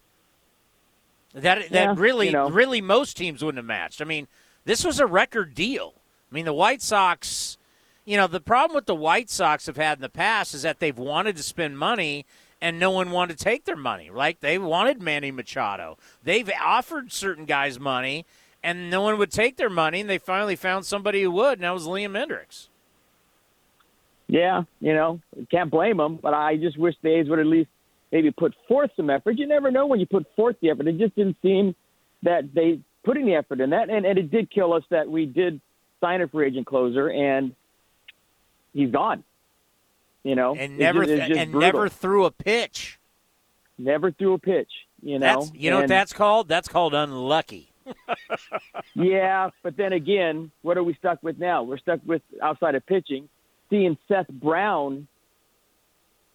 That 1.34 1.68
that 1.70 1.70
Yeah, 1.70 1.94
really, 1.96 2.26
you 2.26 2.32
know. 2.32 2.48
really, 2.48 2.80
most 2.80 3.16
teams 3.16 3.44
wouldn't 3.44 3.59
have 3.59 3.66
matched. 3.66 4.00
I 4.00 4.07
mean, 4.07 4.28
this 4.64 4.84
was 4.84 4.98
a 4.98 5.07
record 5.07 5.54
deal. 5.54 5.94
I 6.30 6.34
mean, 6.34 6.46
the 6.46 6.54
White 6.54 6.82
Sox. 6.82 7.59
You 8.07 8.16
know, 8.16 8.28
the 8.28 8.40
problem 8.40 8.76
with 8.76 8.86
the 8.86 8.94
White 8.94 9.28
Sox 9.28 9.66
have 9.66 9.76
had 9.76 9.98
in 9.98 10.02
the 10.02 10.09
past 10.09 10.54
is 10.54 10.62
that 10.62 10.78
they've 10.78 10.96
wanted 10.96 11.36
to 11.36 11.42
spend 11.42 11.76
money 11.76 12.24
and 12.61 12.78
no 12.78 12.90
one 12.90 13.11
wanted 13.11 13.36
to 13.36 13.44
take 13.44 13.64
their 13.64 13.76
money. 13.76 14.11
Like 14.11 14.40
they 14.40 14.59
wanted 14.59 15.02
Manny 15.02 15.32
Machado. 15.32 15.98
They've 16.22 16.48
offered 16.62 17.12
certain 17.12 17.46
guys 17.46 17.80
money 17.80 18.24
and 18.62 18.90
no 18.90 19.00
one 19.00 19.16
would 19.18 19.30
take 19.30 19.57
their 19.57 19.70
money, 19.70 20.00
and 20.00 20.11
they 20.11 20.18
finally 20.18 20.57
found 20.57 20.84
somebody 20.84 21.22
who 21.22 21.30
would, 21.30 21.59
and 21.59 21.62
that 21.62 21.72
was 21.72 21.86
Liam 21.86 22.12
Hendriks. 22.12 22.66
Yeah, 24.29 24.62
you 24.81 24.93
know, 24.93 25.20
can't 25.51 25.70
blame 25.70 25.99
them, 25.99 26.18
but 26.20 26.35
I 26.35 26.57
just 26.57 26.77
wish 26.79 26.95
the 27.03 27.11
A's 27.20 27.29
would 27.29 27.39
at 27.39 27.47
least 27.47 27.70
maybe 28.11 28.31
put 28.33 28.55
forth 28.66 28.91
some 28.97 29.09
effort. 29.09 29.39
You 29.39 29.47
never 29.47 29.70
know 29.70 29.87
when 29.87 30.01
you 30.01 30.07
put 30.07 30.27
forth 30.35 30.57
the 30.61 30.70
effort. 30.70 30.89
It 30.89 30.99
just 30.99 31.14
didn't 31.14 31.37
seem 31.43 31.74
that 32.22 32.53
they 32.53 32.81
put 33.05 33.16
any 33.16 33.37
effort 33.37 33.61
in 33.61 33.70
that, 33.70 33.89
and, 33.89 34.05
and 34.05 34.18
it 34.18 34.31
did 34.31 34.51
kill 34.51 34.72
us 34.72 34.83
that 34.91 35.09
we 35.09 35.27
did 35.27 35.61
sign 36.01 36.22
a 36.22 36.29
free 36.29 36.49
agent 36.49 36.66
closer, 36.66 37.09
and 37.09 37.55
he's 38.72 38.91
gone. 38.91 39.22
You 40.24 40.35
know, 40.35 40.57
and 40.57 40.77
never 40.77 41.05
just- 41.05 41.12
it's 41.12 41.29
just 41.29 41.41
and 41.41 41.53
brutal. 41.53 41.68
never 41.68 41.89
threw 41.89 42.24
a 42.24 42.33
pitch. 42.33 42.99
never 43.79 44.11
threw 44.11 44.35
a 44.35 44.39
pitch. 44.39 44.70
You 45.03 45.20
know, 45.20 45.27
That's 45.27 45.55
you 45.55 45.70
know 45.70 45.81
what 45.81 45.89
that's 45.89 46.12
called? 46.12 46.49
That's 46.49 46.66
called 46.66 46.95
unlucky. 46.95 47.70
yeah, 48.95 49.51
but 49.62 49.77
then 49.77 49.93
again, 49.93 50.51
what 50.62 50.77
are 50.77 50.83
we 50.83 50.95
stuck 50.95 51.22
with 51.22 51.39
now? 51.39 51.62
We're 51.62 51.79
stuck 51.79 52.01
with 52.05 52.22
outside 52.43 52.74
of 52.74 52.85
pitching, 52.87 53.29
seeing 53.70 53.96
Seth 54.08 54.28
Brown 54.28 55.06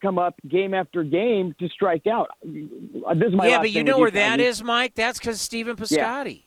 come 0.02 0.18
up 0.18 0.36
game 0.48 0.74
after 0.74 1.04
game 1.04 1.56
to 1.60 1.70
strike 1.70 2.08
out. 2.08 2.30
This 2.44 2.66
is 3.28 3.34
my 3.34 3.48
yeah, 3.48 3.60
but 3.60 3.72
you 3.72 3.84
know 3.84 4.00
where 4.00 4.10
that 4.12 4.38
Tony. 4.38 4.44
is, 4.46 4.64
Mike? 4.64 4.96
That's 4.96 5.20
because 5.20 5.40
Stephen 5.40 5.76
Piscotty. 5.76 6.44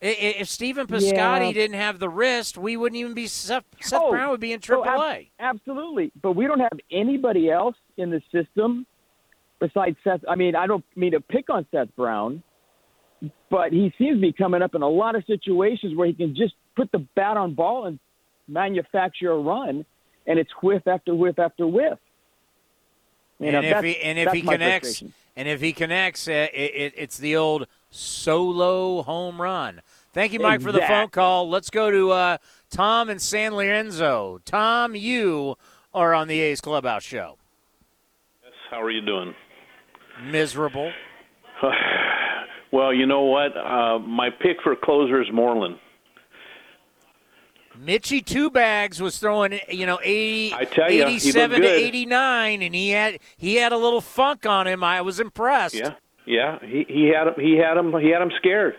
I- 0.00 0.06
If 0.38 0.48
Stephen 0.48 0.86
Piscotty 0.86 1.46
Yeah. 1.48 1.52
didn't 1.52 1.76
have 1.76 1.98
the 1.98 2.08
wrist, 2.08 2.56
we 2.56 2.76
wouldn't 2.76 2.98
even 3.00 3.14
be 3.14 3.26
Seth, 3.26 3.64
Seth 3.80 4.00
Oh, 4.00 4.10
Brown 4.10 4.30
would 4.30 4.38
be 4.40 4.52
in 4.52 4.58
oh, 4.58 4.62
so 4.62 4.82
Triple 4.84 5.02
ab- 5.02 5.16
A. 5.22 5.30
absolutely, 5.40 6.12
but 6.22 6.32
we 6.32 6.46
don't 6.46 6.60
have 6.60 6.78
anybody 6.92 7.50
else 7.50 7.74
in 7.96 8.10
the 8.10 8.22
system 8.30 8.86
besides 9.58 9.96
Seth. 10.04 10.20
I 10.28 10.36
mean, 10.36 10.54
I 10.54 10.68
don't 10.68 10.84
mean 10.94 11.12
to 11.12 11.20
pick 11.20 11.50
on 11.50 11.66
Seth 11.72 11.88
Brown, 11.96 12.44
but 13.50 13.72
he 13.72 13.92
seems 13.98 14.18
to 14.18 14.20
be 14.20 14.32
coming 14.32 14.62
up 14.62 14.76
in 14.76 14.82
a 14.82 14.88
lot 14.88 15.16
of 15.16 15.24
situations 15.24 15.96
where 15.96 16.06
he 16.06 16.12
can 16.14 16.36
just 16.36 16.54
put 16.76 16.92
the 16.92 17.00
bat 17.16 17.36
on 17.36 17.54
ball 17.54 17.86
and 17.86 17.98
manufacture 18.48 19.32
a 19.32 19.38
run, 19.38 19.84
and 20.26 20.38
it's 20.38 20.50
whiff 20.62 20.86
after 20.86 21.14
whiff 21.14 21.38
after 21.38 21.66
whiff. 21.66 21.98
You 23.38 23.52
know, 23.52 23.58
and 23.58 23.66
if 23.66 23.84
he 23.84 23.96
and 24.00 24.18
if 24.18 24.32
he 24.32 24.42
connects, 24.42 25.02
and 25.36 25.46
if 25.46 25.60
he 25.60 25.72
connects, 25.72 26.26
uh, 26.26 26.48
it, 26.52 26.74
it, 26.74 26.92
it's 26.96 27.18
the 27.18 27.36
old 27.36 27.66
solo 27.90 29.02
home 29.02 29.40
run. 29.40 29.80
Thank 30.12 30.32
you, 30.32 30.40
Mike, 30.40 30.60
for 30.62 30.72
the 30.72 30.80
phone 30.80 31.08
call. 31.08 31.48
Let's 31.48 31.70
go 31.70 31.90
to 31.90 32.10
uh, 32.10 32.38
Tom 32.70 33.08
and 33.08 33.22
San 33.22 33.54
Lorenzo. 33.54 34.40
Tom, 34.44 34.96
you 34.96 35.56
are 35.94 36.14
on 36.14 36.26
the 36.26 36.40
A's 36.40 36.60
Clubhouse 36.60 37.04
show. 37.04 37.36
Yes. 38.42 38.52
How 38.70 38.82
are 38.82 38.90
you 38.90 39.00
doing? 39.00 39.34
Miserable. 40.24 40.90
well, 42.72 42.92
you 42.92 43.06
know 43.06 43.22
what? 43.22 43.56
Uh, 43.56 43.98
my 44.00 44.30
pick 44.30 44.56
for 44.64 44.74
closer 44.74 45.22
is 45.22 45.28
Moreland. 45.32 45.76
Mitchy 47.78 48.20
Two 48.20 48.50
Bags 48.50 49.00
was 49.00 49.18
throwing, 49.18 49.58
you 49.68 49.86
know, 49.86 49.98
80, 50.02 50.54
I 50.54 50.64
tell 50.64 50.90
ya, 50.90 51.06
87 51.06 51.62
to 51.62 51.68
89, 51.68 52.62
and 52.62 52.74
he 52.74 52.90
had 52.90 53.18
he 53.36 53.56
had 53.56 53.72
a 53.72 53.76
little 53.76 54.00
funk 54.00 54.46
on 54.46 54.66
him. 54.66 54.82
I 54.82 55.02
was 55.02 55.20
impressed. 55.20 55.74
Yeah, 55.74 55.94
yeah. 56.26 56.58
He 56.60 56.84
he 56.88 57.08
had 57.08 57.28
him. 57.28 57.34
He 57.38 57.56
had 57.56 57.76
him. 57.76 57.92
He 58.00 58.10
had 58.10 58.22
him 58.22 58.32
scared. 58.38 58.74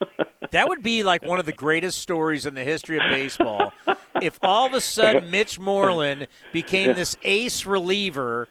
That 0.50 0.68
would 0.68 0.84
be 0.84 1.02
like 1.02 1.24
one 1.24 1.40
of 1.40 1.46
the 1.46 1.52
greatest 1.52 2.00
stories 2.00 2.46
in 2.46 2.54
the 2.54 2.62
history 2.62 2.96
of 2.96 3.02
baseball. 3.10 3.72
if 4.22 4.38
all 4.40 4.66
of 4.66 4.74
a 4.74 4.80
sudden 4.80 5.28
Mitch 5.28 5.58
Moreland 5.58 6.28
became 6.52 6.94
this 6.94 7.16
ace 7.24 7.66
reliever, 7.66 8.48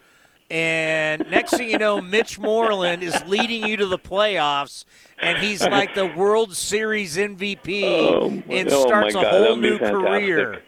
and 0.50 1.30
next 1.32 1.58
thing 1.58 1.70
you 1.70 1.78
know, 1.78 2.02
Mitch 2.02 2.38
Moreland 2.40 3.04
is 3.04 3.22
leading 3.26 3.66
you 3.68 3.78
to 3.78 3.86
the 3.86 3.98
playoffs, 4.00 4.86
and 5.22 5.38
he's 5.40 5.62
like 5.62 5.96
the 5.96 6.06
World 6.08 6.56
Series 6.56 7.18
MVP 7.18 7.84
Oh, 7.84 8.44
and 8.50 8.70
oh, 8.72 8.86
starts 8.86 9.16
my 9.16 9.22
a 9.22 9.24
God, 9.24 9.48
whole 9.48 9.56
new 9.58 9.78
fantastic. 9.78 9.96
career. 10.02 10.62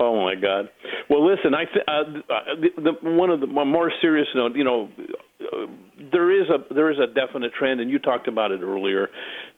Oh 0.00 0.22
my 0.24 0.34
God! 0.34 0.68
Well, 1.08 1.24
listen, 1.24 1.54
I 1.54 1.64
th- 1.66 1.84
uh, 1.86 2.02
the, 2.60 2.92
the 3.02 3.10
one 3.10 3.30
of 3.30 3.40
the 3.40 3.46
more 3.46 3.92
serious 4.00 4.26
note. 4.34 4.56
You 4.56 4.64
know, 4.64 4.88
uh, 5.40 5.66
there 6.10 6.32
is 6.32 6.48
a 6.48 6.74
there 6.74 6.90
is 6.90 6.98
a 6.98 7.06
definite 7.06 7.52
trend, 7.54 7.80
and 7.80 7.88
you 7.88 8.00
talked 8.00 8.26
about 8.26 8.50
it 8.50 8.60
earlier. 8.60 9.08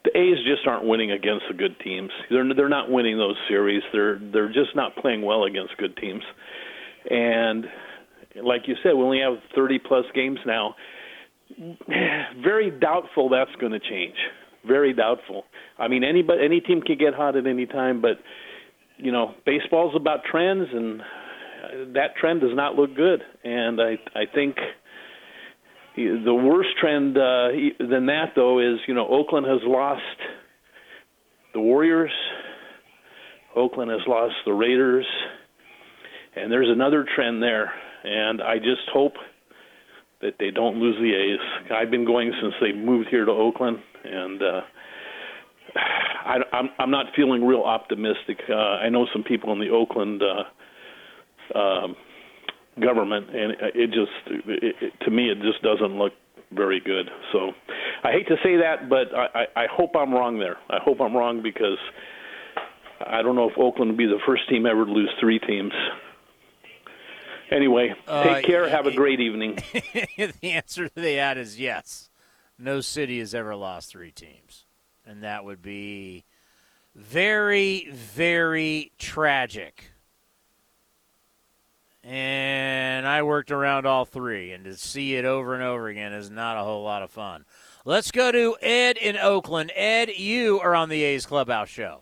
The 0.04 0.10
A's 0.16 0.36
just 0.46 0.66
aren't 0.66 0.84
winning 0.84 1.10
against 1.10 1.44
the 1.48 1.54
good 1.54 1.78
teams. 1.80 2.10
They're 2.30 2.44
they're 2.54 2.68
not 2.68 2.90
winning 2.90 3.16
those 3.16 3.36
series. 3.48 3.82
They're 3.94 4.18
they're 4.32 4.52
just 4.52 4.76
not 4.76 4.94
playing 4.96 5.22
well 5.22 5.44
against 5.44 5.74
good 5.78 5.96
teams. 5.96 6.22
And 7.10 7.64
like 8.42 8.62
you 8.66 8.74
said, 8.82 8.94
we 8.94 9.02
only 9.02 9.20
have 9.20 9.34
30 9.54 9.78
plus 9.78 10.04
games 10.14 10.38
now. 10.46 10.74
Very 12.42 12.70
doubtful 12.70 13.28
that's 13.28 13.54
going 13.60 13.72
to 13.72 13.80
change. 13.80 14.16
Very 14.66 14.92
doubtful. 14.92 15.44
I 15.78 15.88
mean, 15.88 16.02
anybody, 16.02 16.44
any 16.44 16.60
team 16.60 16.80
can 16.82 16.98
get 16.98 17.14
hot 17.14 17.36
at 17.36 17.46
any 17.46 17.66
time, 17.66 18.00
but 18.00 18.18
you 18.98 19.12
know, 19.12 19.34
baseball's 19.44 19.94
about 19.94 20.24
trends, 20.24 20.68
and 20.72 21.00
that 21.94 22.16
trend 22.20 22.40
does 22.40 22.54
not 22.54 22.74
look 22.74 22.94
good. 22.96 23.22
And 23.44 23.80
I, 23.80 23.98
I 24.14 24.24
think 24.34 24.56
the 25.96 26.34
worst 26.34 26.70
trend 26.80 27.16
uh, 27.16 27.48
than 27.78 28.06
that, 28.06 28.32
though, 28.34 28.58
is 28.58 28.80
you 28.88 28.94
know, 28.94 29.06
Oakland 29.06 29.46
has 29.46 29.60
lost 29.64 30.02
the 31.54 31.60
Warriors. 31.60 32.12
Oakland 33.54 33.90
has 33.90 34.00
lost 34.06 34.34
the 34.44 34.52
Raiders, 34.52 35.06
and 36.34 36.52
there's 36.52 36.68
another 36.68 37.06
trend 37.14 37.42
there. 37.42 37.72
And 38.04 38.42
I 38.42 38.58
just 38.58 38.88
hope 38.92 39.14
that 40.20 40.34
they 40.38 40.50
don't 40.50 40.76
lose 40.76 40.96
the 40.96 41.14
A's. 41.14 41.70
I've 41.72 41.90
been 41.90 42.04
going 42.04 42.32
since 42.40 42.54
they 42.60 42.72
moved 42.72 43.08
here 43.10 43.24
to 43.24 43.32
Oakland, 43.32 43.78
and 44.04 44.42
uh, 44.42 44.60
I, 45.76 46.36
I'm 46.52 46.68
I'm 46.78 46.90
not 46.90 47.06
feeling 47.14 47.44
real 47.44 47.62
optimistic. 47.62 48.38
Uh, 48.48 48.54
I 48.54 48.88
know 48.88 49.06
some 49.12 49.22
people 49.22 49.52
in 49.52 49.60
the 49.60 49.70
Oakland 49.70 50.22
uh, 50.22 51.58
um, 51.58 51.96
government, 52.80 53.28
and 53.30 53.52
it 53.74 53.88
just 53.88 54.46
it, 54.48 54.74
it, 54.80 54.92
to 55.04 55.10
me 55.10 55.30
it 55.30 55.38
just 55.42 55.62
doesn't 55.62 55.98
look 55.98 56.12
very 56.52 56.80
good. 56.80 57.08
So 57.32 57.52
I 58.04 58.12
hate 58.12 58.28
to 58.28 58.36
say 58.42 58.56
that, 58.56 58.88
but 58.88 59.14
I, 59.14 59.40
I, 59.40 59.64
I 59.64 59.66
hope 59.70 59.90
I'm 59.96 60.12
wrong 60.12 60.38
there. 60.38 60.56
I 60.70 60.78
hope 60.82 61.00
I'm 61.00 61.14
wrong 61.14 61.42
because 61.42 61.78
I 63.04 63.22
don't 63.22 63.36
know 63.36 63.48
if 63.48 63.58
Oakland 63.58 63.90
will 63.92 63.98
be 63.98 64.06
the 64.06 64.20
first 64.26 64.48
team 64.48 64.66
ever 64.66 64.84
to 64.84 64.90
lose 64.90 65.10
three 65.20 65.38
teams. 65.38 65.72
Anyway, 67.50 67.94
Uh, 68.06 68.24
take 68.24 68.44
care. 68.46 68.68
Have 68.68 68.86
a 68.86 68.92
great 68.94 69.20
evening. 69.20 69.58
the 69.72 70.34
answer 70.42 70.88
to 70.88 71.00
that 71.00 71.38
is 71.38 71.58
yes. 71.58 72.10
No 72.58 72.80
city 72.80 73.18
has 73.20 73.34
ever 73.34 73.54
lost 73.54 73.90
three 73.90 74.10
teams. 74.10 74.64
And 75.06 75.22
that 75.22 75.44
would 75.44 75.62
be 75.62 76.24
very, 76.94 77.88
very 77.92 78.92
tragic. 78.98 79.92
And 82.02 83.06
I 83.06 83.22
worked 83.22 83.50
around 83.50 83.84
all 83.84 84.04
three, 84.04 84.52
and 84.52 84.64
to 84.64 84.76
see 84.76 85.16
it 85.16 85.24
over 85.24 85.54
and 85.54 85.62
over 85.62 85.88
again 85.88 86.12
is 86.12 86.30
not 86.30 86.56
a 86.56 86.62
whole 86.62 86.84
lot 86.84 87.02
of 87.02 87.10
fun. 87.10 87.44
Let's 87.84 88.10
go 88.12 88.30
to 88.32 88.56
Ed 88.62 88.96
in 88.96 89.16
Oakland. 89.16 89.72
Ed, 89.74 90.10
you 90.16 90.60
are 90.60 90.74
on 90.74 90.88
the 90.88 91.02
A's 91.02 91.26
Clubhouse 91.26 91.68
show. 91.68 92.00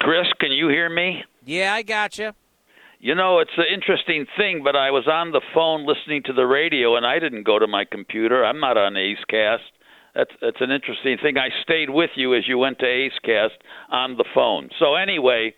Chris, 0.00 0.26
can 0.40 0.52
you 0.52 0.68
hear 0.68 0.88
me? 0.88 1.24
Yeah, 1.44 1.74
I 1.74 1.82
got 1.82 2.18
you. 2.18 2.32
You 3.00 3.14
know, 3.14 3.38
it's 3.38 3.56
an 3.56 3.66
interesting 3.72 4.26
thing, 4.36 4.62
but 4.64 4.74
I 4.74 4.90
was 4.90 5.06
on 5.06 5.30
the 5.30 5.40
phone 5.54 5.86
listening 5.86 6.22
to 6.24 6.32
the 6.32 6.46
radio, 6.46 6.96
and 6.96 7.06
I 7.06 7.20
didn't 7.20 7.44
go 7.44 7.58
to 7.58 7.68
my 7.68 7.84
computer. 7.84 8.44
I'm 8.44 8.58
not 8.58 8.76
on 8.76 8.96
A's 8.96 9.18
Cast. 9.30 9.62
That's 10.16 10.32
that's 10.40 10.60
an 10.60 10.72
interesting 10.72 11.16
thing. 11.22 11.38
I 11.38 11.50
stayed 11.62 11.90
with 11.90 12.10
you 12.16 12.34
as 12.34 12.48
you 12.48 12.58
went 12.58 12.80
to 12.80 12.86
A's 12.86 13.12
Cast 13.24 13.54
on 13.90 14.16
the 14.16 14.24
phone. 14.34 14.70
So 14.80 14.96
anyway, 14.96 15.54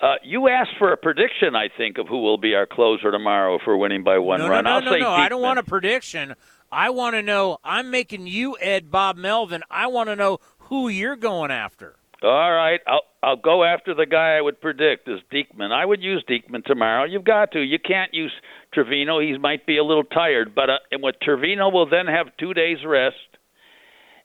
uh, 0.00 0.14
you 0.22 0.48
asked 0.48 0.76
for 0.78 0.92
a 0.92 0.96
prediction, 0.96 1.56
I 1.56 1.68
think, 1.76 1.98
of 1.98 2.06
who 2.06 2.22
will 2.22 2.38
be 2.38 2.54
our 2.54 2.66
closer 2.66 3.10
tomorrow 3.10 3.56
if 3.56 3.62
we're 3.66 3.76
winning 3.76 4.04
by 4.04 4.18
one 4.18 4.38
no, 4.38 4.48
run. 4.48 4.62
No, 4.62 4.70
no, 4.70 4.76
I'll 4.76 4.84
no, 4.84 4.92
say 4.92 5.00
no. 5.00 5.10
I 5.10 5.28
don't 5.28 5.42
want 5.42 5.58
a 5.58 5.64
prediction. 5.64 6.34
I 6.70 6.90
want 6.90 7.14
to 7.16 7.22
know. 7.22 7.58
I'm 7.64 7.90
making 7.90 8.28
you 8.28 8.56
Ed 8.60 8.92
Bob 8.92 9.16
Melvin. 9.16 9.64
I 9.68 9.88
want 9.88 10.08
to 10.08 10.14
know 10.14 10.38
who 10.58 10.88
you're 10.88 11.16
going 11.16 11.50
after. 11.50 11.96
All 12.22 12.52
right, 12.52 12.80
I'll 12.86 13.02
I'll 13.22 13.36
go 13.36 13.64
after 13.64 13.94
the 13.94 14.06
guy 14.06 14.36
I 14.36 14.40
would 14.40 14.60
predict 14.60 15.06
is 15.08 15.20
Diekman. 15.32 15.72
I 15.72 15.84
would 15.84 16.02
use 16.02 16.24
Diekman 16.28 16.64
tomorrow. 16.64 17.04
You've 17.04 17.24
got 17.24 17.52
to. 17.52 17.60
You 17.60 17.78
can't 17.78 18.14
use 18.14 18.32
Trivino. 18.74 19.22
He 19.22 19.36
might 19.36 19.66
be 19.66 19.76
a 19.76 19.84
little 19.84 20.04
tired, 20.04 20.54
but 20.54 20.70
uh, 20.70 20.78
and 20.90 21.02
with 21.02 21.16
Trivino 21.22 21.70
will 21.70 21.88
then 21.88 22.06
have 22.06 22.28
two 22.38 22.54
days 22.54 22.78
rest, 22.86 23.16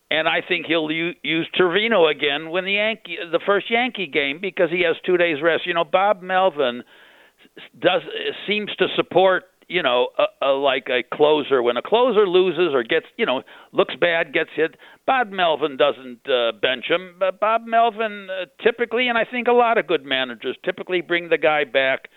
and 0.09 0.29
I 0.29 0.41
think 0.47 0.65
he'll 0.65 0.89
u- 0.89 1.13
use 1.23 1.47
Trivino 1.59 2.09
again 2.09 2.49
when 2.51 2.63
the 2.63 2.73
Yankee 2.73 3.17
the 3.31 3.41
first 3.45 3.69
Yankee 3.69 4.07
game 4.07 4.39
because 4.41 4.69
he 4.71 4.83
has 4.83 4.95
two 5.05 5.17
days 5.17 5.41
rest. 5.43 5.65
You 5.65 5.73
know, 5.73 5.83
Bob 5.83 6.21
Melvin 6.21 6.83
does 7.77 8.01
seems 8.47 8.73
to 8.77 8.87
support 8.95 9.43
you 9.67 9.81
know, 9.81 10.09
a, 10.17 10.45
a, 10.47 10.51
like 10.51 10.87
a 10.89 11.03
closer. 11.15 11.61
When 11.61 11.77
a 11.77 11.81
closer 11.81 12.27
loses 12.27 12.73
or 12.73 12.83
gets, 12.83 13.05
you 13.17 13.25
know, 13.25 13.43
looks 13.71 13.95
bad, 13.95 14.33
gets 14.33 14.49
hit, 14.55 14.75
Bob 15.05 15.31
Melvin 15.31 15.77
doesn't 15.77 16.27
uh, 16.29 16.51
bench 16.61 16.85
him. 16.89 17.15
But 17.19 17.39
Bob 17.39 17.65
Melvin 17.65 18.27
uh, 18.29 18.45
typically, 18.63 19.07
and 19.07 19.17
I 19.17 19.25
think 19.25 19.47
a 19.47 19.53
lot 19.53 19.77
of 19.77 19.87
good 19.87 20.05
managers 20.05 20.57
typically 20.63 21.01
bring 21.01 21.29
the 21.29 21.37
guy 21.37 21.63
back, 21.63 22.09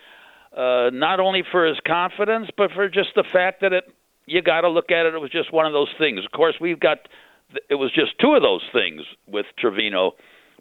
uh, 0.55 0.89
not 0.93 1.19
only 1.19 1.43
for 1.51 1.65
his 1.65 1.77
confidence, 1.85 2.49
but 2.55 2.71
for 2.71 2.89
just 2.89 3.09
the 3.15 3.23
fact 3.23 3.61
that 3.61 3.73
it. 3.73 3.85
You 4.25 4.43
got 4.43 4.61
to 4.61 4.69
look 4.69 4.91
at 4.91 5.07
it. 5.07 5.15
It 5.15 5.17
was 5.17 5.31
just 5.31 5.51
one 5.51 5.65
of 5.65 5.73
those 5.73 5.89
things. 5.97 6.23
Of 6.23 6.31
course, 6.31 6.53
we've 6.61 6.79
got. 6.79 7.07
It 7.67 7.75
was 7.75 7.91
just 7.91 8.11
two 8.19 8.35
of 8.35 8.43
those 8.43 8.61
things 8.71 9.01
with 9.25 9.47
Trivino. 9.59 10.11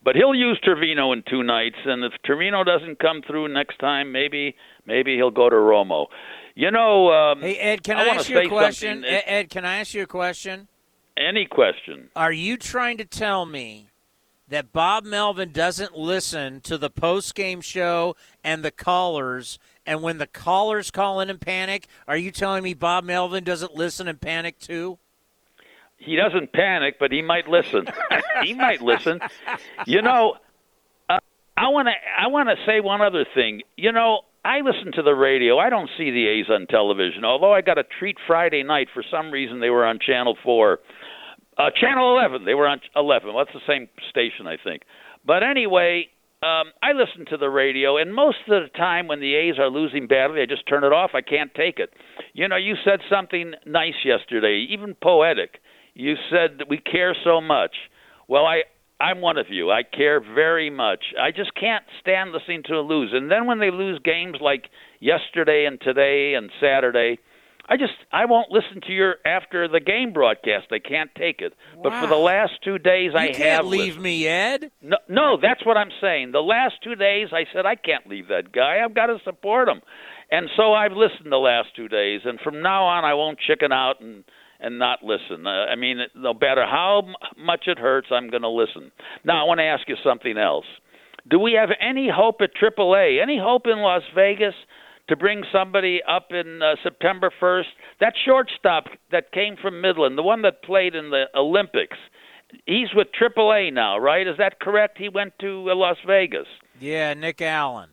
But 0.03 0.16
he'll 0.16 0.34
use 0.34 0.59
Trivino 0.64 1.12
in 1.12 1.22
two 1.28 1.42
nights, 1.42 1.76
and 1.84 2.05
if 2.05 2.12
Trivino 2.24 2.64
doesn't 2.64 2.99
come 2.99 3.22
through 3.26 3.49
next 3.49 3.78
time, 3.78 4.12
maybe 4.12 4.55
maybe 4.86 5.16
he'll 5.16 5.30
go 5.30 5.51
to 5.51 5.57
Romo. 5.57 6.07
You 6.55 6.70
know, 6.70 7.12
um, 7.12 7.40
hey 7.40 7.57
Ed, 7.59 7.82
can 7.82 7.96
I, 7.96 8.05
I 8.05 8.09
ask 8.14 8.28
you 8.28 8.38
a 8.38 8.49
question? 8.49 9.05
Ed, 9.05 9.22
Ed, 9.26 9.51
can 9.51 9.64
I 9.64 9.78
ask 9.78 9.94
you 9.94 10.03
a 10.03 10.07
question? 10.07 10.68
Any 11.16 11.46
question? 11.46 12.11
Are 12.14 12.32
you 12.32 12.57
trying 12.57 12.96
to 12.99 13.05
tell 13.05 13.44
me 13.44 13.88
that 14.49 14.72
Bob 14.72 15.05
Melvin 15.05 15.53
doesn't 15.53 15.96
listen 15.96 16.61
to 16.62 16.78
the 16.78 16.90
post 16.90 17.34
game 17.34 17.61
show 17.61 18.16
and 18.42 18.64
the 18.64 18.70
callers, 18.70 19.59
and 19.84 20.03
when 20.03 20.18
the 20.18 20.26
callers 20.26 20.90
call 20.90 21.20
in 21.20 21.28
and 21.28 21.40
panic, 21.40 21.86
are 22.07 22.16
you 22.16 22.30
telling 22.30 22.62
me 22.62 22.72
Bob 22.72 23.05
Melvin 23.05 23.44
doesn't 23.44 23.74
listen 23.74 24.09
and 24.09 24.20
panic 24.20 24.59
too? 24.59 24.99
He 25.99 26.16
doesn't 26.16 26.53
panic, 26.53 26.96
but 26.99 27.12
he 27.12 27.22
might 27.22 27.49
listen. 27.49 27.86
he 28.42 28.55
might 28.55 28.80
listen. 28.80 29.20
You 29.86 30.01
know, 30.01 30.36
uh, 31.09 31.18
I 31.57 31.68
want 31.68 31.88
to 31.88 31.94
I 32.18 32.28
want 32.28 32.49
to 32.49 32.57
say 32.64 32.80
one 32.80 33.03
other 33.03 33.26
thing. 33.34 33.62
You 33.76 33.92
know, 33.92 34.22
I 34.44 34.61
listen 34.61 34.92
to 34.92 35.03
the 35.03 35.14
radio. 35.14 35.59
I 35.59 35.70
don't 35.70 35.90
see 35.99 36.11
the 36.11 36.26
A's 36.26 36.46
on 36.49 36.66
television. 36.68 37.24
Although 37.24 37.53
I 37.53 37.61
got 37.61 37.78
a 37.78 37.84
treat 37.99 38.16
Friday 38.26 38.62
night 38.62 38.88
for 38.94 39.05
some 39.11 39.30
reason 39.30 39.61
they 39.61 39.70
were 39.70 39.84
on 39.84 39.99
Channel 39.99 40.36
4. 40.42 40.78
Uh, 41.59 41.70
Channel 41.74 42.16
11. 42.16 42.44
They 42.44 42.55
were 42.55 42.68
on 42.68 42.80
11. 42.94 43.34
Well, 43.34 43.44
that's 43.44 43.55
the 43.55 43.70
same 43.70 43.88
station, 44.09 44.46
I 44.46 44.57
think. 44.57 44.82
But 45.26 45.42
anyway, 45.42 46.09
um, 46.40 46.70
I 46.82 46.92
listen 46.92 47.26
to 47.30 47.36
the 47.36 47.51
radio, 47.51 47.96
and 47.96 48.14
most 48.14 48.38
of 48.49 48.62
the 48.62 48.68
time 48.78 49.09
when 49.09 49.18
the 49.18 49.34
A's 49.34 49.59
are 49.59 49.68
losing 49.68 50.07
badly, 50.07 50.40
I 50.40 50.46
just 50.46 50.68
turn 50.68 50.84
it 50.84 50.92
off. 50.92 51.11
I 51.14 51.20
can't 51.20 51.53
take 51.53 51.80
it. 51.80 51.92
You 52.32 52.46
know, 52.46 52.57
you 52.57 52.76
said 52.84 53.01
something 53.11 53.55
nice 53.66 54.05
yesterday, 54.05 54.64
even 54.70 54.94
poetic. 54.94 55.59
You 55.99 56.14
said 56.30 56.59
that 56.59 56.68
we 56.68 56.78
care 56.78 57.14
so 57.24 57.40
much. 57.40 57.74
Well, 58.28 58.46
I 58.46 58.62
I'm 59.01 59.20
one 59.20 59.36
of 59.36 59.46
you. 59.51 59.70
I 59.72 59.82
care 59.82 60.20
very 60.20 60.70
much. 60.70 61.07
I 61.20 61.32
just 61.32 61.55
can't 61.55 61.84
stand 62.01 62.30
listening 62.30 62.62
to 62.64 62.76
them 62.76 62.86
lose. 62.86 63.11
And 63.12 63.28
then 63.28 63.46
when 63.46 63.59
they 63.59 63.72
lose 63.72 64.01
games 64.05 64.36
like 64.40 64.70
yesterday 65.01 65.66
and 65.66 65.80
today 65.80 66.34
and 66.34 66.51
Saturday, 66.61 67.18
I 67.68 67.76
just 67.76 67.94
I 68.12 68.26
won't 68.26 68.53
listen 68.53 68.80
to 68.86 68.92
your 68.92 69.16
after 69.26 69.66
the 69.66 69.80
game 69.80 70.12
broadcast. 70.12 70.68
I 70.70 70.78
can't 70.78 71.11
take 71.16 71.40
it. 71.40 71.53
Wow. 71.74 71.82
But 71.90 72.01
for 72.01 72.07
the 72.07 72.16
last 72.16 72.53
two 72.62 72.78
days, 72.78 73.11
you 73.12 73.18
I 73.18 73.32
can't 73.32 73.66
leave 73.66 73.96
listened. 73.96 74.05
me, 74.05 74.28
Ed. 74.28 74.70
No, 74.80 74.99
no, 75.09 75.36
that's 75.40 75.66
what 75.66 75.76
I'm 75.76 75.90
saying. 76.01 76.30
The 76.30 76.38
last 76.38 76.76
two 76.84 76.94
days, 76.94 77.28
I 77.32 77.44
said 77.53 77.66
I 77.66 77.74
can't 77.74 78.07
leave 78.07 78.28
that 78.28 78.53
guy. 78.53 78.78
I've 78.84 78.94
got 78.94 79.07
to 79.07 79.18
support 79.24 79.68
him, 79.68 79.82
and 80.30 80.49
so 80.57 80.74
I've 80.74 80.92
listened 80.92 81.32
the 81.32 81.38
last 81.38 81.74
two 81.74 81.88
days. 81.88 82.20
And 82.24 82.38
from 82.38 82.62
now 82.62 82.84
on, 82.84 83.05
I 83.05 83.14
won't 83.14 83.40
chicken 83.40 83.72
out 83.72 84.01
and 84.01 84.22
and 84.61 84.78
not 84.78 85.02
listen. 85.02 85.46
Uh, 85.46 85.66
I 85.70 85.76
mean, 85.76 85.98
no 86.14 86.34
matter 86.34 86.64
how 86.64 87.02
much 87.36 87.64
it 87.66 87.78
hurts, 87.78 88.09
I'm 88.11 88.28
going 88.30 88.42
to 88.42 88.48
listen. 88.48 88.90
Now, 89.24 89.40
I 89.40 89.44
want 89.44 89.59
to 89.59 89.64
ask 89.64 89.88
you 89.88 89.96
something 90.04 90.36
else. 90.36 90.66
Do 91.28 91.38
we 91.38 91.52
have 91.52 91.70
any 91.80 92.09
hope 92.12 92.40
at 92.40 92.50
AAA? 92.54 93.22
Any 93.22 93.38
hope 93.38 93.66
in 93.66 93.78
Las 93.78 94.02
Vegas 94.14 94.54
to 95.09 95.16
bring 95.16 95.42
somebody 95.52 96.00
up 96.09 96.28
in 96.30 96.62
uh, 96.62 96.74
September 96.82 97.30
1st? 97.40 97.66
That 98.00 98.14
shortstop 98.24 98.84
that 99.12 99.32
came 99.32 99.56
from 99.61 99.80
Midland, 99.80 100.16
the 100.16 100.22
one 100.22 100.42
that 100.42 100.62
played 100.62 100.94
in 100.94 101.11
the 101.11 101.24
Olympics, 101.34 101.96
he's 102.66 102.88
with 102.94 103.09
AAA 103.20 103.72
now, 103.72 103.98
right? 103.98 104.26
Is 104.26 104.36
that 104.38 104.61
correct? 104.61 104.98
He 104.98 105.09
went 105.09 105.34
to 105.40 105.70
uh, 105.70 105.74
Las 105.74 105.98
Vegas. 106.06 106.46
Yeah, 106.80 107.14
Nick 107.14 107.42
Allen. 107.42 107.90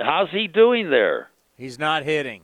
How's 0.00 0.30
he 0.30 0.48
doing 0.48 0.90
there? 0.90 1.28
He's 1.56 1.78
not 1.78 2.02
hitting. 2.02 2.42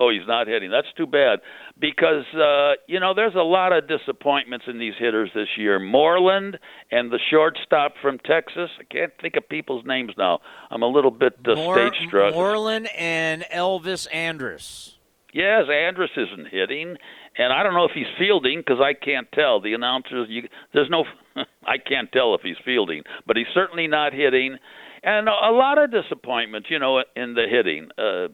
Oh, 0.00 0.08
he's 0.08 0.26
not 0.26 0.46
hitting. 0.46 0.70
That's 0.70 0.90
too 0.96 1.06
bad 1.06 1.40
because 1.78 2.24
uh, 2.34 2.72
you 2.88 2.98
know 2.98 3.12
there's 3.12 3.34
a 3.34 3.42
lot 3.42 3.74
of 3.74 3.86
disappointments 3.86 4.64
in 4.66 4.78
these 4.78 4.94
hitters 4.98 5.30
this 5.34 5.48
year. 5.58 5.78
Moreland 5.78 6.58
and 6.90 7.12
the 7.12 7.18
shortstop 7.30 7.92
from 8.00 8.18
Texas. 8.18 8.70
I 8.80 8.84
can't 8.84 9.12
think 9.20 9.36
of 9.36 9.46
people's 9.48 9.84
names 9.84 10.12
now. 10.16 10.40
I'm 10.70 10.82
a 10.82 10.88
little 10.88 11.10
bit 11.10 11.34
uh, 11.46 11.54
Mor- 11.54 11.76
stage 11.76 12.06
struck. 12.08 12.32
Moreland 12.32 12.88
and 12.96 13.42
Elvis 13.52 14.06
Andrus. 14.10 14.96
Yes, 15.34 15.64
Andrus 15.70 16.10
isn't 16.16 16.48
hitting, 16.48 16.96
and 17.38 17.52
I 17.52 17.62
don't 17.62 17.74
know 17.74 17.84
if 17.84 17.92
he's 17.94 18.06
fielding 18.18 18.60
because 18.60 18.80
I 18.82 18.94
can't 18.94 19.30
tell. 19.32 19.60
The 19.60 19.74
announcers, 19.74 20.26
you, 20.28 20.48
there's 20.72 20.90
no, 20.90 21.04
I 21.64 21.76
can't 21.78 22.10
tell 22.10 22.34
if 22.34 22.40
he's 22.40 22.56
fielding, 22.64 23.02
but 23.26 23.36
he's 23.36 23.46
certainly 23.54 23.86
not 23.86 24.12
hitting, 24.12 24.56
and 25.04 25.28
a 25.28 25.52
lot 25.52 25.78
of 25.78 25.92
disappointments, 25.92 26.68
you 26.70 26.78
know, 26.78 27.04
in 27.14 27.34
the 27.34 27.44
hitting. 27.48 27.90
Uh, 27.96 28.28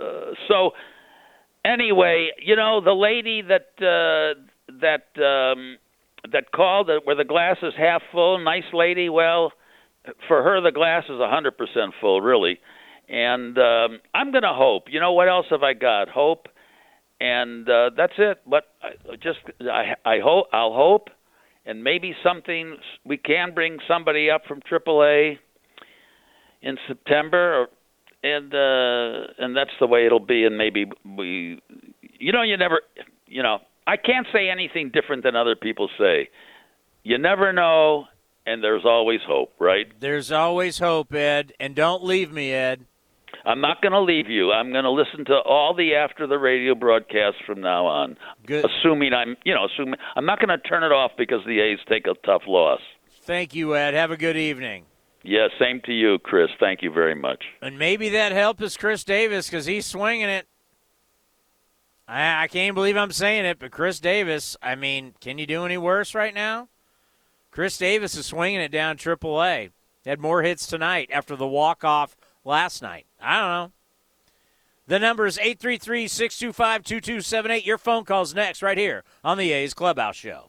uh, 0.00 0.34
so 0.46 0.72
anyway, 1.64 2.30
you 2.42 2.56
know 2.56 2.80
the 2.80 2.92
lady 2.92 3.42
that 3.42 3.68
uh, 3.78 4.40
that 4.80 5.22
um, 5.22 5.78
that 6.32 6.52
called 6.54 6.90
where 7.04 7.16
the 7.16 7.24
glass 7.24 7.56
is 7.62 7.72
half 7.76 8.02
full, 8.12 8.38
nice 8.38 8.64
lady. 8.72 9.08
Well, 9.08 9.52
for 10.26 10.42
her 10.42 10.60
the 10.60 10.72
glass 10.72 11.04
is 11.04 11.20
a 11.20 11.28
hundred 11.28 11.56
percent 11.56 11.94
full, 12.00 12.20
really. 12.20 12.58
And 13.08 13.56
um, 13.56 14.00
I'm 14.14 14.32
to 14.32 14.52
hope. 14.52 14.84
You 14.88 15.00
know 15.00 15.12
what 15.12 15.28
else 15.28 15.46
have 15.50 15.62
I 15.62 15.72
got? 15.72 16.08
Hope, 16.08 16.46
and 17.20 17.68
uh, 17.68 17.90
that's 17.96 18.12
it. 18.18 18.38
But 18.46 18.64
I 18.82 19.16
just 19.16 19.38
I 19.60 19.94
I 20.04 20.18
hope 20.22 20.46
I'll 20.52 20.74
hope, 20.74 21.08
and 21.64 21.82
maybe 21.82 22.14
something 22.22 22.76
we 23.04 23.16
can 23.16 23.54
bring 23.54 23.78
somebody 23.88 24.30
up 24.30 24.42
from 24.46 24.60
AAA 24.60 25.38
in 26.60 26.76
September 26.86 27.62
or 27.62 27.68
and 28.22 28.52
uh 28.54 29.32
and 29.38 29.56
that's 29.56 29.70
the 29.80 29.86
way 29.86 30.06
it'll 30.06 30.18
be 30.18 30.44
and 30.44 30.58
maybe 30.58 30.86
we 31.04 31.60
you 32.18 32.32
know 32.32 32.42
you 32.42 32.56
never 32.56 32.80
you 33.26 33.42
know 33.42 33.58
I 33.86 33.96
can't 33.96 34.26
say 34.32 34.50
anything 34.50 34.90
different 34.92 35.22
than 35.22 35.34
other 35.34 35.56
people 35.56 35.88
say. 35.98 36.28
You 37.04 37.16
never 37.16 37.52
know 37.52 38.04
and 38.48 38.64
there's 38.64 38.84
always 38.84 39.20
hope, 39.26 39.52
right? 39.58 39.86
There's 40.00 40.32
always 40.32 40.78
hope, 40.78 41.12
Ed, 41.12 41.52
and 41.60 41.74
don't 41.74 42.02
leave 42.02 42.32
me, 42.32 42.52
Ed. 42.52 42.86
I'm 43.44 43.60
not 43.60 43.82
going 43.82 43.92
to 43.92 44.00
leave 44.00 44.28
you. 44.28 44.52
I'm 44.52 44.72
going 44.72 44.84
to 44.84 44.90
listen 44.90 45.24
to 45.26 45.34
all 45.44 45.74
the 45.74 45.94
after 45.94 46.26
the 46.26 46.38
radio 46.38 46.74
broadcasts 46.74 47.40
from 47.46 47.60
now 47.60 47.86
on. 47.86 48.16
Good. 48.46 48.64
Assuming 48.64 49.12
I'm, 49.12 49.36
you 49.44 49.54
know, 49.54 49.66
assuming 49.66 49.98
I'm 50.16 50.24
not 50.24 50.38
going 50.38 50.48
to 50.48 50.58
turn 50.58 50.82
it 50.82 50.92
off 50.92 51.12
because 51.16 51.40
the 51.46 51.60
A's 51.60 51.78
take 51.88 52.06
a 52.06 52.14
tough 52.26 52.42
loss. 52.46 52.80
Thank 53.22 53.54
you, 53.54 53.76
Ed. 53.76 53.94
Have 53.94 54.10
a 54.10 54.16
good 54.16 54.36
evening. 54.36 54.84
Yeah, 55.22 55.48
same 55.58 55.80
to 55.82 55.92
you, 55.92 56.18
Chris. 56.18 56.50
Thank 56.60 56.82
you 56.82 56.90
very 56.90 57.14
much. 57.14 57.44
And 57.60 57.78
maybe 57.78 58.08
that 58.10 58.32
help 58.32 58.62
is 58.62 58.76
Chris 58.76 59.04
Davis 59.04 59.48
because 59.48 59.66
he's 59.66 59.86
swinging 59.86 60.28
it. 60.28 60.46
I, 62.06 62.44
I 62.44 62.48
can't 62.48 62.74
believe 62.74 62.96
I'm 62.96 63.12
saying 63.12 63.44
it, 63.44 63.58
but 63.58 63.70
Chris 63.70 64.00
Davis, 64.00 64.56
I 64.62 64.74
mean, 64.74 65.14
can 65.20 65.38
you 65.38 65.46
do 65.46 65.64
any 65.64 65.76
worse 65.76 66.14
right 66.14 66.34
now? 66.34 66.68
Chris 67.50 67.76
Davis 67.76 68.16
is 68.16 68.26
swinging 68.26 68.60
it 68.60 68.70
down 68.70 68.96
AAA. 68.96 69.70
Had 70.06 70.20
more 70.20 70.42
hits 70.42 70.66
tonight 70.66 71.10
after 71.12 71.36
the 71.36 71.46
walk 71.46 71.84
off 71.84 72.16
last 72.44 72.80
night. 72.80 73.06
I 73.20 73.40
don't 73.40 73.50
know. 73.50 73.72
The 74.86 74.98
number 74.98 75.26
is 75.26 75.38
833 75.38 76.08
625 76.08 76.82
2278. 76.84 77.66
Your 77.66 77.76
phone 77.76 78.04
call's 78.04 78.34
next, 78.34 78.62
right 78.62 78.78
here 78.78 79.04
on 79.22 79.36
the 79.36 79.52
A's 79.52 79.74
Clubhouse 79.74 80.16
Show. 80.16 80.48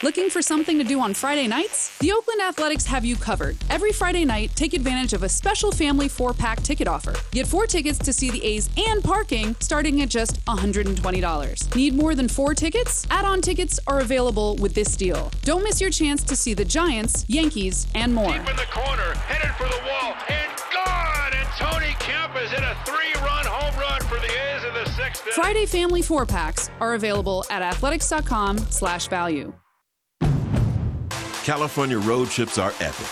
Looking 0.00 0.30
for 0.30 0.42
something 0.42 0.78
to 0.78 0.84
do 0.84 1.00
on 1.00 1.12
Friday 1.12 1.48
nights? 1.48 1.98
The 1.98 2.12
Oakland 2.12 2.40
Athletics 2.40 2.86
have 2.86 3.04
you 3.04 3.16
covered. 3.16 3.56
Every 3.68 3.90
Friday 3.90 4.24
night, 4.24 4.52
take 4.54 4.72
advantage 4.72 5.12
of 5.12 5.24
a 5.24 5.28
special 5.28 5.72
family 5.72 6.06
four 6.06 6.32
pack 6.32 6.62
ticket 6.62 6.86
offer. 6.86 7.14
Get 7.32 7.48
four 7.48 7.66
tickets 7.66 7.98
to 7.98 8.12
see 8.12 8.30
the 8.30 8.44
A's 8.44 8.70
and 8.76 9.02
parking 9.02 9.56
starting 9.58 10.00
at 10.00 10.08
just 10.08 10.44
$120. 10.44 11.74
Need 11.74 11.94
more 11.94 12.14
than 12.14 12.28
four 12.28 12.54
tickets? 12.54 13.08
Add 13.10 13.24
on 13.24 13.40
tickets 13.40 13.80
are 13.88 13.98
available 13.98 14.54
with 14.60 14.72
this 14.72 14.96
deal. 14.96 15.32
Don't 15.42 15.64
miss 15.64 15.80
your 15.80 15.90
chance 15.90 16.22
to 16.22 16.36
see 16.36 16.54
the 16.54 16.64
Giants, 16.64 17.24
Yankees, 17.26 17.88
and 17.96 18.14
more. 18.14 18.30
Deep 18.30 18.50
in 18.50 18.56
the 18.56 18.68
corner, 18.70 19.14
headed 19.26 19.50
for 19.56 19.64
the 19.64 19.82
wall, 19.84 20.14
and 20.28 20.52
gone! 20.72 21.32
And 21.34 21.48
Tony 21.58 21.96
Kemp 21.98 22.36
is 22.36 22.52
in 22.52 22.62
a 22.62 22.76
three 22.84 23.14
run 23.14 23.46
home 23.46 23.76
run 23.80 24.00
for 24.02 24.20
the 24.20 24.30
A's 24.30 24.62
in 24.62 24.74
the 24.74 24.88
sixth. 24.90 25.22
Friday 25.22 25.66
family 25.66 26.02
four 26.02 26.24
packs 26.24 26.70
are 26.78 26.94
available 26.94 27.44
at 27.50 27.62
athletics.com 27.62 28.58
slash 28.58 29.08
value. 29.08 29.52
California 31.48 31.98
road 31.98 32.28
trips 32.28 32.58
are 32.58 32.74
epic, 32.78 33.06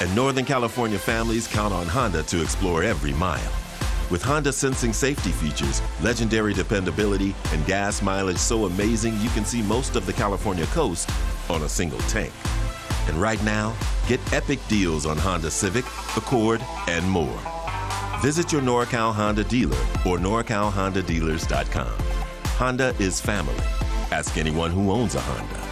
and 0.00 0.14
Northern 0.14 0.44
California 0.44 0.96
families 0.96 1.48
count 1.48 1.74
on 1.74 1.84
Honda 1.88 2.22
to 2.22 2.40
explore 2.40 2.84
every 2.84 3.12
mile. 3.14 3.52
With 4.08 4.22
Honda 4.22 4.52
sensing 4.52 4.92
safety 4.92 5.32
features, 5.32 5.82
legendary 6.00 6.54
dependability, 6.54 7.34
and 7.50 7.66
gas 7.66 8.00
mileage 8.00 8.36
so 8.36 8.66
amazing 8.66 9.18
you 9.18 9.28
can 9.30 9.44
see 9.44 9.62
most 9.62 9.96
of 9.96 10.06
the 10.06 10.12
California 10.12 10.64
coast 10.66 11.10
on 11.50 11.64
a 11.64 11.68
single 11.68 11.98
tank. 12.02 12.32
And 13.08 13.16
right 13.16 13.42
now, 13.42 13.74
get 14.06 14.20
epic 14.32 14.60
deals 14.68 15.04
on 15.04 15.18
Honda 15.18 15.50
Civic, 15.50 15.84
Accord, 16.16 16.60
and 16.86 17.04
more. 17.10 17.40
Visit 18.20 18.52
your 18.52 18.62
NorCal 18.62 19.12
Honda 19.12 19.42
dealer 19.42 19.82
or 20.06 20.18
NorCalHondaDealers.com. 20.18 21.98
Honda 22.46 22.94
is 23.00 23.20
family. 23.20 23.56
Ask 24.12 24.38
anyone 24.38 24.70
who 24.70 24.92
owns 24.92 25.16
a 25.16 25.20
Honda. 25.20 25.71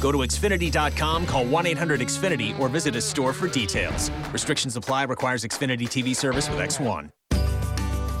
Go 0.00 0.12
to 0.12 0.18
Xfinity.com, 0.18 1.26
call 1.26 1.44
1 1.44 1.66
800 1.66 2.00
Xfinity, 2.00 2.58
or 2.58 2.68
visit 2.68 2.96
a 2.96 3.00
store 3.00 3.32
for 3.32 3.48
details. 3.48 4.10
Restrictions 4.32 4.76
apply, 4.76 5.04
requires 5.04 5.44
Xfinity 5.44 5.86
TV 5.86 6.16
service 6.16 6.48
with 6.48 6.58
X1. 6.58 7.10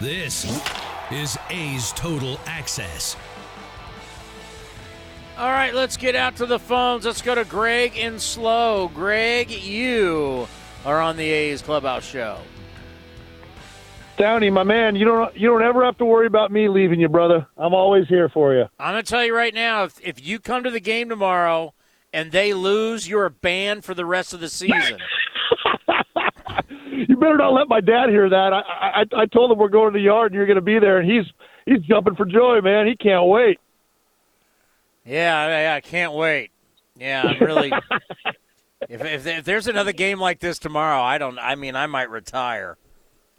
This 0.00 0.46
is 1.10 1.36
A's 1.50 1.92
Total 1.92 2.40
Access. 2.46 3.18
All 5.36 5.50
right, 5.50 5.74
let's 5.74 5.98
get 5.98 6.16
out 6.16 6.36
to 6.36 6.46
the 6.46 6.58
phones. 6.58 7.04
Let's 7.04 7.20
go 7.20 7.34
to 7.34 7.44
Greg 7.44 7.98
in 7.98 8.18
Slow. 8.18 8.88
Greg, 8.94 9.50
you 9.50 10.48
are 10.86 11.02
on 11.02 11.18
the 11.18 11.28
A's 11.28 11.60
Clubhouse 11.60 12.06
Show. 12.06 12.38
Downey, 14.16 14.48
my 14.48 14.62
man, 14.62 14.96
you 14.96 15.04
don't 15.04 15.36
you 15.36 15.48
don't 15.48 15.62
ever 15.62 15.84
have 15.84 15.98
to 15.98 16.06
worry 16.06 16.26
about 16.26 16.50
me 16.50 16.70
leaving 16.70 16.98
you, 16.98 17.10
brother. 17.10 17.46
I'm 17.58 17.74
always 17.74 18.08
here 18.08 18.30
for 18.30 18.54
you. 18.54 18.70
I'm 18.78 18.92
gonna 18.92 19.02
tell 19.02 19.22
you 19.22 19.36
right 19.36 19.52
now, 19.52 19.84
if 19.84 20.00
if 20.02 20.26
you 20.26 20.38
come 20.38 20.64
to 20.64 20.70
the 20.70 20.80
game 20.80 21.10
tomorrow 21.10 21.74
and 22.10 22.32
they 22.32 22.54
lose, 22.54 23.06
you're 23.06 23.28
banned 23.28 23.84
for 23.84 23.92
the 23.92 24.06
rest 24.06 24.32
of 24.32 24.40
the 24.40 24.48
season. 24.48 24.98
You 27.08 27.16
better 27.16 27.36
not 27.36 27.52
let 27.52 27.68
my 27.68 27.80
dad 27.80 28.08
hear 28.08 28.28
that. 28.28 28.52
I 28.52 28.60
I, 29.12 29.22
I 29.22 29.26
told 29.26 29.50
him 29.50 29.58
we're 29.58 29.68
going 29.68 29.92
to 29.92 29.98
the 29.98 30.04
yard 30.04 30.32
and 30.32 30.36
you're 30.36 30.46
going 30.46 30.56
to 30.56 30.62
be 30.62 30.78
there, 30.78 30.98
and 30.98 31.10
he's 31.10 31.24
he's 31.66 31.80
jumping 31.82 32.16
for 32.16 32.24
joy, 32.24 32.60
man. 32.60 32.86
He 32.86 32.96
can't 32.96 33.26
wait. 33.26 33.58
Yeah, 35.04 35.36
I, 35.36 35.76
I 35.76 35.80
can't 35.80 36.12
wait. 36.12 36.50
Yeah, 36.96 37.22
I'm 37.22 37.40
really. 37.40 37.72
if, 38.88 39.02
if 39.02 39.26
if 39.26 39.44
there's 39.44 39.66
another 39.66 39.92
game 39.92 40.20
like 40.20 40.40
this 40.40 40.58
tomorrow, 40.58 41.00
I 41.00 41.18
don't. 41.18 41.38
I 41.38 41.54
mean, 41.54 41.76
I 41.76 41.86
might 41.86 42.10
retire. 42.10 42.76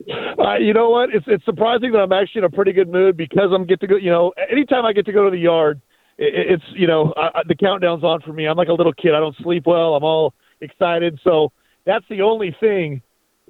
Uh, 0.10 0.56
you 0.56 0.74
know 0.74 0.90
what? 0.90 1.14
It's 1.14 1.26
it's 1.28 1.46
surprising 1.46 1.92
that 1.92 2.00
I'm 2.00 2.12
actually 2.12 2.40
in 2.40 2.46
a 2.46 2.50
pretty 2.50 2.74
good 2.74 2.90
mood 2.90 3.16
because 3.16 3.52
I'm 3.54 3.66
get 3.66 3.80
to 3.82 3.88
go. 3.88 3.96
You 3.96 4.10
know, 4.10 4.34
anytime 4.50 4.86
I 4.86 4.94
get 4.94 5.06
to 5.06 5.12
go 5.12 5.26
to 5.26 5.32
the 5.32 5.38
yard, 5.38 5.80
it, 6.18 6.54
it's 6.54 6.64
you 6.74 6.88
know 6.88 7.14
I, 7.16 7.42
the 7.48 7.56
countdown's 7.56 8.04
on 8.04 8.22
for 8.22 8.34
me. 8.34 8.46
I'm 8.46 8.58
like 8.58 8.70
a 8.70 8.74
little 8.74 8.94
kid. 8.94 9.14
I 9.14 9.20
don't 9.20 9.36
sleep 9.38 9.68
well. 9.68 9.96
I'm 9.96 10.04
all 10.04 10.34
excited. 10.62 11.20
So 11.24 11.52
that's 11.86 12.06
the 12.10 12.22
only 12.22 12.56
thing 12.60 13.02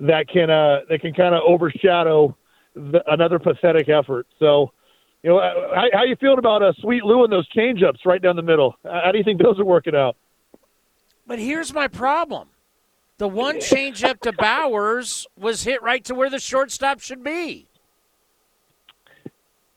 that 0.01 0.27
can 0.27 0.49
uh, 0.49 0.81
that 0.89 1.01
can 1.01 1.13
kind 1.13 1.33
of 1.33 1.41
overshadow 1.47 2.35
the, 2.75 3.01
another 3.07 3.39
pathetic 3.39 3.89
effort. 3.89 4.27
So. 4.39 4.71
You 5.23 5.29
know, 5.29 5.39
how, 5.39 5.85
how 5.93 6.03
you 6.03 6.15
feeling 6.19 6.39
about 6.39 6.63
uh, 6.63 6.73
Sweet 6.81 7.03
Lou 7.03 7.23
and 7.23 7.31
those 7.31 7.47
changeups 7.49 8.07
right 8.07 8.19
down 8.19 8.35
the 8.35 8.41
middle? 8.41 8.73
How 8.83 9.11
do 9.11 9.19
you 9.19 9.23
think 9.23 9.39
those 9.39 9.59
are 9.59 9.63
working 9.63 9.93
out? 9.93 10.15
But 11.27 11.37
here's 11.37 11.71
my 11.75 11.87
problem: 11.87 12.47
the 13.19 13.27
one 13.27 13.57
changeup 13.57 14.19
to 14.21 14.33
Bauers 14.33 15.27
was 15.37 15.61
hit 15.61 15.83
right 15.83 16.03
to 16.05 16.15
where 16.15 16.31
the 16.31 16.39
shortstop 16.39 17.01
should 17.01 17.23
be. 17.23 17.67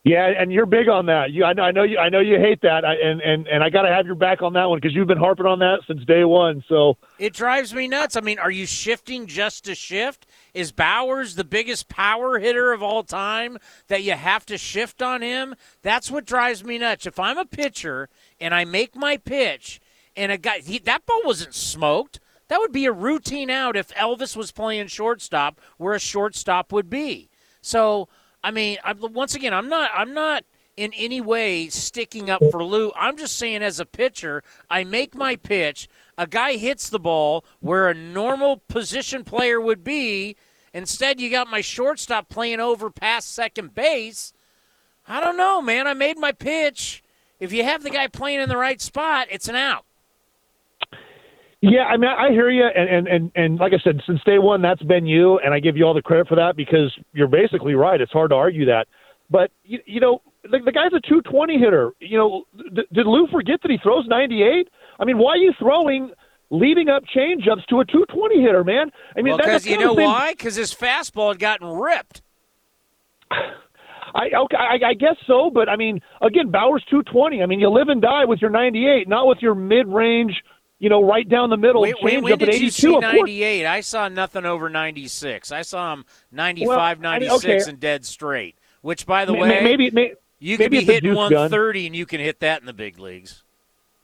Yeah, 0.05 0.27
and 0.39 0.53
you're 0.53 0.67
big 0.67 0.91
on 0.91 1.07
that. 1.07 1.31
You, 1.33 1.47
I 1.47 1.55
know, 1.55 1.63
I 1.63 1.71
know 1.71 1.83
you, 1.83 1.97
I 1.97 2.11
know 2.11 2.21
you 2.21 2.39
hate 2.39 2.61
that, 2.61 2.85
I, 2.85 2.93
and 2.93 3.23
and 3.23 3.47
and 3.47 3.65
I 3.65 3.71
got 3.71 3.83
to 3.83 3.89
have 3.89 4.05
your 4.05 4.15
back 4.15 4.43
on 4.43 4.53
that 4.53 4.67
one 4.67 4.79
because 4.79 4.95
you've 4.95 5.09
been 5.09 5.17
harping 5.17 5.47
on 5.47 5.61
that 5.61 5.79
since 5.87 6.05
day 6.05 6.25
one. 6.25 6.63
So 6.69 6.99
it 7.19 7.33
drives 7.33 7.73
me 7.73 7.89
nuts. 7.89 8.15
I 8.15 8.21
mean, 8.21 8.39
are 8.39 8.51
you 8.51 8.67
shifting 8.67 9.27
just 9.27 9.65
to 9.65 9.75
shift? 9.75 10.27
Is 10.53 10.73
Bauers 10.73 11.37
the 11.37 11.45
biggest 11.45 11.89
power 11.89 12.39
hitter 12.39 12.71
of 12.71 12.83
all 12.83 13.03
time 13.03 13.57
that 13.89 14.03
you 14.03 14.13
have 14.13 14.45
to 14.47 14.59
shift 14.59 15.01
on 15.01 15.23
him? 15.23 15.55
That's 15.81 16.11
what 16.11 16.27
drives 16.27 16.63
me 16.63 16.77
nuts. 16.77 17.07
If 17.07 17.19
I'm 17.19 17.39
a 17.39 17.47
pitcher 17.47 18.11
and 18.39 18.55
I 18.55 18.67
make 18.67 18.95
my 18.95 19.17
pitch, 19.17 19.81
and 20.15 20.31
a 20.31 20.37
guy 20.37 20.59
he, 20.59 20.79
that 20.81 21.07
ball 21.07 21.23
wasn't 21.25 21.55
smoked. 21.55 22.21
That 22.49 22.61
would 22.61 22.73
be 22.73 22.85
a 22.85 22.93
routine 22.93 23.49
out 23.49 23.75
if 23.75 23.89
Elvis 23.95 24.37
was 24.37 24.53
playing 24.53 24.89
shortstop, 24.89 25.59
where 25.79 25.95
a 25.95 25.99
shortstop 25.99 26.73
would 26.73 26.91
be. 26.91 27.31
So 27.63 28.11
I 28.45 28.51
mean, 28.51 28.77
I'm, 28.85 28.99
once 29.15 29.35
again, 29.35 29.55
I'm 29.55 29.71
not 29.71 29.91
I'm 29.95 30.13
not 30.13 30.45
in 30.77 30.93
any 30.93 31.21
way 31.21 31.69
sticking 31.69 32.29
up 32.29 32.43
for 32.51 32.63
Lou. 32.63 32.93
I'm 32.95 33.17
just 33.17 33.39
saying, 33.39 33.63
as 33.63 33.81
a 33.81 33.87
pitcher, 33.87 34.43
I 34.69 34.85
make 34.85 35.15
my 35.15 35.37
pitch. 35.37 35.89
A 36.19 36.27
guy 36.27 36.57
hits 36.57 36.91
the 36.91 36.99
ball 36.99 37.45
where 37.61 37.89
a 37.89 37.95
normal 37.95 38.59
position 38.69 39.25
player 39.25 39.59
would 39.61 39.83
be. 39.83 40.37
Instead, 40.75 41.21
you 41.21 41.31
got 41.31 41.49
my 41.49 41.63
shortstop 41.63 42.29
playing 42.29 42.61
over 42.61 42.91
past 42.91 43.33
second 43.33 43.75
base. 43.75 44.35
I 45.09 45.21
don't 45.21 45.39
know, 45.39 45.63
man. 45.63 45.87
I 45.87 45.95
made 45.95 46.19
my 46.19 46.33
pitch. 46.33 47.03
If 47.41 47.51
you 47.51 47.65
have 47.65 47.83
the 47.83 47.91
guy 47.91 48.09
playing 48.09 48.41
in 48.41 48.49
the 48.51 48.57
right 48.57 48.81
spot, 48.81 49.29
it's 49.31 49.49
an 49.49 49.57
out. 49.57 49.87
Yeah, 51.71 51.85
I 51.85 51.97
mean, 51.97 52.11
I 52.11 52.31
hear 52.31 52.51
you, 52.51 52.65
and, 52.65 52.89
and 52.91 53.09
and 53.09 53.33
and 53.35 53.59
like 53.59 53.73
I 53.73 53.79
said, 53.83 54.01
since 54.07 54.21
day 54.25 54.39
one, 54.39 54.61
that's 54.61 54.83
been 54.83 55.07
you, 55.07 55.39
and 55.39 55.55
I 55.55 55.61
give 55.61 55.77
you 55.79 55.85
all 55.85 55.95
the 55.95 56.03
credit 56.03 56.29
for 56.29 56.35
that 56.37 56.57
because 56.57 56.95
you're 57.15 57.29
basically 57.29 57.75
right. 57.75 58.01
It's 58.01 58.13
hard 58.13 58.31
to 58.31 58.37
argue 58.37 58.67
that, 58.67 58.87
but 59.31 59.51
you, 59.65 59.79
you 59.87 60.01
know, 60.01 60.21
the, 60.43 60.59
the 60.63 60.73
guy's 60.73 60.93
a 60.93 61.01
220 61.01 61.59
hitter. 61.59 61.93
You 62.01 62.19
know, 62.19 62.45
th- 62.75 62.89
did 62.93 63.07
Lou 63.07 63.27
forget 63.29 63.61
that 63.63 63.71
he 63.71 63.79
throws 63.83 64.07
98? 64.07 64.69
I 64.99 65.05
mean, 65.07 65.17
why 65.17 65.33
are 65.33 65.37
you 65.37 65.53
throwing 65.59 66.11
leading 66.51 66.91
up 66.91 67.03
changeups 67.17 67.65
to 67.71 67.81
a 67.81 67.85
220 67.87 68.43
hitter, 68.43 68.63
man? 68.63 68.91
I 69.17 69.23
mean, 69.23 69.37
because 69.37 69.65
that's 69.65 69.67
you 69.67 69.79
know 69.79 69.95
why? 69.95 70.33
Because 70.33 70.57
his 70.57 70.75
fastball 70.75 71.29
had 71.29 71.39
gotten 71.39 71.69
ripped. 71.69 72.21
I 73.31 74.27
okay, 74.27 74.57
I, 74.57 74.91
I 74.91 74.95
guess 74.95 75.17
so, 75.27 75.51
but 75.53 75.69
I 75.69 75.77
mean, 75.77 76.01
again, 76.21 76.53
Bauers' 76.53 76.85
220. 76.91 77.43
I 77.43 77.47
mean, 77.47 77.59
you 77.59 77.71
live 77.71 77.89
and 77.89 78.03
die 78.03 78.27
with 78.27 78.41
your 78.41 78.51
98, 78.51 79.09
not 79.09 79.27
with 79.27 79.39
your 79.41 79.55
mid-range 79.55 80.35
you 80.85 80.91
know, 80.91 81.03
right 81.03 81.27
down 81.29 81.49
the 81.51 81.57
middle. 81.57 81.81
Wait, 81.81 81.95
wait, 82.03 82.23
when 82.23 82.35
up 82.35 82.39
did 82.39 82.51
at 82.51 82.55
82, 82.57 82.65
you 82.67 82.71
see 82.71 82.99
98? 82.99 83.67
I 83.67 83.81
saw 83.81 84.07
nothing 84.09 84.45
over 84.45 84.69
96. 84.69 85.51
I 85.51 85.63
saw 85.63 85.95
him 85.95 86.05
95, 86.31 86.69
Well, 86.69 86.79
I 86.79 86.95
96, 87.19 87.45
mean, 87.45 87.57
okay. 87.57 87.71
and 87.71 87.81
dead 87.81 88.05
straight. 88.05 88.57
Which, 88.83 89.07
by 89.07 89.25
the 89.25 89.33
way, 89.33 89.49
may- 89.49 89.65
maybe- 89.65 89.91
may- 89.91 90.13
you 90.39 90.59
maybe 90.59 90.79
could 90.81 90.87
be 90.87 90.93
hitting 90.93 91.11
deuce 91.11 91.17
gun. 91.17 91.33
130, 91.33 91.87
and 91.87 91.97
you 91.97 92.05
can 92.05 92.21
hit 92.21 92.41
that 92.41 92.61
in 92.61 92.67
the 92.67 92.75
big 92.75 92.99
leagues. 92.99 93.43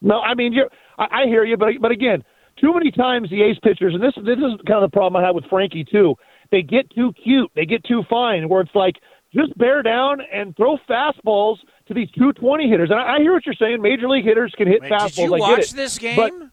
No, 0.00 0.20
I 0.20 0.32
mean, 0.34 0.54
you're, 0.54 0.70
I, 0.98 1.24
I 1.24 1.26
hear 1.26 1.44
you, 1.44 1.58
but 1.58 1.74
but 1.80 1.90
again, 1.90 2.24
too 2.58 2.72
many 2.72 2.90
times 2.90 3.28
the 3.28 3.42
ace 3.42 3.58
pitchers, 3.62 3.92
and 3.92 4.02
this 4.02 4.14
this 4.16 4.38
is 4.38 4.58
kind 4.66 4.82
of 4.82 4.90
the 4.90 4.94
problem 4.94 5.22
I 5.22 5.26
have 5.26 5.34
with 5.34 5.44
Frankie 5.50 5.84
too. 5.84 6.14
They 6.50 6.62
get 6.62 6.90
too 6.94 7.12
cute, 7.22 7.50
they 7.54 7.66
get 7.66 7.84
too 7.84 8.02
fine, 8.08 8.48
where 8.48 8.62
it's 8.62 8.74
like 8.74 8.94
just 9.34 9.56
bear 9.58 9.82
down 9.82 10.20
and 10.32 10.56
throw 10.56 10.78
fastballs 10.88 11.58
to 11.88 11.94
these 11.94 12.10
220 12.12 12.68
hitters. 12.68 12.90
And 12.90 12.98
I, 12.98 13.16
I 13.16 13.18
hear 13.18 13.32
what 13.34 13.44
you're 13.44 13.54
saying. 13.54 13.80
Major 13.82 14.08
league 14.08 14.24
hitters 14.24 14.52
can 14.56 14.66
hit 14.66 14.80
Wait, 14.80 14.90
fastballs. 14.90 15.14
did 15.16 15.24
you 15.26 15.34
I 15.36 15.38
watch 15.38 15.70
this 15.72 15.98
game? 15.98 16.49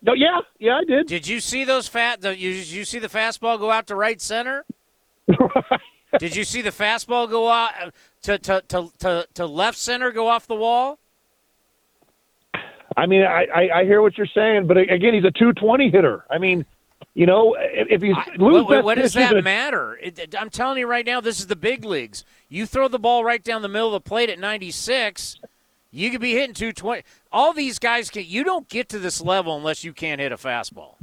No, 0.00 0.12
yeah, 0.14 0.40
yeah, 0.58 0.76
I 0.76 0.84
did. 0.84 1.06
Did 1.08 1.26
you 1.26 1.40
see 1.40 1.64
those 1.64 1.88
fat? 1.88 2.20
The, 2.20 2.36
you, 2.36 2.50
you 2.50 2.84
see 2.84 2.98
the 2.98 3.08
fastball 3.08 3.58
go 3.58 3.70
out 3.70 3.86
to 3.88 3.96
right 3.96 4.20
center? 4.20 4.64
did 6.18 6.36
you 6.36 6.44
see 6.44 6.62
the 6.62 6.70
fastball 6.70 7.28
go 7.28 7.48
out 7.48 7.70
uh, 7.82 7.90
to, 8.22 8.38
to, 8.38 8.62
to, 8.68 8.90
to, 9.00 9.26
to 9.34 9.46
left 9.46 9.76
center 9.76 10.12
go 10.12 10.28
off 10.28 10.46
the 10.46 10.54
wall? 10.54 10.98
I 12.96 13.06
mean, 13.06 13.22
I, 13.22 13.46
I, 13.54 13.68
I 13.80 13.84
hear 13.84 14.00
what 14.02 14.16
you're 14.16 14.26
saying, 14.26 14.66
but 14.66 14.76
again, 14.76 15.14
he's 15.14 15.24
a 15.24 15.30
220 15.30 15.90
hitter. 15.90 16.24
I 16.30 16.38
mean, 16.38 16.64
you 17.14 17.26
know, 17.26 17.56
if, 17.58 17.88
if 17.90 18.02
he's 18.02 18.16
Lou's 18.38 18.64
What, 18.64 18.68
what- 18.68 18.84
what 18.84 18.98
does 18.98 19.12
that 19.14 19.42
matter? 19.44 19.96
It- 20.02 20.34
I'm 20.38 20.50
telling 20.50 20.78
you 20.78 20.86
right 20.86 21.04
now, 21.06 21.20
this 21.20 21.38
is 21.38 21.46
the 21.48 21.56
big 21.56 21.84
leagues. 21.84 22.24
You 22.48 22.66
throw 22.66 22.88
the 22.88 22.98
ball 22.98 23.24
right 23.24 23.42
down 23.42 23.62
the 23.62 23.68
middle 23.68 23.88
of 23.94 24.02
the 24.04 24.08
plate 24.08 24.30
at 24.30 24.38
96, 24.38 25.38
you 25.90 26.10
could 26.10 26.20
be 26.20 26.32
hitting 26.32 26.54
220. 26.54 27.02
All 27.30 27.52
these 27.52 27.78
guys 27.78 28.10
can. 28.10 28.24
You 28.26 28.44
don't 28.44 28.68
get 28.68 28.88
to 28.90 28.98
this 28.98 29.20
level 29.20 29.56
unless 29.56 29.84
you 29.84 29.92
can't 29.92 30.20
hit 30.20 30.32
a 30.32 30.36
fastball. 30.36 30.94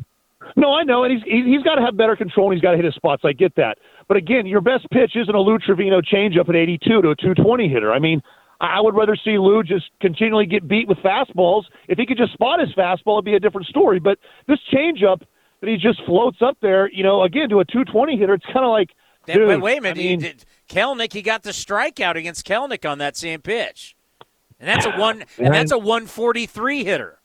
No, 0.56 0.74
I 0.74 0.84
know, 0.84 1.04
and 1.04 1.14
he's 1.14 1.24
he- 1.24 1.50
he's 1.52 1.64
got 1.64 1.76
to 1.76 1.82
have 1.82 1.98
better 1.98 2.16
control, 2.16 2.48
and 2.50 2.56
he's 2.56 2.62
got 2.62 2.72
to 2.72 2.78
hit 2.78 2.86
his 2.86 2.94
spots. 2.96 3.24
I 3.26 3.34
get 3.34 3.56
that, 3.56 3.78
but 4.08 4.18
again, 4.18 4.46
your 4.46 4.62
best 4.62 4.88
pitch 4.92 5.16
isn't 5.16 5.34
a 5.34 5.40
Lou 5.40 5.58
Trivino 5.58 6.02
changeup 6.04 6.50
at 6.50 6.56
82 6.56 7.02
to 7.02 7.10
a 7.10 7.16
220 7.16 7.68
hitter. 7.68 7.92
I 7.92 8.00
mean, 8.00 8.22
I 8.62 8.80
would 8.80 8.96
rather 8.96 9.16
see 9.16 9.38
Lou 9.38 9.64
just 9.64 9.86
continually 10.02 10.46
get 10.46 10.68
beat 10.68 10.88
with 10.88 10.98
fastballs. 11.00 11.64
If 11.88 11.98
he 11.98 12.06
could 12.06 12.18
just 12.18 12.34
spot 12.34 12.60
his 12.60 12.70
fastball, 12.74 13.16
it'd 13.16 13.26
be 13.26 13.36
a 13.36 13.40
different 13.40 13.68
story. 13.68 14.00
But 14.00 14.20
this 14.48 14.60
changeup 14.74 15.22
that 15.62 15.70
he 15.70 15.78
just 15.78 16.02
floats 16.06 16.38
up 16.42 16.58
there, 16.62 16.90
you 16.92 17.04
know, 17.04 17.24
again 17.24 17.50
to 17.50 17.60
a 17.60 17.66
220 17.66 18.16
hitter, 18.18 18.34
it's 18.36 18.46
kind 18.46 18.66
of 18.66 18.72
like, 18.72 18.90
dude, 19.26 19.48
wait, 19.48 19.62
wait 19.62 19.78
a 19.80 19.82
minute. 19.82 19.98
I 19.98 20.02
mean, 20.04 20.20
He 20.22 20.28
did- 20.28 20.46
Kelenic, 20.70 21.14
he 21.14 21.22
got 21.22 21.44
the 21.44 21.52
strikeout 21.52 22.16
against 22.16 22.46
Kelenic 22.46 22.90
on 22.90 22.98
that 23.00 23.16
same 23.18 23.42
pitch, 23.42 23.95
and 24.66 24.76
that's 24.76 24.86
a 24.86 25.00
one. 25.00 25.24
And 25.38 25.54
that's 25.54 25.72
a 25.72 25.78
143 25.78 26.84
hitter. 26.84 27.20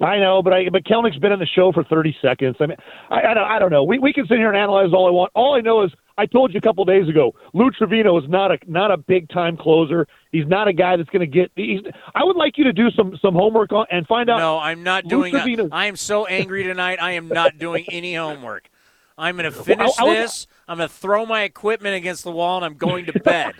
I 0.00 0.18
know, 0.18 0.42
but 0.42 0.54
I 0.54 0.68
but 0.70 0.84
Kelenic's 0.84 1.18
been 1.18 1.32
in 1.32 1.38
the 1.38 1.46
show 1.46 1.70
for 1.70 1.84
30 1.84 2.16
seconds. 2.22 2.56
I 2.60 2.66
mean, 2.66 2.78
I, 3.10 3.20
I, 3.20 3.34
don't, 3.34 3.44
I 3.44 3.58
don't 3.58 3.70
know. 3.70 3.84
We 3.84 3.98
we 3.98 4.12
can 4.12 4.26
sit 4.26 4.38
here 4.38 4.48
and 4.48 4.56
analyze 4.56 4.92
all 4.94 5.06
I 5.06 5.10
want. 5.10 5.30
All 5.34 5.54
I 5.54 5.60
know 5.60 5.82
is 5.84 5.92
I 6.16 6.24
told 6.24 6.54
you 6.54 6.58
a 6.58 6.62
couple 6.62 6.82
days 6.86 7.08
ago, 7.10 7.34
Lou 7.52 7.70
Trivino 7.70 8.22
is 8.22 8.28
not 8.28 8.50
a 8.50 8.58
not 8.66 8.90
a 8.90 8.96
big 8.96 9.28
time 9.28 9.58
closer. 9.58 10.06
He's 10.30 10.46
not 10.46 10.66
a 10.66 10.72
guy 10.72 10.96
that's 10.96 11.10
going 11.10 11.20
to 11.20 11.26
get. 11.26 11.52
He's, 11.56 11.80
I 12.14 12.24
would 12.24 12.36
like 12.36 12.56
you 12.56 12.64
to 12.64 12.72
do 12.72 12.90
some 12.90 13.18
some 13.20 13.34
homework 13.34 13.70
on 13.72 13.84
and 13.90 14.06
find 14.06 14.30
out. 14.30 14.38
No, 14.38 14.58
I'm 14.58 14.82
not 14.82 15.08
doing. 15.08 15.34
Trivino- 15.34 15.68
I 15.70 15.86
am 15.86 15.96
so 15.96 16.24
angry 16.24 16.64
tonight. 16.64 16.98
I 17.00 17.12
am 17.12 17.28
not 17.28 17.58
doing 17.58 17.84
any 17.90 18.14
homework. 18.14 18.70
I'm 19.18 19.36
going 19.36 19.52
to 19.52 19.62
finish 19.62 19.90
I- 19.98 20.06
I 20.06 20.14
this. 20.14 20.46
I'm 20.66 20.78
going 20.78 20.88
to 20.88 20.94
throw 20.94 21.26
my 21.26 21.42
equipment 21.42 21.96
against 21.96 22.24
the 22.24 22.32
wall, 22.32 22.56
and 22.56 22.64
I'm 22.64 22.78
going 22.78 23.06
to 23.06 23.20
bed. 23.20 23.52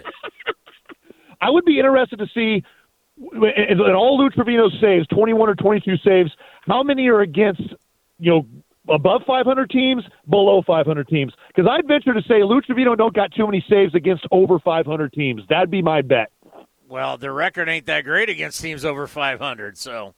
I 1.43 1.51
would 1.51 1.65
be 1.65 1.79
interested 1.79 2.21
to 2.21 2.27
see 2.33 2.65
in, 3.19 3.81
in 3.81 3.95
all 3.95 4.19
Lou 4.19 4.31
Trivino's 4.31 4.75
saves, 4.81 5.07
21 5.09 5.49
or 5.49 5.55
22 5.55 5.97
saves, 5.99 6.31
how 6.63 6.83
many 6.83 7.09
are 7.09 7.21
against 7.21 7.63
you 8.19 8.31
know 8.31 8.47
above 8.89 9.23
500 9.27 9.71
teams, 9.71 10.03
below 10.29 10.63
500 10.67 11.09
teams? 11.09 11.33
Because 11.49 11.71
I'd 11.71 11.87
venture 11.87 12.15
to 12.15 12.23
say 12.23 12.43
Lou 12.43 12.61
Trivino 12.61 12.97
don't 12.97 13.15
got 13.15 13.33
too 13.33 13.47
many 13.47 13.65
saves 13.69 13.95
against 13.95 14.27
over 14.31 14.59
500 14.59 15.13
teams. 15.13 15.43
That'd 15.49 15.71
be 15.71 15.83
my 15.83 16.03
bet. 16.03 16.31
well, 16.89 17.17
the 17.17 17.31
record 17.31 17.69
ain't 17.69 17.87
that 17.87 18.05
great 18.05 18.29
against 18.29 18.61
teams 18.61 18.85
over 18.85 19.07
500. 19.07 19.79
So 19.79 20.15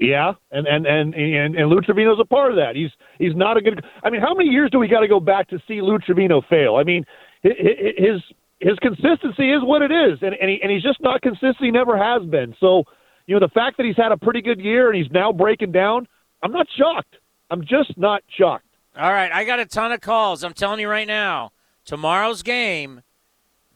Yeah, 0.00 0.34
and 0.50 0.66
and 0.66 0.86
and 0.86 1.14
and, 1.14 1.56
and 1.56 1.68
Lou 1.68 1.80
Trivino's 1.80 2.20
a 2.20 2.24
part 2.24 2.50
of 2.50 2.56
that. 2.56 2.76
He's 2.76 2.90
he's 3.18 3.34
not 3.34 3.56
a 3.56 3.60
good. 3.60 3.84
I 4.02 4.10
mean, 4.10 4.20
how 4.20 4.34
many 4.34 4.50
years 4.50 4.70
do 4.70 4.78
we 4.78 4.86
got 4.88 5.00
to 5.00 5.08
go 5.08 5.20
back 5.20 5.48
to 5.48 5.58
see 5.66 5.80
Lou 5.80 5.98
Trivino 5.98 6.46
fail? 6.48 6.76
I 6.76 6.84
mean, 6.84 7.04
hi- 7.42 7.56
hi- 7.58 7.94
his 7.96 8.22
his 8.60 8.78
consistency 8.80 9.50
is 9.52 9.62
what 9.62 9.82
it 9.82 9.90
is, 9.92 10.18
and 10.22 10.34
and, 10.34 10.50
he, 10.50 10.58
and 10.62 10.70
he's 10.70 10.82
just 10.82 11.00
not 11.00 11.20
consistent. 11.22 11.56
He 11.60 11.70
never 11.70 11.96
has 11.96 12.24
been. 12.28 12.54
So, 12.60 12.84
you 13.26 13.34
know, 13.34 13.40
the 13.40 13.52
fact 13.52 13.76
that 13.76 13.86
he's 13.86 13.96
had 13.96 14.10
a 14.12 14.16
pretty 14.16 14.42
good 14.42 14.60
year 14.60 14.90
and 14.90 14.96
he's 15.00 15.10
now 15.12 15.32
breaking 15.32 15.72
down, 15.72 16.08
I'm 16.42 16.52
not 16.52 16.66
shocked. 16.76 17.16
I'm 17.50 17.62
just 17.62 17.96
not 17.96 18.22
shocked. 18.36 18.64
All 18.96 19.12
right, 19.12 19.30
I 19.30 19.44
got 19.44 19.60
a 19.60 19.66
ton 19.66 19.92
of 19.92 20.00
calls. 20.00 20.42
I'm 20.42 20.54
telling 20.54 20.80
you 20.80 20.88
right 20.88 21.06
now. 21.06 21.52
tomorrow's 21.84 22.42
game, 22.42 23.02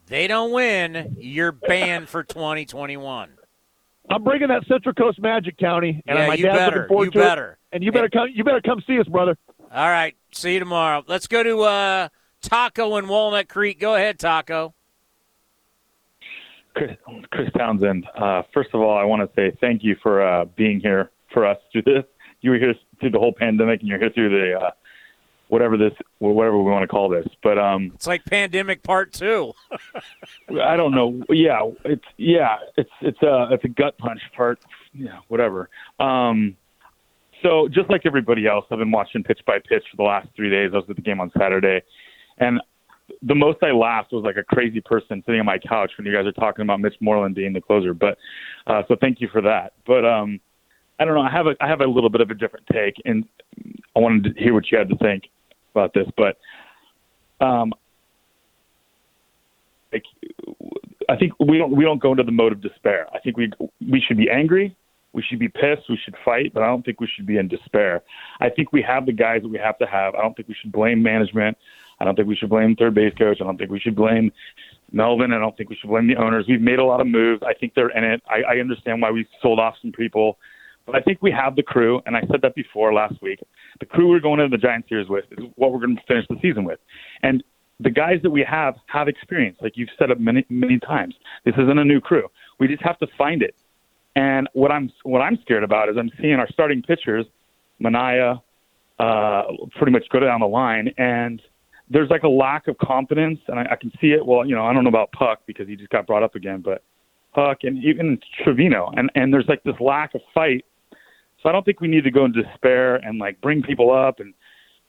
they 0.06 0.26
don't 0.26 0.50
win, 0.52 1.16
you're 1.18 1.52
banned 1.52 2.08
for 2.08 2.22
2021. 2.24 3.30
I'm 4.10 4.24
bringing 4.24 4.48
that 4.48 4.66
Central 4.66 4.94
Coast 4.94 5.20
Magic 5.20 5.56
County, 5.58 6.02
and 6.06 6.18
Yeah, 6.18 6.26
my 6.26 6.34
you 6.34 6.44
dad's 6.44 6.58
better. 6.58 6.76
looking 6.76 6.88
forward 6.88 7.04
You 7.06 7.10
to 7.12 7.18
better. 7.18 7.50
it. 7.52 7.58
And 7.76 7.84
you 7.84 7.92
better 7.92 8.08
come. 8.10 8.28
You 8.34 8.42
better 8.44 8.60
come 8.60 8.82
see 8.86 8.98
us, 8.98 9.06
brother. 9.06 9.38
All 9.72 9.88
right. 9.88 10.14
See 10.32 10.52
you 10.54 10.58
tomorrow. 10.58 11.02
Let's 11.06 11.26
go 11.26 11.42
to 11.42 11.60
uh, 11.62 12.08
Taco 12.42 12.96
in 12.96 13.08
Walnut 13.08 13.48
Creek. 13.48 13.80
Go 13.80 13.94
ahead, 13.94 14.18
Taco. 14.18 14.74
Chris, 16.74 16.96
Chris 17.30 17.50
Townsend. 17.56 18.06
Uh, 18.16 18.42
first 18.52 18.70
of 18.72 18.80
all, 18.80 18.96
I 18.96 19.04
want 19.04 19.22
to 19.22 19.34
say 19.36 19.56
thank 19.60 19.82
you 19.84 19.96
for 20.02 20.22
uh, 20.26 20.44
being 20.56 20.80
here 20.80 21.10
for 21.32 21.46
us 21.46 21.58
through 21.70 21.82
this. 21.82 22.04
You 22.40 22.50
were 22.50 22.58
here 22.58 22.74
through 23.00 23.10
the 23.10 23.18
whole 23.18 23.32
pandemic, 23.32 23.80
and 23.80 23.88
you're 23.88 23.98
here 23.98 24.10
through 24.10 24.30
the 24.30 24.58
uh, 24.58 24.70
whatever 25.48 25.76
this, 25.76 25.92
whatever 26.18 26.56
we 26.56 26.70
want 26.70 26.82
to 26.82 26.88
call 26.88 27.10
this. 27.10 27.26
But 27.42 27.58
um, 27.58 27.92
It's 27.94 28.06
like 28.06 28.24
pandemic 28.24 28.82
part 28.82 29.12
two. 29.12 29.52
I 30.62 30.76
don't 30.76 30.92
know. 30.94 31.22
Yeah, 31.28 31.70
it's 31.84 32.04
yeah, 32.16 32.56
it's 32.76 32.90
it's 33.02 33.22
a 33.22 33.48
it's 33.52 33.64
a 33.64 33.68
gut 33.68 33.98
punch 33.98 34.20
part. 34.34 34.58
Yeah, 34.94 35.18
whatever. 35.28 35.68
Um, 36.00 36.56
so 37.42 37.68
just 37.68 37.90
like 37.90 38.02
everybody 38.06 38.46
else, 38.46 38.64
I've 38.70 38.78
been 38.78 38.90
watching 38.90 39.22
pitch 39.22 39.40
by 39.46 39.58
pitch 39.58 39.84
for 39.90 39.96
the 39.98 40.04
last 40.04 40.28
three 40.34 40.48
days. 40.48 40.70
I 40.72 40.76
was 40.76 40.86
at 40.88 40.96
the 40.96 41.02
game 41.02 41.20
on 41.20 41.30
Saturday, 41.38 41.82
and 42.38 42.60
the 43.22 43.34
most 43.34 43.58
I 43.62 43.70
laughed 43.70 44.12
was 44.12 44.24
like 44.24 44.36
a 44.36 44.42
crazy 44.42 44.80
person 44.80 45.22
sitting 45.26 45.40
on 45.40 45.46
my 45.46 45.58
couch 45.58 45.92
when 45.96 46.06
you 46.06 46.12
guys 46.14 46.26
are 46.26 46.32
talking 46.32 46.62
about 46.62 46.80
Mitch 46.80 46.94
Moreland 47.00 47.34
being 47.34 47.52
the 47.52 47.60
closer. 47.60 47.94
But 47.94 48.18
uh, 48.66 48.82
so 48.88 48.96
thank 49.00 49.20
you 49.20 49.28
for 49.32 49.42
that. 49.42 49.74
But 49.86 50.04
um, 50.04 50.40
I 50.98 51.04
don't 51.04 51.14
know. 51.14 51.20
I 51.22 51.30
have 51.30 51.46
a 51.46 51.54
I 51.60 51.68
have 51.68 51.80
a 51.80 51.86
little 51.86 52.10
bit 52.10 52.20
of 52.20 52.30
a 52.30 52.34
different 52.34 52.66
take, 52.72 52.94
and 53.04 53.24
I 53.96 54.00
wanted 54.00 54.34
to 54.34 54.42
hear 54.42 54.54
what 54.54 54.70
you 54.70 54.78
had 54.78 54.88
to 54.88 54.96
think 54.96 55.24
about 55.74 55.94
this. 55.94 56.06
But 56.16 56.38
um, 57.44 57.72
like 59.92 60.04
I 61.08 61.16
think 61.16 61.32
we 61.38 61.58
don't 61.58 61.74
we 61.74 61.84
don't 61.84 62.00
go 62.00 62.12
into 62.12 62.22
the 62.22 62.32
mode 62.32 62.52
of 62.52 62.60
despair. 62.60 63.06
I 63.12 63.18
think 63.20 63.36
we 63.36 63.50
we 63.88 64.00
should 64.00 64.16
be 64.16 64.30
angry, 64.30 64.76
we 65.12 65.22
should 65.22 65.38
be 65.38 65.48
pissed, 65.48 65.88
we 65.88 65.98
should 66.02 66.16
fight, 66.24 66.52
but 66.54 66.62
I 66.62 66.66
don't 66.66 66.84
think 66.84 67.00
we 67.00 67.06
should 67.06 67.26
be 67.26 67.36
in 67.36 67.48
despair. 67.48 68.02
I 68.40 68.48
think 68.48 68.72
we 68.72 68.82
have 68.82 69.06
the 69.06 69.12
guys 69.12 69.42
that 69.42 69.48
we 69.48 69.58
have 69.58 69.78
to 69.78 69.86
have. 69.86 70.14
I 70.14 70.22
don't 70.22 70.34
think 70.34 70.48
we 70.48 70.54
should 70.60 70.72
blame 70.72 71.02
management. 71.02 71.56
I 72.00 72.04
don't 72.04 72.16
think 72.16 72.28
we 72.28 72.36
should 72.36 72.50
blame 72.50 72.74
third 72.74 72.94
base 72.94 73.14
coach. 73.16 73.38
I 73.40 73.44
don't 73.44 73.58
think 73.58 73.70
we 73.70 73.78
should 73.78 73.94
blame 73.94 74.32
Melvin. 74.90 75.32
I 75.32 75.38
don't 75.38 75.56
think 75.56 75.70
we 75.70 75.76
should 75.76 75.90
blame 75.90 76.08
the 76.08 76.16
owners. 76.16 76.46
We've 76.48 76.60
made 76.60 76.78
a 76.78 76.84
lot 76.84 77.00
of 77.00 77.06
moves. 77.06 77.42
I 77.46 77.54
think 77.54 77.74
they're 77.74 77.90
in 77.90 78.04
it. 78.04 78.22
I, 78.28 78.54
I 78.54 78.58
understand 78.58 79.02
why 79.02 79.10
we 79.10 79.26
sold 79.40 79.60
off 79.60 79.74
some 79.80 79.92
people. 79.92 80.38
But 80.84 80.96
I 80.96 81.00
think 81.00 81.18
we 81.22 81.30
have 81.30 81.54
the 81.54 81.62
crew, 81.62 82.02
and 82.06 82.16
I 82.16 82.22
said 82.22 82.42
that 82.42 82.56
before 82.56 82.92
last 82.92 83.14
week. 83.22 83.38
The 83.78 83.86
crew 83.86 84.08
we're 84.08 84.20
going 84.20 84.40
into 84.40 84.56
the 84.56 84.60
Giant 84.60 84.88
Series 84.88 85.08
with 85.08 85.26
is 85.32 85.44
what 85.54 85.72
we're 85.72 85.78
going 85.78 85.96
to 85.96 86.02
finish 86.08 86.26
the 86.28 86.38
season 86.42 86.64
with. 86.64 86.80
And 87.22 87.44
the 87.78 87.90
guys 87.90 88.20
that 88.22 88.30
we 88.30 88.44
have 88.48 88.74
have 88.86 89.08
experience, 89.08 89.58
like 89.60 89.76
you've 89.76 89.88
said 89.98 90.10
it 90.10 90.20
many 90.20 90.44
many 90.48 90.78
times. 90.78 91.14
This 91.44 91.54
isn't 91.54 91.78
a 91.78 91.84
new 91.84 92.00
crew. 92.00 92.28
We 92.58 92.68
just 92.68 92.82
have 92.82 92.98
to 92.98 93.06
find 93.18 93.42
it. 93.42 93.54
And 94.14 94.48
what 94.52 94.70
I'm 94.70 94.90
what 95.04 95.20
I'm 95.20 95.38
scared 95.42 95.64
about 95.64 95.88
is 95.88 95.96
I'm 95.98 96.10
seeing 96.20 96.34
our 96.34 96.48
starting 96.52 96.82
pitchers, 96.82 97.24
Manaea, 97.82 98.40
uh, 98.98 99.42
pretty 99.76 99.92
much 99.92 100.04
go 100.10 100.20
down 100.20 100.40
the 100.40 100.46
line, 100.46 100.92
and 100.98 101.40
there's 101.88 102.10
like 102.10 102.22
a 102.22 102.28
lack 102.28 102.68
of 102.68 102.76
confidence, 102.78 103.38
and 103.48 103.58
I, 103.58 103.72
I 103.72 103.76
can 103.76 103.90
see 104.00 104.08
it. 104.08 104.24
Well, 104.24 104.46
you 104.46 104.54
know, 104.54 104.64
I 104.64 104.72
don't 104.72 104.84
know 104.84 104.88
about 104.90 105.12
Puk 105.12 105.40
because 105.46 105.66
he 105.66 105.76
just 105.76 105.90
got 105.90 106.06
brought 106.06 106.22
up 106.22 106.34
again, 106.34 106.60
but 106.62 106.82
Puk 107.34 107.58
and 107.62 107.82
even 107.82 108.18
Trivino, 108.44 108.92
and 108.96 109.10
and 109.14 109.32
there's 109.32 109.46
like 109.48 109.62
this 109.64 109.74
lack 109.80 110.14
of 110.14 110.20
fight. 110.34 110.64
So 111.42 111.48
I 111.48 111.52
don't 111.52 111.64
think 111.64 111.80
we 111.80 111.88
need 111.88 112.04
to 112.04 112.10
go 112.10 112.24
in 112.24 112.32
despair 112.32 112.96
and 112.96 113.18
like 113.18 113.40
bring 113.40 113.62
people 113.62 113.92
up 113.92 114.20
and 114.20 114.32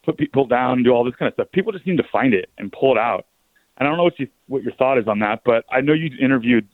put 0.05 0.17
people 0.17 0.45
down 0.45 0.73
and 0.73 0.85
do 0.85 0.91
all 0.91 1.03
this 1.03 1.15
kind 1.15 1.27
of 1.27 1.33
stuff. 1.33 1.47
People 1.51 1.71
just 1.71 1.87
need 1.87 1.97
to 1.97 2.03
find 2.11 2.33
it 2.33 2.49
and 2.57 2.71
pull 2.71 2.91
it 2.91 2.99
out. 2.99 3.25
And 3.77 3.87
I 3.87 3.89
don't 3.89 3.97
know 3.97 4.03
what 4.03 4.19
you 4.19 4.27
what 4.47 4.63
your 4.63 4.73
thought 4.73 4.97
is 4.97 5.07
on 5.07 5.19
that, 5.19 5.41
but 5.45 5.65
I 5.71 5.81
know 5.81 5.93
you 5.93 6.09
interviewed 6.21 6.67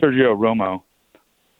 Sergio 0.00 0.36
Romo, 0.36 0.82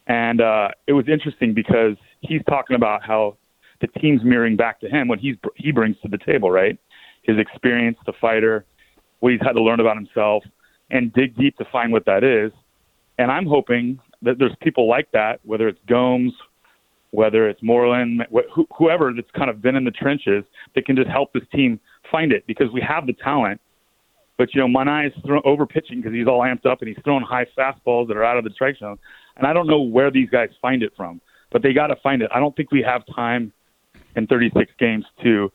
and 0.08 0.40
uh, 0.40 0.68
it 0.86 0.94
was 0.94 1.06
interesting 1.08 1.54
because 1.54 1.96
he's 2.20 2.40
talking 2.48 2.74
about 2.74 3.04
how 3.04 3.36
the 3.80 3.86
team's 4.00 4.24
mirroring 4.24 4.56
back 4.56 4.80
to 4.80 4.88
him 4.88 5.06
what 5.06 5.18
he's 5.18 5.36
he 5.54 5.70
brings 5.70 5.96
to 6.02 6.08
the 6.08 6.18
table, 6.18 6.50
right? 6.50 6.78
His 7.22 7.38
experience, 7.38 7.98
the 8.06 8.14
fighter, 8.20 8.64
what 9.20 9.32
he's 9.32 9.40
had 9.42 9.52
to 9.52 9.62
learn 9.62 9.80
about 9.80 9.96
himself, 9.96 10.42
and 10.90 11.12
dig 11.12 11.36
deep 11.36 11.56
to 11.58 11.64
find 11.70 11.92
what 11.92 12.06
that 12.06 12.24
is. 12.24 12.50
And 13.18 13.30
I'm 13.30 13.46
hoping 13.46 14.00
that 14.22 14.38
there's 14.38 14.54
people 14.62 14.88
like 14.88 15.10
that, 15.12 15.40
whether 15.44 15.68
it's 15.68 15.78
Gomes, 15.86 16.32
whether 17.10 17.48
it's 17.48 17.62
Moreland, 17.62 18.26
wh- 18.32 18.50
wh- 18.54 18.76
whoever 18.76 19.12
that's 19.14 19.30
kind 19.36 19.50
of 19.50 19.62
been 19.62 19.76
in 19.76 19.84
the 19.84 19.90
trenches 19.90 20.44
that 20.74 20.86
can 20.86 20.96
just 20.96 21.08
help 21.08 21.32
this 21.32 21.42
team 21.52 21.80
find 22.10 22.32
it 22.32 22.46
because 22.46 22.70
we 22.72 22.80
have 22.80 23.06
the 23.06 23.12
talent. 23.12 23.60
But 24.36 24.54
you 24.54 24.60
know, 24.60 24.68
Manaea 24.68 25.08
is 25.08 25.12
throw, 25.26 25.40
over 25.44 25.66
pitching 25.66 26.00
because 26.00 26.14
he's 26.14 26.26
all 26.26 26.40
amped 26.40 26.64
up 26.64 26.80
and 26.80 26.88
he's 26.88 26.98
throwing 27.04 27.24
high 27.24 27.46
fastballs 27.56 28.08
that 28.08 28.16
are 28.16 28.24
out 28.24 28.38
of 28.38 28.44
the 28.44 28.50
strike 28.50 28.78
zone. 28.78 28.98
And 29.38 29.46
I 29.46 29.52
don't 29.52 29.66
know 29.68 29.80
where 29.80 30.10
these 30.10 30.28
guys 30.28 30.50
find 30.60 30.82
it 30.82 30.92
from, 30.96 31.20
but 31.50 31.62
they 31.62 31.72
got 31.72 31.86
to 31.88 31.96
find 31.96 32.22
it. 32.22 32.30
I 32.34 32.40
don't 32.40 32.54
think 32.56 32.70
we 32.72 32.82
have 32.82 33.04
time 33.14 33.52
in 34.16 34.26
36 34.26 34.70
games 34.78 35.04
to 35.22 35.50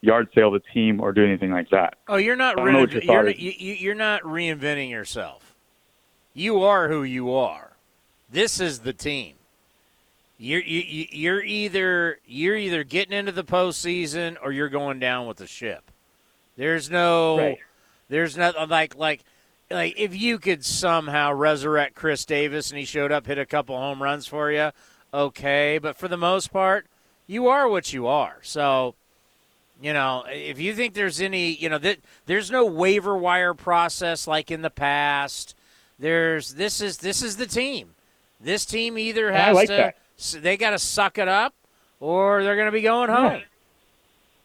yard 0.00 0.28
sale 0.34 0.50
the 0.50 0.60
team 0.72 1.00
or 1.00 1.12
do 1.12 1.24
anything 1.24 1.50
like 1.50 1.68
that. 1.70 1.94
Oh, 2.08 2.16
you're 2.16 2.36
not 2.36 2.58
I 2.58 2.64
don't 2.64 2.72
know 2.72 2.80
what 2.80 2.92
your 2.92 3.02
reinv- 3.02 3.06
thought 3.06 3.12
you're, 3.12 3.28
is. 3.28 3.38
you, 3.40 3.52
you- 3.58 3.74
you're 3.74 3.94
not 3.94 4.22
reinventing 4.22 4.90
yourself. 4.90 5.54
You 6.34 6.62
are 6.62 6.88
who 6.88 7.02
you 7.02 7.32
are. 7.34 7.72
This 8.30 8.60
is 8.60 8.80
the 8.80 8.92
team. 8.92 9.34
You're 10.38 10.60
you, 10.62 10.80
you- 10.80 11.06
you're 11.10 11.42
either 11.42 12.18
you're 12.26 12.56
either 12.56 12.84
getting 12.84 13.12
into 13.18 13.32
the 13.32 13.44
postseason 13.44 14.36
or 14.42 14.52
you're 14.52 14.68
going 14.68 15.00
down 15.00 15.26
with 15.26 15.38
the 15.38 15.46
ship. 15.48 15.90
There's 16.56 16.90
no 16.90 17.38
Right. 17.38 17.58
there's 18.08 18.36
not 18.36 18.68
like 18.70 18.94
like 18.96 19.24
like 19.70 19.94
if 19.98 20.16
you 20.16 20.38
could 20.38 20.64
somehow 20.64 21.32
resurrect 21.32 21.94
Chris 21.94 22.24
Davis 22.24 22.70
and 22.70 22.78
he 22.78 22.84
showed 22.84 23.12
up, 23.12 23.26
hit 23.26 23.38
a 23.38 23.46
couple 23.46 23.76
home 23.76 24.02
runs 24.02 24.26
for 24.26 24.50
you, 24.50 24.70
okay. 25.12 25.78
But 25.78 25.96
for 25.96 26.08
the 26.08 26.16
most 26.16 26.52
part, 26.52 26.86
you 27.26 27.48
are 27.48 27.68
what 27.68 27.92
you 27.92 28.06
are. 28.06 28.38
So 28.42 28.94
you 29.80 29.92
know, 29.92 30.24
if 30.28 30.58
you 30.58 30.74
think 30.74 30.94
there's 30.94 31.20
any, 31.20 31.54
you 31.54 31.68
know, 31.68 31.78
that 31.78 31.98
there's 32.26 32.50
no 32.50 32.66
waiver 32.66 33.16
wire 33.16 33.54
process 33.54 34.26
like 34.26 34.50
in 34.50 34.62
the 34.62 34.70
past. 34.70 35.54
There's 36.00 36.54
this 36.54 36.80
is 36.80 36.98
this 36.98 37.22
is 37.22 37.36
the 37.36 37.46
team. 37.46 37.94
This 38.40 38.64
team 38.64 38.98
either 38.98 39.32
has 39.32 39.54
like 39.54 39.68
to 39.68 39.92
that. 40.16 40.42
they 40.42 40.56
got 40.56 40.70
to 40.70 40.78
suck 40.78 41.18
it 41.18 41.28
up 41.28 41.54
or 42.00 42.42
they're 42.42 42.56
going 42.56 42.66
to 42.66 42.72
be 42.72 42.82
going 42.82 43.10
home. 43.10 43.42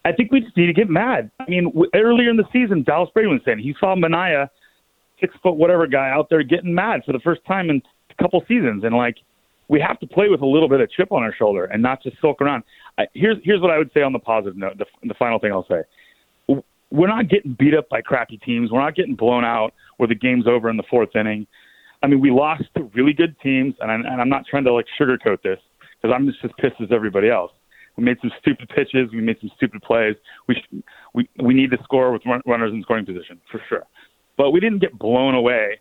I 0.05 0.11
think 0.11 0.31
we 0.31 0.41
just 0.41 0.57
need 0.57 0.67
to 0.67 0.73
get 0.73 0.89
mad. 0.89 1.31
I 1.39 1.45
mean, 1.47 1.65
w- 1.65 1.89
earlier 1.93 2.29
in 2.29 2.37
the 2.37 2.47
season, 2.51 2.83
Dallas 2.83 3.09
Braden 3.13 3.31
was 3.31 3.41
saying 3.45 3.59
he 3.59 3.75
saw 3.79 3.95
Manaea, 3.95 4.49
six 5.23 5.33
foot 5.41 5.53
whatever 5.53 5.87
guy 5.87 6.09
out 6.09 6.27
there 6.29 6.43
getting 6.43 6.75
mad 6.75 7.01
for 7.05 7.13
the 7.13 7.19
first 7.19 7.39
time 7.45 7.69
in 7.69 7.81
a 8.09 8.21
couple 8.21 8.43
seasons, 8.47 8.83
and 8.83 8.93
like 8.95 9.15
we 9.69 9.79
have 9.79 9.97
to 10.01 10.07
play 10.07 10.27
with 10.27 10.41
a 10.41 10.45
little 10.45 10.67
bit 10.67 10.81
of 10.81 10.91
chip 10.91 11.11
on 11.11 11.23
our 11.23 11.33
shoulder 11.33 11.65
and 11.65 11.81
not 11.81 12.03
just 12.03 12.19
sulk 12.19 12.41
around. 12.41 12.63
I, 12.97 13.05
here's 13.13 13.37
here's 13.43 13.61
what 13.61 13.71
I 13.71 13.77
would 13.77 13.91
say 13.93 14.01
on 14.01 14.11
the 14.11 14.19
positive 14.19 14.57
note. 14.57 14.77
The, 14.77 14.85
the 15.03 15.13
final 15.13 15.39
thing 15.39 15.53
I'll 15.53 15.67
say: 15.67 15.83
we're 16.91 17.07
not 17.07 17.29
getting 17.29 17.55
beat 17.57 17.73
up 17.73 17.87
by 17.89 18.01
crappy 18.01 18.37
teams. 18.37 18.71
We're 18.71 18.81
not 18.81 18.95
getting 18.95 19.15
blown 19.15 19.45
out 19.45 19.73
where 19.97 20.07
the 20.07 20.15
game's 20.15 20.47
over 20.47 20.69
in 20.69 20.77
the 20.77 20.83
fourth 20.89 21.15
inning. 21.15 21.47
I 22.03 22.07
mean, 22.07 22.19
we 22.19 22.31
lost 22.31 22.63
to 22.75 22.83
really 22.93 23.13
good 23.13 23.35
teams, 23.41 23.75
and, 23.79 23.89
I, 23.89 23.95
and 23.95 24.21
I'm 24.21 24.29
not 24.29 24.45
trying 24.45 24.65
to 24.65 24.73
like 24.73 24.85
sugarcoat 24.99 25.41
this 25.41 25.59
because 26.01 26.13
I'm 26.13 26.27
just 26.27 26.39
as 26.43 26.51
pissed 26.59 26.81
as 26.81 26.89
everybody 26.91 27.29
else. 27.29 27.51
We 27.95 28.03
made 28.03 28.17
some 28.21 28.31
stupid 28.39 28.69
pitches. 28.69 29.09
We 29.11 29.21
made 29.21 29.37
some 29.39 29.51
stupid 29.55 29.81
plays. 29.81 30.15
We 30.47 30.55
sh- 30.55 30.83
we 31.13 31.29
we 31.41 31.53
need 31.53 31.71
to 31.71 31.77
score 31.83 32.11
with 32.11 32.23
run- 32.25 32.41
runners 32.45 32.73
in 32.73 32.81
scoring 32.83 33.05
position 33.05 33.39
for 33.51 33.61
sure, 33.69 33.83
but 34.37 34.51
we 34.51 34.59
didn't 34.59 34.79
get 34.79 34.97
blown 34.97 35.35
away 35.35 35.79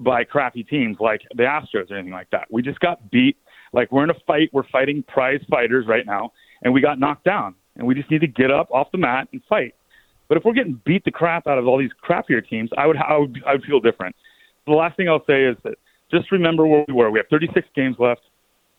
by 0.00 0.24
crappy 0.24 0.62
teams 0.62 0.96
like 1.00 1.22
the 1.34 1.42
Astros 1.42 1.90
or 1.90 1.96
anything 1.96 2.12
like 2.12 2.30
that. 2.30 2.46
We 2.50 2.62
just 2.62 2.80
got 2.80 3.10
beat. 3.10 3.36
Like 3.72 3.92
we're 3.92 4.04
in 4.04 4.10
a 4.10 4.20
fight. 4.26 4.50
We're 4.52 4.68
fighting 4.70 5.02
prize 5.02 5.40
fighters 5.50 5.86
right 5.86 6.06
now, 6.06 6.32
and 6.62 6.72
we 6.72 6.80
got 6.80 6.98
knocked 6.98 7.24
down. 7.24 7.54
And 7.76 7.86
we 7.86 7.94
just 7.94 8.10
need 8.10 8.20
to 8.22 8.26
get 8.26 8.50
up 8.50 8.70
off 8.72 8.90
the 8.90 8.98
mat 8.98 9.28
and 9.32 9.40
fight. 9.48 9.74
But 10.28 10.36
if 10.36 10.44
we're 10.44 10.52
getting 10.52 10.80
beat 10.84 11.04
the 11.04 11.10
crap 11.10 11.46
out 11.46 11.58
of 11.58 11.66
all 11.66 11.78
these 11.78 11.90
crappier 12.06 12.46
teams, 12.46 12.70
I 12.76 12.86
would 12.86 12.96
I 12.96 13.16
would 13.16 13.42
I 13.46 13.52
would 13.52 13.64
feel 13.64 13.80
different. 13.80 14.14
The 14.66 14.72
last 14.72 14.96
thing 14.96 15.08
I'll 15.08 15.24
say 15.26 15.44
is 15.44 15.56
that 15.64 15.74
just 16.10 16.30
remember 16.32 16.66
where 16.66 16.84
we 16.86 16.94
were. 16.94 17.10
We 17.10 17.18
have 17.18 17.28
36 17.28 17.66
games 17.74 17.96
left. 17.98 18.22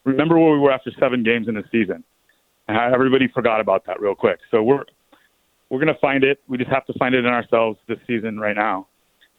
Remember 0.03 0.37
where 0.37 0.51
we 0.53 0.59
were 0.59 0.71
after 0.71 0.91
seven 0.99 1.23
games 1.23 1.47
in 1.47 1.55
the 1.55 1.63
season. 1.71 2.03
And 2.67 2.77
everybody 2.93 3.27
forgot 3.33 3.59
about 3.59 3.85
that 3.87 3.99
real 3.99 4.15
quick. 4.15 4.39
So 4.51 4.61
we're 4.61 4.83
we're 5.69 5.79
going 5.79 5.93
to 5.93 5.99
find 5.99 6.23
it. 6.23 6.39
We 6.47 6.57
just 6.57 6.71
have 6.71 6.85
to 6.87 6.93
find 6.93 7.13
it 7.13 7.19
in 7.19 7.31
ourselves 7.31 7.77
this 7.87 7.99
season 8.07 8.39
right 8.39 8.55
now. 8.55 8.87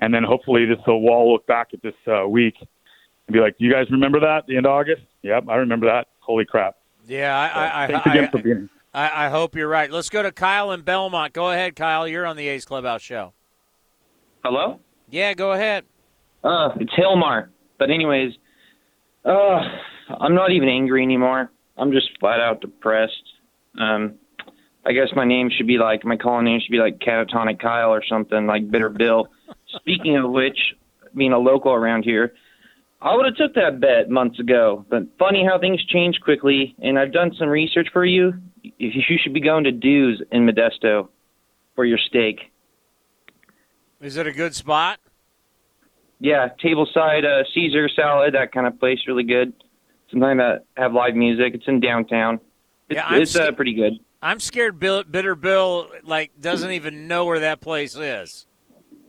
And 0.00 0.12
then 0.12 0.22
hopefully 0.24 0.64
this 0.66 0.78
will 0.86 1.02
we'll 1.02 1.32
look 1.32 1.46
back 1.46 1.68
at 1.72 1.82
this 1.82 1.94
uh, 2.06 2.26
week 2.26 2.54
and 2.58 3.32
be 3.32 3.38
like, 3.40 3.56
"Do 3.58 3.64
you 3.64 3.72
guys 3.72 3.86
remember 3.90 4.18
that? 4.20 4.46
The 4.48 4.56
end 4.56 4.66
of 4.66 4.72
August? 4.72 5.02
Yep, 5.22 5.44
I 5.48 5.56
remember 5.56 5.86
that. 5.86 6.08
Holy 6.20 6.44
crap!" 6.44 6.76
Yeah, 7.06 7.38
I, 7.38 7.46
I, 7.46 7.84
I, 7.84 7.86
Thanks 7.86 8.06
again 8.06 8.24
I- 8.24 8.30
for 8.30 8.38
being. 8.42 8.68
I, 8.92 9.26
I 9.26 9.28
hope 9.28 9.54
you're 9.54 9.68
right. 9.68 9.88
Let's 9.88 10.08
go 10.10 10.20
to 10.20 10.32
Kyle 10.32 10.72
in 10.72 10.80
Belmont. 10.80 11.32
Go 11.32 11.50
ahead, 11.50 11.76
Kyle. 11.76 12.08
You're 12.08 12.26
on 12.26 12.36
the 12.36 12.48
A's 12.48 12.64
Clubhouse 12.64 13.02
show. 13.02 13.34
Hello? 14.42 14.80
Yeah, 15.10 15.32
go 15.34 15.52
ahead. 15.52 15.84
Uh, 16.42 16.70
it's 16.80 16.92
Hilmar. 16.94 17.50
But 17.78 17.90
anyways, 17.90 18.32
uh, 19.24 19.60
I'm 20.18 20.34
not 20.34 20.50
even 20.50 20.68
angry 20.68 21.04
anymore. 21.04 21.52
I'm 21.76 21.92
just 21.92 22.08
flat 22.18 22.40
out 22.40 22.60
depressed. 22.62 23.22
Um, 23.78 24.14
I 24.84 24.92
guess 24.92 25.08
my 25.14 25.24
name 25.24 25.50
should 25.56 25.66
be 25.68 25.78
like 25.78 26.04
my 26.04 26.16
calling 26.16 26.46
name 26.46 26.58
should 26.60 26.72
be 26.72 26.78
like 26.78 26.98
Catatonic 26.98 27.60
Kyle 27.60 27.90
or 27.92 28.02
something 28.08 28.46
like 28.46 28.70
Bitter 28.70 28.88
Bill. 28.88 29.28
Speaking 29.76 30.16
of 30.16 30.30
which, 30.30 30.58
being 31.14 31.32
a 31.32 31.38
local 31.38 31.72
around 31.72 32.04
here, 32.04 32.34
I 33.00 33.14
would 33.14 33.26
have 33.26 33.36
took 33.36 33.54
that 33.54 33.80
bet 33.80 34.10
months 34.10 34.38
ago. 34.38 34.84
But 34.88 35.04
funny 35.18 35.44
how 35.44 35.58
things 35.58 35.84
change 35.86 36.20
quickly. 36.20 36.74
And 36.82 36.98
I've 36.98 37.12
done 37.12 37.32
some 37.38 37.48
research 37.48 37.88
for 37.92 38.04
you. 38.04 38.34
You 38.76 39.18
should 39.22 39.32
be 39.32 39.40
going 39.40 39.64
to 39.64 39.72
Dewz 39.72 40.16
in 40.32 40.46
Modesto 40.46 41.08
for 41.74 41.86
your 41.86 41.96
steak. 41.96 42.52
Is 44.02 44.18
it 44.18 44.26
a 44.26 44.32
good 44.32 44.54
spot? 44.54 45.00
Yeah, 46.18 46.48
tableside 46.62 47.24
uh, 47.24 47.44
Caesar 47.54 47.88
salad, 47.88 48.34
that 48.34 48.52
kind 48.52 48.66
of 48.66 48.78
place, 48.78 48.98
really 49.06 49.22
good. 49.22 49.54
Sometimes 50.10 50.38
that 50.40 50.64
have 50.76 50.92
live 50.92 51.14
music. 51.14 51.54
It's 51.54 51.66
in 51.66 51.80
downtown. 51.80 52.34
It's, 52.88 52.96
Yeah, 52.96 53.06
I'm 53.06 53.22
it's 53.22 53.34
uh, 53.34 53.52
pretty 53.52 53.72
good. 53.72 53.94
I'm 54.22 54.40
scared 54.40 54.78
Bill, 54.78 55.04
Bitter 55.04 55.34
Bill 55.34 55.88
like 56.04 56.32
doesn't 56.38 56.70
even 56.72 57.08
know 57.08 57.24
where 57.24 57.40
that 57.40 57.60
place 57.60 57.96
is. 57.96 58.46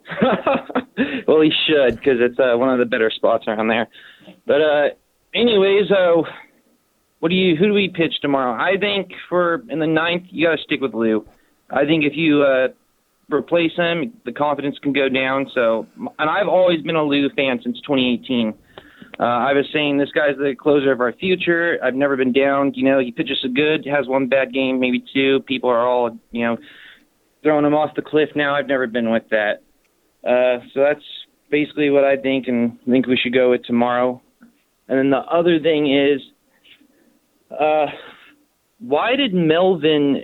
well, 1.28 1.42
he 1.42 1.52
should 1.68 1.96
because 1.96 2.20
it's 2.20 2.40
uh, 2.40 2.58
one 2.58 2.70
of 2.70 2.80
the 2.80 2.86
better 2.86 3.10
spots 3.10 3.46
around 3.48 3.68
there. 3.68 3.88
But 4.46 4.62
uh, 4.62 4.88
anyways, 5.34 5.92
uh, 5.92 6.22
what 7.20 7.30
do 7.30 7.36
you? 7.36 7.56
Who 7.56 7.68
do 7.68 7.74
we 7.74 7.90
pitch 7.90 8.16
tomorrow? 8.22 8.54
I 8.54 8.78
think 8.80 9.12
for 9.30 9.64
in 9.70 9.80
the 9.80 9.88
ninth, 9.88 10.24
you 10.30 10.48
got 10.48 10.56
to 10.56 10.64
stick 10.64 10.82
with 10.82 10.94
Lou. 10.94 11.26
I 11.70 11.86
think 11.86 12.04
if 12.04 12.14
you 12.16 12.44
uh, 12.44 12.70
replace 13.34 13.76
him, 13.76 14.14
the 14.26 14.32
confidence 14.32 14.78
can 14.80 14.94
go 14.94 15.08
down. 15.10 15.50
So, 15.54 15.88
and 16.20 16.30
I've 16.30 16.48
always 16.48 16.82
been 16.82 16.96
a 16.96 17.04
Lou 17.04 17.30
fan 17.30 17.60
since 17.64 17.80
2018. 17.82 18.54
Uh, 19.20 19.24
I 19.24 19.54
was 19.54 19.66
saying 19.72 19.98
this 19.98 20.12
guy's 20.12 20.38
the 20.38 20.56
closer 20.58 20.92
of 20.92 21.00
our 21.00 21.14
future. 21.14 21.78
I've 21.84 21.96
never 21.96 22.18
been 22.18 22.32
down. 22.34 22.74
You 22.74 22.86
know, 22.86 23.00
he 23.00 23.12
pitches 23.12 23.38
so 23.42 23.50
good, 23.50 23.86
has 23.86 24.08
one 24.08 24.28
bad 24.28 24.54
game, 24.54 24.80
maybe 24.80 25.04
two. 25.14 25.42
People 25.42 25.70
are 25.70 25.86
all, 25.88 26.18
you 26.32 26.46
know, 26.46 26.58
throwing 27.44 27.66
him 27.66 27.74
off 27.74 27.96
the 27.96 28.02
cliff 28.02 28.30
now. 28.36 28.56
I've 28.56 28.68
never 28.68 28.88
been 28.88 29.12
with 29.12 29.30
that. 29.30 29.64
Uh, 30.24 30.60
so 30.74 30.82
that's 30.82 31.04
basically 31.50 31.90
what 31.90 32.04
I 32.04 32.16
think, 32.18 32.48
and 32.48 32.78
I 32.88 32.92
think 32.92 33.08
we 33.08 33.18
should 33.18 33.34
go 33.34 33.52
with 33.52 33.64
tomorrow. 33.64 34.22
And 34.88 34.98
then 35.00 35.10
the 35.10 35.18
other 35.20 35.60
thing 35.60 35.92
is, 35.94 36.22
uh, 37.58 37.88
why 38.80 39.16
did 39.16 39.34
Melvin 39.34 40.24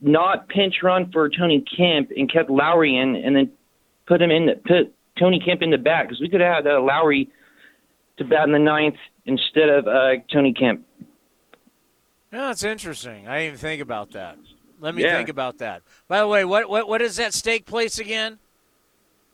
not 0.00 0.48
pinch 0.48 0.76
run 0.82 1.10
for 1.12 1.28
Tony 1.28 1.64
Kemp 1.76 2.10
and 2.16 2.30
kept 2.32 2.50
Lowrie 2.50 3.00
in, 3.02 3.16
and 3.16 3.34
then 3.36 3.50
put 4.06 4.20
him 4.22 4.30
in 4.30 4.46
the 4.46 4.54
put 4.66 4.94
Tony 5.18 5.40
Kemp 5.44 5.62
in 5.62 5.70
the 5.70 5.78
back? 5.78 6.06
Because 6.08 6.20
we 6.20 6.28
could 6.28 6.40
have 6.40 6.64
had 6.64 6.66
uh, 6.66 6.80
Lowrie 6.80 7.28
to 8.18 8.24
bat 8.24 8.44
in 8.46 8.52
the 8.52 8.58
ninth 8.58 8.96
instead 9.26 9.68
of 9.68 9.86
uh, 9.86 10.14
Tony 10.32 10.52
Kemp. 10.52 10.84
Yeah, 12.32 12.48
that's 12.48 12.62
interesting. 12.64 13.26
I 13.26 13.38
didn't 13.38 13.46
even 13.48 13.58
think 13.58 13.80
about 13.82 14.10
that. 14.12 14.36
Let 14.80 14.94
me 14.94 15.02
Yeah. 15.02 15.16
think 15.16 15.28
about 15.28 15.58
that. 15.58 15.82
By 16.08 16.20
the 16.20 16.28
way, 16.28 16.44
what 16.44 16.68
what 16.68 16.88
what 16.88 17.00
is 17.02 17.16
that 17.16 17.32
steak 17.34 17.64
place 17.66 17.98
again? 17.98 18.38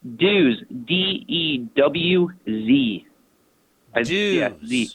Dewz, 0.07 0.57
D 0.87 1.25
E 1.29 1.59
W 1.77 2.29
Z. 2.47 3.07
I- 3.95 4.01
Yeah, 4.01 4.51
Z. 4.67 4.91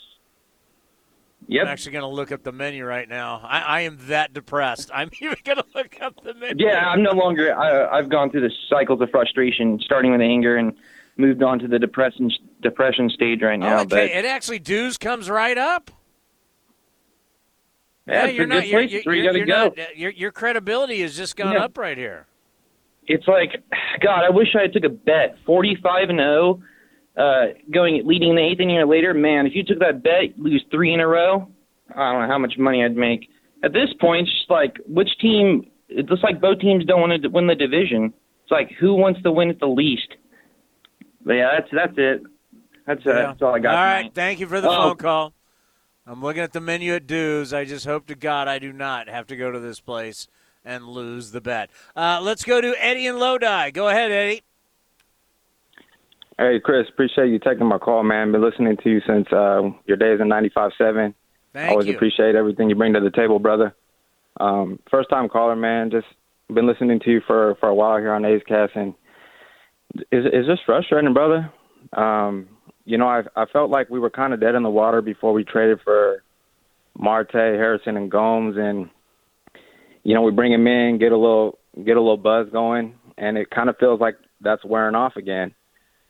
Yep. 1.47 1.63
I'm 1.65 1.71
actually 1.71 1.93
going 1.93 2.03
to 2.03 2.07
look 2.07 2.31
up 2.31 2.43
the 2.43 2.51
menu 2.51 2.85
right 2.85 3.09
now. 3.09 3.41
I, 3.43 3.59
I 3.61 3.81
am 3.81 3.97
that 4.01 4.33
depressed. 4.35 4.91
I'm 4.93 5.09
even 5.19 5.37
going 5.43 5.57
to 5.57 5.65
look 5.73 5.97
up 5.99 6.23
the 6.23 6.35
menu. 6.35 6.63
Yeah, 6.67 6.87
I'm 6.89 7.01
no 7.01 7.11
longer. 7.11 7.57
I, 7.57 7.97
I've 7.97 8.09
gone 8.09 8.29
through 8.29 8.41
the 8.41 8.51
cycles 8.69 9.01
of 9.01 9.09
frustration, 9.09 9.79
starting 9.83 10.11
with 10.11 10.21
anger 10.21 10.57
and 10.57 10.73
moved 11.17 11.41
on 11.41 11.57
to 11.59 11.67
the 11.67 11.79
depression 11.79 12.29
depression 12.61 13.09
stage 13.09 13.41
right 13.41 13.57
now. 13.59 13.77
Oh, 13.79 13.81
okay, 13.81 13.87
But 13.89 14.03
it 14.11 14.25
actually 14.25 14.59
Dewz 14.59 14.99
comes 14.99 15.27
right 15.27 15.57
up. 15.57 15.89
yeah, 18.07 18.27
you're 18.27 18.45
not. 18.45 18.67
You're, 18.67 18.81
you're, 18.81 19.01
you 19.15 19.21
you're, 19.21 19.23
got 19.25 19.31
to 19.31 19.37
you're 19.39 19.47
go. 19.47 19.73
not- 19.75 19.97
your 19.97 20.11
your 20.11 20.31
credibility 20.31 21.01
has 21.01 21.17
just 21.17 21.35
gone 21.35 21.53
Yeah. 21.53 21.63
up 21.63 21.77
right 21.79 21.97
here. 21.97 22.27
It's 23.09 23.27
like, 23.27 23.61
God, 24.01 24.23
I 24.23 24.29
wish 24.29 24.55
I 24.55 24.67
took 24.67 24.83
a 24.83 24.89
bet, 24.89 25.35
45 25.45 26.09
and 26.09 26.19
0, 26.19 26.61
uh, 27.17 27.45
going 27.73 28.01
leading 28.05 28.35
the 28.35 28.41
eighth 28.41 28.59
inning 28.59 28.77
or 28.77 28.85
later. 28.85 29.13
Man, 29.15 29.45
if 29.47 29.55
you 29.55 29.63
took 29.63 29.79
that 29.79 30.03
bet, 30.03 30.37
lose 30.37 30.63
three 30.71 30.93
in 30.93 30.99
a 30.99 31.07
row. 31.07 31.49
I 31.95 32.11
don't 32.13 32.21
know 32.21 32.27
how 32.27 32.37
much 32.37 32.53
money 32.59 32.83
I'd 32.85 32.95
make. 32.95 33.27
At 33.63 33.73
this 33.73 33.89
point, 33.99 34.27
it's 34.27 34.37
just 34.37 34.49
like 34.51 34.77
which 34.87 35.09
team? 35.19 35.65
It's 35.89 36.07
just 36.07 36.23
like 36.23 36.39
both 36.39 36.59
teams 36.59 36.85
don't 36.85 37.01
want 37.01 37.19
to 37.21 37.27
win 37.29 37.47
the 37.47 37.55
division. 37.55 38.13
It's 38.43 38.51
like 38.51 38.69
who 38.79 38.93
wants 38.93 39.21
to 39.23 39.31
win 39.31 39.49
it 39.49 39.59
the 39.59 39.65
least. 39.67 40.07
But 41.25 41.33
yeah, 41.33 41.49
that's 41.59 41.71
that's 41.73 41.93
it. 41.97 42.21
That's 42.85 43.01
uh, 43.07 43.13
that's 43.13 43.41
all 43.41 43.55
I 43.55 43.59
got. 43.59 43.71
All 43.75 43.83
tonight. 43.83 44.01
right, 44.03 44.13
thank 44.13 44.39
you 44.39 44.45
for 44.47 44.61
the 44.61 44.69
Oh. 44.69 44.89
phone 44.89 44.97
call. 44.97 45.33
I'm 46.05 46.21
looking 46.21 46.41
at 46.43 46.53
the 46.53 46.61
menu 46.61 46.93
at 46.93 47.05
Dewz. 47.07 47.55
I 47.55 47.65
just 47.65 47.85
hope 47.85 48.05
to 48.07 48.15
God 48.15 48.47
I 48.47 48.59
do 48.59 48.71
not 48.71 49.09
have 49.09 49.27
to 49.27 49.35
go 49.35 49.51
to 49.51 49.59
this 49.59 49.79
place 49.79 50.27
and 50.63 50.87
lose 50.87 51.31
the 51.31 51.41
bet. 51.41 51.69
Uh, 51.95 52.19
let's 52.21 52.43
go 52.43 52.61
to 52.61 52.75
Eddie 52.79 53.07
and 53.07 53.19
Lodi. 53.19 53.71
Go 53.71 53.87
ahead, 53.87 54.11
Eddie. 54.11 54.43
Hey, 56.37 56.59
Chris, 56.63 56.87
appreciate 56.89 57.27
you 57.27 57.39
taking 57.39 57.67
my 57.67 57.77
call, 57.77 58.03
man. 58.03 58.31
Been 58.31 58.41
listening 58.41 58.77
to 58.83 58.89
you 58.89 59.01
since 59.05 59.27
uh, 59.33 59.61
your 59.85 59.97
days 59.97 60.21
in 60.21 60.29
95.7. 60.29 61.13
Thank 61.53 61.71
Always 61.71 61.87
you. 61.87 61.95
appreciate 61.95 62.35
everything 62.35 62.69
you 62.69 62.75
bring 62.75 62.93
to 62.93 63.01
the 63.01 63.11
table, 63.11 63.39
brother. 63.39 63.75
Um, 64.39 64.79
first 64.89 65.09
time 65.09 65.27
caller, 65.27 65.55
man. 65.55 65.91
Just 65.91 66.07
been 66.53 66.65
listening 66.67 66.99
to 67.01 67.11
you 67.11 67.21
for, 67.27 67.55
for 67.59 67.67
a 67.67 67.75
while 67.75 67.97
here 67.97 68.13
on 68.13 68.23
A's 68.23 68.41
Cast, 68.47 68.73
and 68.75 68.93
it's, 70.11 70.27
it's 70.31 70.47
just 70.47 70.61
frustrating, 70.65 71.13
brother. 71.13 71.51
Um, 71.93 72.47
you 72.85 72.97
know, 72.97 73.07
I, 73.07 73.23
I 73.35 73.45
felt 73.51 73.69
like 73.69 73.89
we 73.89 73.99
were 73.99 74.09
kind 74.09 74.33
of 74.33 74.39
dead 74.39 74.55
in 74.55 74.63
the 74.63 74.69
water 74.69 75.01
before 75.01 75.33
we 75.33 75.43
traded 75.43 75.79
for 75.83 76.23
Marte, 76.97 77.33
Harrison, 77.33 77.97
and 77.97 78.09
Gomes, 78.09 78.55
and 78.57 78.89
you 80.03 80.13
know, 80.13 80.21
we 80.21 80.31
bring 80.31 80.53
him 80.53 80.67
in, 80.67 80.97
get 80.99 81.11
a 81.11 81.17
little 81.17 81.59
get 81.75 81.97
a 81.97 82.01
little 82.01 82.17
buzz 82.17 82.47
going, 82.51 82.95
and 83.17 83.37
it 83.37 83.49
kind 83.49 83.69
of 83.69 83.77
feels 83.77 83.99
like 83.99 84.15
that's 84.41 84.63
wearing 84.63 84.95
off 84.95 85.15
again. 85.15 85.53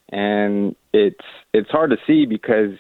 And 0.10 0.76
it's 0.94 1.26
it's 1.53 1.70
hard 1.70 1.91
to 1.91 1.98
see 2.07 2.26
because 2.26 2.78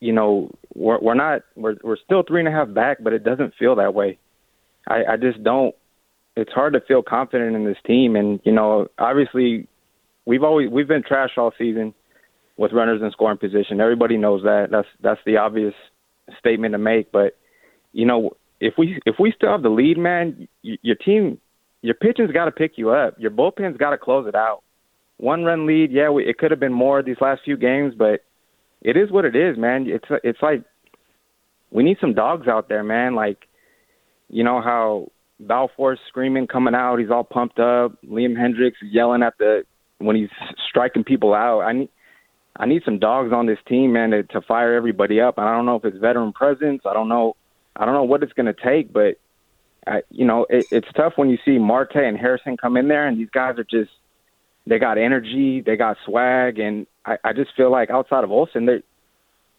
you 0.00 0.12
know 0.12 0.50
we're 0.74 1.00
we're 1.00 1.14
not 1.14 1.42
we're 1.56 1.76
we're 1.82 1.96
still 2.04 2.22
three 2.22 2.40
and 2.40 2.48
a 2.48 2.52
half 2.52 2.72
back, 2.72 2.98
but 3.02 3.12
it 3.12 3.24
doesn't 3.24 3.54
feel 3.58 3.76
that 3.76 3.94
way. 3.94 4.18
I, 4.86 5.12
I 5.12 5.16
just 5.16 5.42
don't. 5.42 5.74
It's 6.36 6.52
hard 6.52 6.74
to 6.74 6.80
feel 6.80 7.02
confident 7.02 7.56
in 7.56 7.64
this 7.64 7.78
team, 7.86 8.14
and 8.14 8.40
you 8.44 8.52
know, 8.52 8.88
obviously, 8.98 9.66
we've 10.26 10.42
always 10.42 10.70
we've 10.70 10.88
been 10.88 11.02
trash 11.02 11.30
all 11.36 11.52
season 11.58 11.94
with 12.56 12.72
runners 12.72 13.00
in 13.02 13.10
scoring 13.10 13.38
position. 13.38 13.80
Everybody 13.80 14.16
knows 14.16 14.42
that. 14.42 14.68
That's 14.70 14.88
that's 15.02 15.20
the 15.24 15.38
obvious 15.38 15.74
statement 16.38 16.72
to 16.72 16.78
make. 16.78 17.10
But 17.10 17.36
you 17.92 18.06
know, 18.06 18.36
if 18.60 18.74
we 18.78 19.00
if 19.06 19.16
we 19.18 19.32
still 19.36 19.50
have 19.50 19.62
the 19.62 19.68
lead, 19.68 19.98
man, 19.98 20.48
y- 20.64 20.78
your 20.82 20.96
team, 20.96 21.38
your 21.82 21.94
pitching's 21.94 22.32
got 22.32 22.46
to 22.46 22.50
pick 22.50 22.72
you 22.76 22.90
up. 22.90 23.14
Your 23.18 23.30
bullpen's 23.30 23.76
got 23.76 23.90
to 23.90 23.98
close 23.98 24.26
it 24.26 24.34
out. 24.34 24.62
One 25.18 25.44
run 25.44 25.66
lead, 25.66 25.92
yeah, 25.92 26.10
we, 26.10 26.26
it 26.26 26.38
could 26.38 26.50
have 26.50 26.60
been 26.60 26.72
more 26.72 27.02
these 27.02 27.16
last 27.20 27.42
few 27.44 27.56
games, 27.56 27.94
but 27.96 28.20
it 28.82 28.96
is 28.96 29.10
what 29.10 29.24
it 29.24 29.34
is, 29.34 29.56
man. 29.56 29.86
It's 29.88 30.04
it's 30.22 30.42
like 30.42 30.62
we 31.70 31.82
need 31.82 31.98
some 32.00 32.14
dogs 32.14 32.48
out 32.48 32.68
there, 32.68 32.84
man. 32.84 33.14
Like 33.14 33.38
you 34.28 34.44
know 34.44 34.60
how 34.60 35.10
Balfour's 35.40 36.00
screaming, 36.08 36.46
coming 36.46 36.74
out, 36.74 36.98
he's 36.98 37.10
all 37.10 37.24
pumped 37.24 37.58
up. 37.58 37.92
Liam 38.04 38.34
Hendriks 38.36 38.74
yelling 38.82 39.22
at 39.22 39.34
the 39.38 39.64
when 39.98 40.16
he's 40.16 40.28
striking 40.68 41.04
people 41.04 41.34
out. 41.34 41.60
I 41.60 41.72
need 41.72 41.88
I 42.58 42.66
need 42.66 42.82
some 42.84 42.98
dogs 42.98 43.32
on 43.32 43.46
this 43.46 43.58
team, 43.68 43.92
man, 43.92 44.10
to, 44.10 44.22
to 44.24 44.40
fire 44.40 44.74
everybody 44.74 45.20
up. 45.20 45.38
And 45.38 45.46
I 45.46 45.54
don't 45.54 45.66
know 45.66 45.76
if 45.76 45.84
it's 45.84 45.98
veteran 45.98 46.32
presence. 46.32 46.82
I 46.86 46.94
don't 46.94 47.08
know. 47.08 47.36
I 47.76 47.84
don't 47.84 47.94
know 47.94 48.04
what 48.04 48.22
it's 48.22 48.32
going 48.32 48.46
to 48.46 48.54
take, 48.54 48.92
but 48.92 49.18
I, 49.86 50.02
you 50.10 50.24
know, 50.24 50.46
it, 50.50 50.66
it's 50.72 50.88
tough 50.96 51.12
when 51.16 51.30
you 51.30 51.38
see 51.44 51.58
Marte 51.58 51.96
and 51.96 52.16
Harrison 52.18 52.56
come 52.56 52.76
in 52.76 52.88
there, 52.88 53.06
and 53.06 53.18
these 53.18 53.30
guys 53.30 53.58
are 53.58 53.64
just 53.64 53.90
they 54.66 54.78
got 54.78 54.98
energy, 54.98 55.60
they 55.60 55.76
got 55.76 55.96
swag, 56.04 56.58
and 56.58 56.86
I, 57.04 57.18
I 57.22 57.32
just 57.32 57.50
feel 57.56 57.70
like 57.70 57.90
outside 57.90 58.24
of 58.24 58.32
Olson, 58.32 58.66
they 58.66 58.82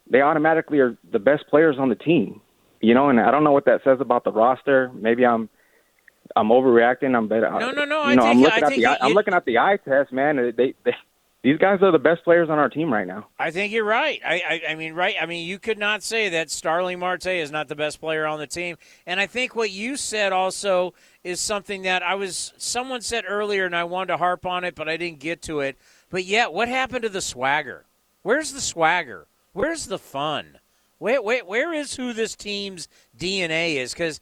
they 0.10 0.22
automatically 0.22 0.80
are 0.80 0.98
the 1.12 1.20
best 1.20 1.48
players 1.48 1.78
on 1.80 1.90
the 1.90 1.96
team. 1.96 2.42
You 2.82 2.94
know, 2.94 3.10
and 3.10 3.20
I 3.20 3.32
don't 3.32 3.44
know 3.44 3.52
what 3.54 3.66
that 3.66 3.82
says 3.84 4.00
about 4.02 4.24
the 4.24 4.32
roster. 4.32 4.92
Maybe 4.94 5.26
I'm 5.26 5.50
I'm 6.36 6.50
overreacting. 6.50 7.16
I'm 7.16 7.28
better. 7.28 7.50
No, 7.50 7.72
no, 7.72 7.86
no, 7.86 8.04
You 8.04 8.12
I 8.12 8.16
know, 8.16 8.22
think- 8.24 8.36
I'm 8.36 8.42
looking 8.42 8.64
I 8.64 8.68
at 8.68 8.70
the 8.74 8.80
you- 8.82 8.96
I'm 9.02 9.14
looking 9.14 9.34
at 9.34 9.46
the 9.46 9.58
eye 9.60 9.78
test, 9.88 10.12
man. 10.12 10.54
They, 10.58 10.74
they 10.84 10.96
these 11.48 11.58
guys 11.58 11.82
are 11.82 11.94
the 11.94 11.98
best 11.98 12.26
players 12.26 12.50
on 12.50 12.60
our 12.60 12.68
team 12.68 12.92
right 12.92 13.08
now. 13.08 13.26
I 13.40 13.52
think 13.52 13.72
you're 13.72 13.86
right. 13.86 14.20
I, 14.26 14.34
I, 14.36 14.72
I 14.72 14.76
mean, 14.76 14.94
right. 14.94 15.16
I 15.18 15.26
mean, 15.26 15.48
you 15.48 15.60
could 15.60 15.78
not 15.78 16.04
say 16.04 16.28
that 16.28 16.52
Starling 16.52 17.00
Marte 17.00 17.28
is 17.28 17.52
not 17.52 17.70
the 17.70 17.76
best 17.76 18.02
player 18.02 18.26
on 18.26 18.38
the 18.38 18.48
team. 18.48 18.76
And 19.06 19.18
I 19.18 19.28
think 19.28 19.56
what 19.56 19.72
you 19.72 19.96
said 19.96 20.34
also 20.34 20.94
is 21.24 21.40
something 21.40 21.84
that 21.84 22.04
I 22.04 22.16
was. 22.16 22.52
Someone 22.58 23.00
said 23.00 23.24
earlier, 23.26 23.66
and 23.66 23.78
I 23.78 23.86
wanted 23.86 24.08
to 24.08 24.18
harp 24.18 24.46
on 24.46 24.66
it, 24.66 24.76
but 24.76 24.90
I 24.90 24.98
didn't 24.98 25.20
get 25.20 25.42
to 25.44 25.62
it. 25.62 25.78
But 26.10 26.26
yeah, 26.26 26.48
what 26.48 26.68
happened 26.68 27.04
to 27.04 27.10
the 27.10 27.22
swagger? 27.22 27.86
Where's 28.24 28.52
the 28.52 28.60
swagger? 28.60 29.28
Where's 29.54 29.86
the 29.86 30.00
fun? 30.00 30.60
Where, 30.98 31.22
where, 31.22 31.46
where 31.46 31.74
is 31.74 31.96
who 31.96 32.12
this 32.12 32.36
team's 32.36 32.90
DNA 33.18 33.76
is? 33.76 33.94
Because 33.94 34.20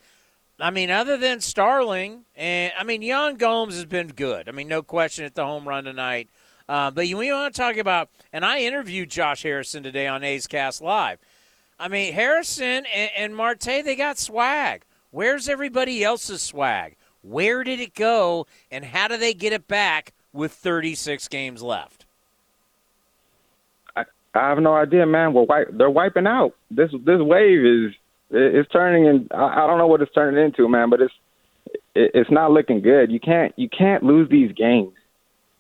I 0.60 0.70
mean, 0.70 0.92
other 0.92 1.18
than 1.18 1.42
Starling, 1.42 2.26
and 2.36 2.72
I 2.78 2.84
mean, 2.84 3.02
Yan 3.02 3.38
Gomes 3.38 3.74
has 3.74 3.86
been 3.86 4.10
good. 4.10 4.48
I 4.48 4.52
mean, 4.52 4.68
no 4.68 4.84
question 4.84 5.26
at 5.26 5.34
the 5.34 5.44
home 5.44 5.68
run 5.68 5.86
tonight. 5.86 6.30
Uh, 6.68 6.92
but 6.92 7.08
you, 7.08 7.18
we 7.18 7.32
want 7.32 7.54
to 7.54 7.62
talk 7.62 7.78
about, 7.78 8.10
and 8.34 8.44
I 8.44 8.60
interviewed 8.60 9.10
Josh 9.10 9.44
Harrison 9.44 9.84
today 9.84 10.08
on 10.08 10.24
A's 10.24 10.48
Cast 10.48 10.82
Live. 10.82 11.20
I 11.80 11.88
mean, 11.88 12.14
Harrison 12.14 12.86
and, 12.94 13.12
and 13.18 13.36
Marte, 13.36 13.60
they 13.60 13.96
got 13.96 14.18
swag. 14.18 14.84
Where's 15.12 15.48
everybody 15.48 16.04
else's 16.04 16.42
swag? 16.42 16.96
Where 17.22 17.64
did 17.64 17.80
it 17.80 17.96
go, 17.96 18.48
and 18.72 18.86
how 18.86 19.08
do 19.08 19.18
they 19.18 19.34
get 19.34 19.54
it 19.54 19.68
back 19.68 20.14
with 20.34 20.52
36 20.52 21.28
games 21.28 21.62
left? 21.62 22.06
I 24.36 24.50
have 24.50 24.60
no 24.60 24.74
idea, 24.74 25.06
man. 25.06 25.34
We're 25.34 25.44
wipe, 25.44 25.70
they're 25.72 25.90
wiping 25.90 26.28
out. 26.28 26.56
This 26.70 26.92
this 26.92 27.22
wave 27.22 27.66
is 27.66 27.94
it's 28.32 28.70
turning 28.70 29.06
in. 29.06 29.28
I, 29.32 29.64
I 29.64 29.68
don't 29.68 29.78
know 29.78 29.88
what 29.88 30.02
it's 30.02 30.14
turning 30.14 30.44
into, 30.44 30.68
man, 30.68 30.90
but 30.90 31.02
it's 31.02 31.14
it, 31.96 32.12
it's 32.14 32.30
not 32.30 32.52
looking 32.52 32.82
good. 32.82 33.12
You 33.12 33.20
can't 33.20 33.54
you 33.58 33.70
can't 33.70 34.04
lose 34.04 34.30
these 34.30 34.52
games. 34.52 34.94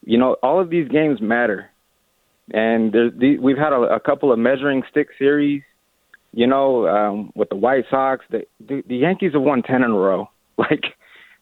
You 0.06 0.19
know, 0.19 0.38
all 0.44 0.61
of 0.61 0.69
these 0.69 0.88
games 0.88 1.19
matter, 1.19 1.72
and 2.53 2.91
the, 2.91 3.38
we've 3.41 3.57
had 3.57 3.73
a, 3.73 3.95
a 3.95 3.99
couple 3.99 4.32
of 4.32 4.40
measuring 4.40 4.84
stick 4.90 5.07
series. 5.18 5.64
You 6.32 6.48
know, 6.48 6.88
um, 6.88 7.32
with 7.34 7.49
the 7.49 7.56
White 7.56 7.86
Sox, 7.90 8.23
the, 8.30 8.44
the 8.60 8.84
the 8.88 8.98
Yankees 8.98 9.34
have 9.34 9.41
won 9.41 9.64
ten 9.64 9.84
in 9.84 9.91
a 9.91 9.98
row. 9.98 10.30
Like 10.57 10.86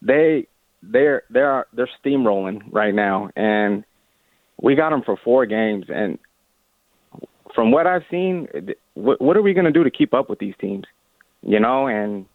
they 0.02 0.48
they're 0.82 1.22
they're 1.30 1.68
they're 1.72 1.90
steamrolling 2.04 2.62
right 2.72 2.96
now, 2.96 3.30
and 3.36 3.84
we 4.60 4.76
got 4.76 4.90
them 4.90 5.04
for 5.06 5.18
four 5.24 5.46
games. 5.46 5.86
And 5.90 6.18
from 7.54 7.72
what 7.72 7.86
I've 7.86 8.02
seen, 8.10 8.48
what, 8.96 9.22
what 9.22 9.38
are 9.38 9.44
we 9.44 9.54
going 9.54 9.66
to 9.66 9.72
do 9.72 9.84
to 9.84 9.92
keep 9.92 10.16
up 10.16 10.30
with 10.30 10.40
these 10.40 10.56
teams? 10.60 10.86
You 11.44 11.60
know, 11.60 11.88
and 11.88 12.26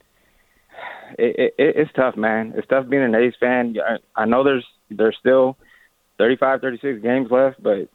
it, 1.18 1.54
it, 1.58 1.76
it's 1.76 1.90
tough, 1.94 2.16
man. 2.16 2.52
It's 2.56 2.68
tough 2.68 2.88
being 2.88 3.02
an 3.02 3.14
A's 3.14 3.34
fan. 3.40 3.74
I, 3.84 4.22
I 4.22 4.24
know 4.24 4.44
there's 4.44 4.66
there's 4.90 5.16
still 5.18 5.56
35, 6.18 6.60
36 6.60 7.02
games 7.02 7.28
left, 7.30 7.62
but 7.62 7.88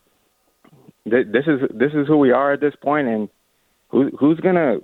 th- 1.10 1.28
this 1.32 1.46
is 1.48 1.62
this 1.74 1.92
is 1.94 2.08
who 2.08 2.18
we 2.18 2.32
are 2.32 2.54
at 2.54 2.62
this 2.62 2.76
point, 2.82 3.08
and 3.08 3.30
who 3.90 4.10
who's 4.20 4.40
gonna 4.40 4.78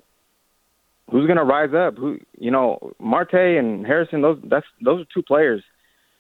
who's 1.10 1.28
gonna 1.28 1.44
rise 1.44 1.74
up? 1.74 1.98
Who 1.98 2.20
you 2.38 2.52
know, 2.52 2.94
Marte 3.00 3.34
and 3.34 3.86
Harrison. 3.86 4.22
Those 4.22 4.40
that's 4.44 4.66
those 4.84 5.02
are 5.02 5.08
two 5.14 5.24
players. 5.24 5.64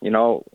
You 0.01 0.11
know, 0.11 0.45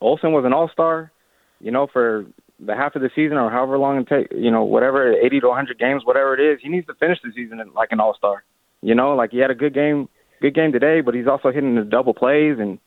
Olson 0.00 0.32
was 0.32 0.44
an 0.44 0.52
All 0.52 0.70
Star. 0.72 1.12
You 1.60 1.70
know, 1.70 1.86
for 1.92 2.26
the 2.60 2.74
half 2.74 2.96
of 2.96 3.02
the 3.02 3.10
season 3.14 3.36
or 3.36 3.50
however 3.50 3.78
long 3.78 3.98
it 3.98 4.08
take. 4.08 4.28
You 4.32 4.50
know, 4.50 4.64
whatever, 4.64 5.12
80 5.12 5.40
to 5.40 5.48
100 5.48 5.78
games, 5.78 6.02
whatever 6.04 6.34
it 6.34 6.40
is. 6.40 6.58
He 6.62 6.68
needs 6.68 6.86
to 6.86 6.94
finish 6.94 7.18
the 7.22 7.32
season 7.34 7.60
like 7.74 7.92
an 7.92 8.00
All 8.00 8.14
Star. 8.14 8.44
You 8.82 8.94
know, 8.94 9.14
like 9.14 9.30
he 9.30 9.38
had 9.38 9.50
a 9.50 9.54
good 9.54 9.74
game 9.74 10.08
good 10.40 10.54
game 10.54 10.72
today, 10.72 11.00
but 11.00 11.14
he's 11.14 11.26
also 11.26 11.50
hitting 11.50 11.74
the 11.74 11.82
double 11.82 12.14
plays. 12.14 12.56
And 12.58 12.78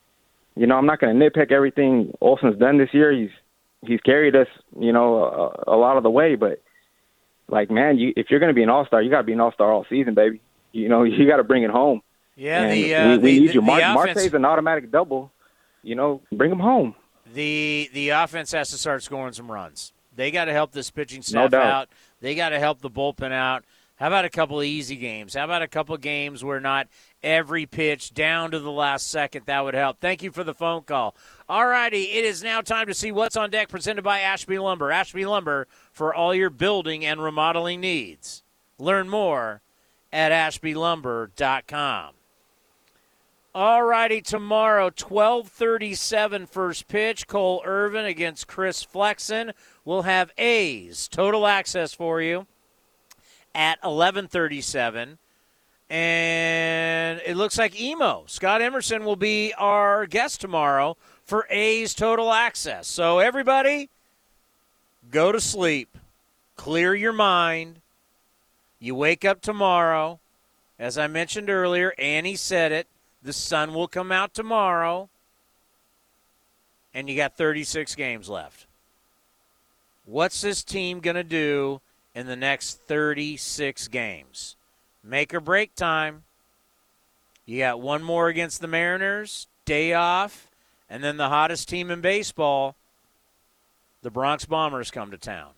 you 0.56 0.68
know, 0.68 0.76
I'm 0.76 0.86
not 0.86 1.00
going 1.00 1.18
to 1.18 1.30
nitpick 1.30 1.52
everything 1.52 2.14
Olson's 2.22 2.58
done 2.58 2.78
this 2.78 2.94
year. 2.94 3.12
He's 3.12 3.30
he's 3.86 4.02
carried 4.02 4.36
us, 4.36 4.48
you 4.78 4.92
know, 4.92 5.54
a, 5.68 5.76
a 5.76 5.78
lot 5.78 5.98
of 5.98 6.04
the 6.04 6.10
way. 6.10 6.36
But 6.36 6.62
like, 7.48 7.72
man, 7.72 7.98
you 7.98 8.14
if 8.16 8.28
you're 8.30 8.40
going 8.40 8.50
to 8.50 8.56
be 8.56 8.64
an 8.64 8.70
all 8.70 8.86
star, 8.86 9.02
you 9.02 9.10
got 9.10 9.20
to 9.20 9.24
be 9.24 9.34
an 9.34 9.40
all 9.40 9.52
star 9.52 9.72
all 9.72 9.86
season, 9.90 10.14
baby. 10.14 10.42
You 10.72 10.90
know, 10.90 11.04
you 11.04 11.28
got 11.28 11.38
to 11.38 11.44
bring 11.44 11.64
it 11.64 11.72
home. 11.72 12.02
Yeah, 12.36 12.64
and 12.64 12.72
the, 12.72 12.96
uh, 12.96 13.10
we, 13.10 13.18
we 13.18 13.18
the, 13.18 13.40
need 13.40 13.54
you. 13.54 13.62
Mar- 13.62 14.08
an 14.08 14.46
automatic 14.46 14.92
double. 14.92 15.32
You 15.82 15.96
know, 15.96 16.22
bring 16.32 16.52
him 16.52 16.60
home. 16.60 16.96
The 17.34 17.90
the 17.94 18.10
offense 18.10 18.52
has 18.52 18.70
to 18.72 18.78
start 18.78 19.04
scoring 19.04 19.34
some 19.34 19.52
runs. 19.52 19.94
They 20.16 20.32
got 20.32 20.46
to 20.46 20.54
help 20.54 20.72
this 20.72 20.92
pitching 20.92 21.22
staff 21.22 21.52
doubt. 21.52 21.66
out. 21.66 21.90
They 22.20 22.36
got 22.36 22.50
to 22.50 22.60
help 22.60 22.82
the 22.82 22.90
bullpen 22.90 23.32
out. 23.32 23.64
How 24.00 24.08
about 24.08 24.24
a 24.24 24.30
couple 24.30 24.62
of 24.62 24.66
easy 24.66 24.96
games? 24.96 25.34
How 25.34 25.44
about 25.44 25.62
a 25.62 25.68
couple 25.68 25.94
of 25.94 26.00
games 26.00 26.42
where 26.42 26.62
not 26.62 26.88
every 27.22 27.66
pitch 27.66 28.14
down 28.14 28.52
to 28.52 28.60
the 28.60 28.72
last 28.72 29.08
second? 29.12 29.46
That 29.46 29.66
would 29.66 29.74
help. 29.74 30.00
Thank 30.00 30.24
you 30.24 30.32
for 30.32 30.46
the 30.46 30.54
phone 30.54 30.84
call. 30.84 31.18
All 31.50 31.68
righty, 31.68 32.04
it 32.04 32.24
is 32.24 32.42
now 32.42 32.62
time 32.62 32.88
to 32.88 32.94
see 32.94 33.12
what's 33.12 33.36
on 33.36 33.50
deck 33.50 33.68
presented 33.68 34.04
by 34.04 34.22
Ashby 34.22 34.58
Lumber. 34.58 34.90
Ashby 34.90 35.26
Lumber 35.26 35.68
for 35.92 36.16
all 36.16 36.34
your 36.34 36.50
building 36.50 37.06
and 37.06 37.22
remodeling 37.22 37.82
needs. 37.82 38.42
Learn 38.78 39.10
more 39.10 39.62
at 40.14 40.32
ashbylumber.com. 40.32 42.14
All 43.54 43.84
righty, 43.84 44.22
tomorrow, 44.22 44.86
1237 44.86 46.46
first 46.46 46.88
pitch, 46.88 47.28
Cole 47.28 47.62
Irvin 47.66 48.06
against 48.06 48.48
Chris 48.48 48.82
Flexen. 48.82 49.52
We'll 49.84 50.04
have 50.04 50.32
A's 50.38 51.10
total 51.10 51.46
access 51.46 51.94
for 51.94 52.22
you 52.22 52.48
at 53.56 53.80
1137. 53.82 55.18
And 55.90 57.22
it 57.26 57.36
looks 57.36 57.58
like 57.58 57.80
Emo, 57.80 58.24
Scott 58.28 58.62
Emerson, 58.62 59.06
will 59.06 59.16
be 59.16 59.54
our 59.58 60.06
guest 60.06 60.40
tomorrow 60.40 60.98
for 61.26 61.48
A's 61.50 61.96
Total 61.96 62.32
Access. 62.32 62.88
So, 62.88 63.20
everybody, 63.20 63.90
go 65.10 65.32
to 65.32 65.42
sleep, 65.42 65.98
clear 66.56 66.94
your 66.94 67.14
mind. 67.14 67.82
You 68.80 68.94
wake 68.94 69.26
up 69.26 69.42
tomorrow. 69.42 70.20
As 70.78 70.98
I 70.98 71.08
mentioned 71.08 71.50
earlier, 71.50 71.94
Annie 71.98 72.36
said 72.36 72.72
it. 72.72 72.88
The 73.22 73.34
sun 73.34 73.74
will 73.74 73.88
come 73.88 74.12
out 74.12 74.34
tomorrow. 74.34 75.10
And 76.94 77.10
you 77.10 77.16
got 77.16 77.36
36 77.36 77.96
games 77.96 78.30
left. 78.30 78.66
What's 80.06 80.42
this 80.42 80.64
team 80.64 81.02
going 81.02 81.16
to 81.16 81.24
do 81.24 81.82
in 82.20 82.28
the 82.28 82.36
next 82.36 82.82
36 82.82 83.88
games? 83.88 84.58
Make 85.02 85.34
or 85.34 85.40
break 85.40 85.74
time. 85.74 86.24
You 87.46 87.60
got 87.60 87.80
one 87.80 88.04
more 88.04 88.28
against 88.28 88.60
the 88.60 88.68
Mariners, 88.68 89.48
day 89.64 89.94
off, 89.94 90.52
and 90.90 91.02
then 91.02 91.16
the 91.16 91.30
hottest 91.30 91.70
team 91.70 91.90
in 91.90 92.02
baseball, 92.02 92.76
the 94.02 94.12
Bronx 94.12 94.44
Bombers, 94.44 94.92
come 94.92 95.12
to 95.12 95.18
town. 95.18 95.52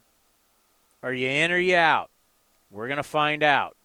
Are 1.01 1.11
you 1.11 1.27
in 1.27 1.51
or 1.51 1.57
you 1.57 1.75
out? 1.75 2.11
We're 2.69 2.87
going 2.87 2.97
to 2.97 3.03
find 3.03 3.41
out. 3.41 3.75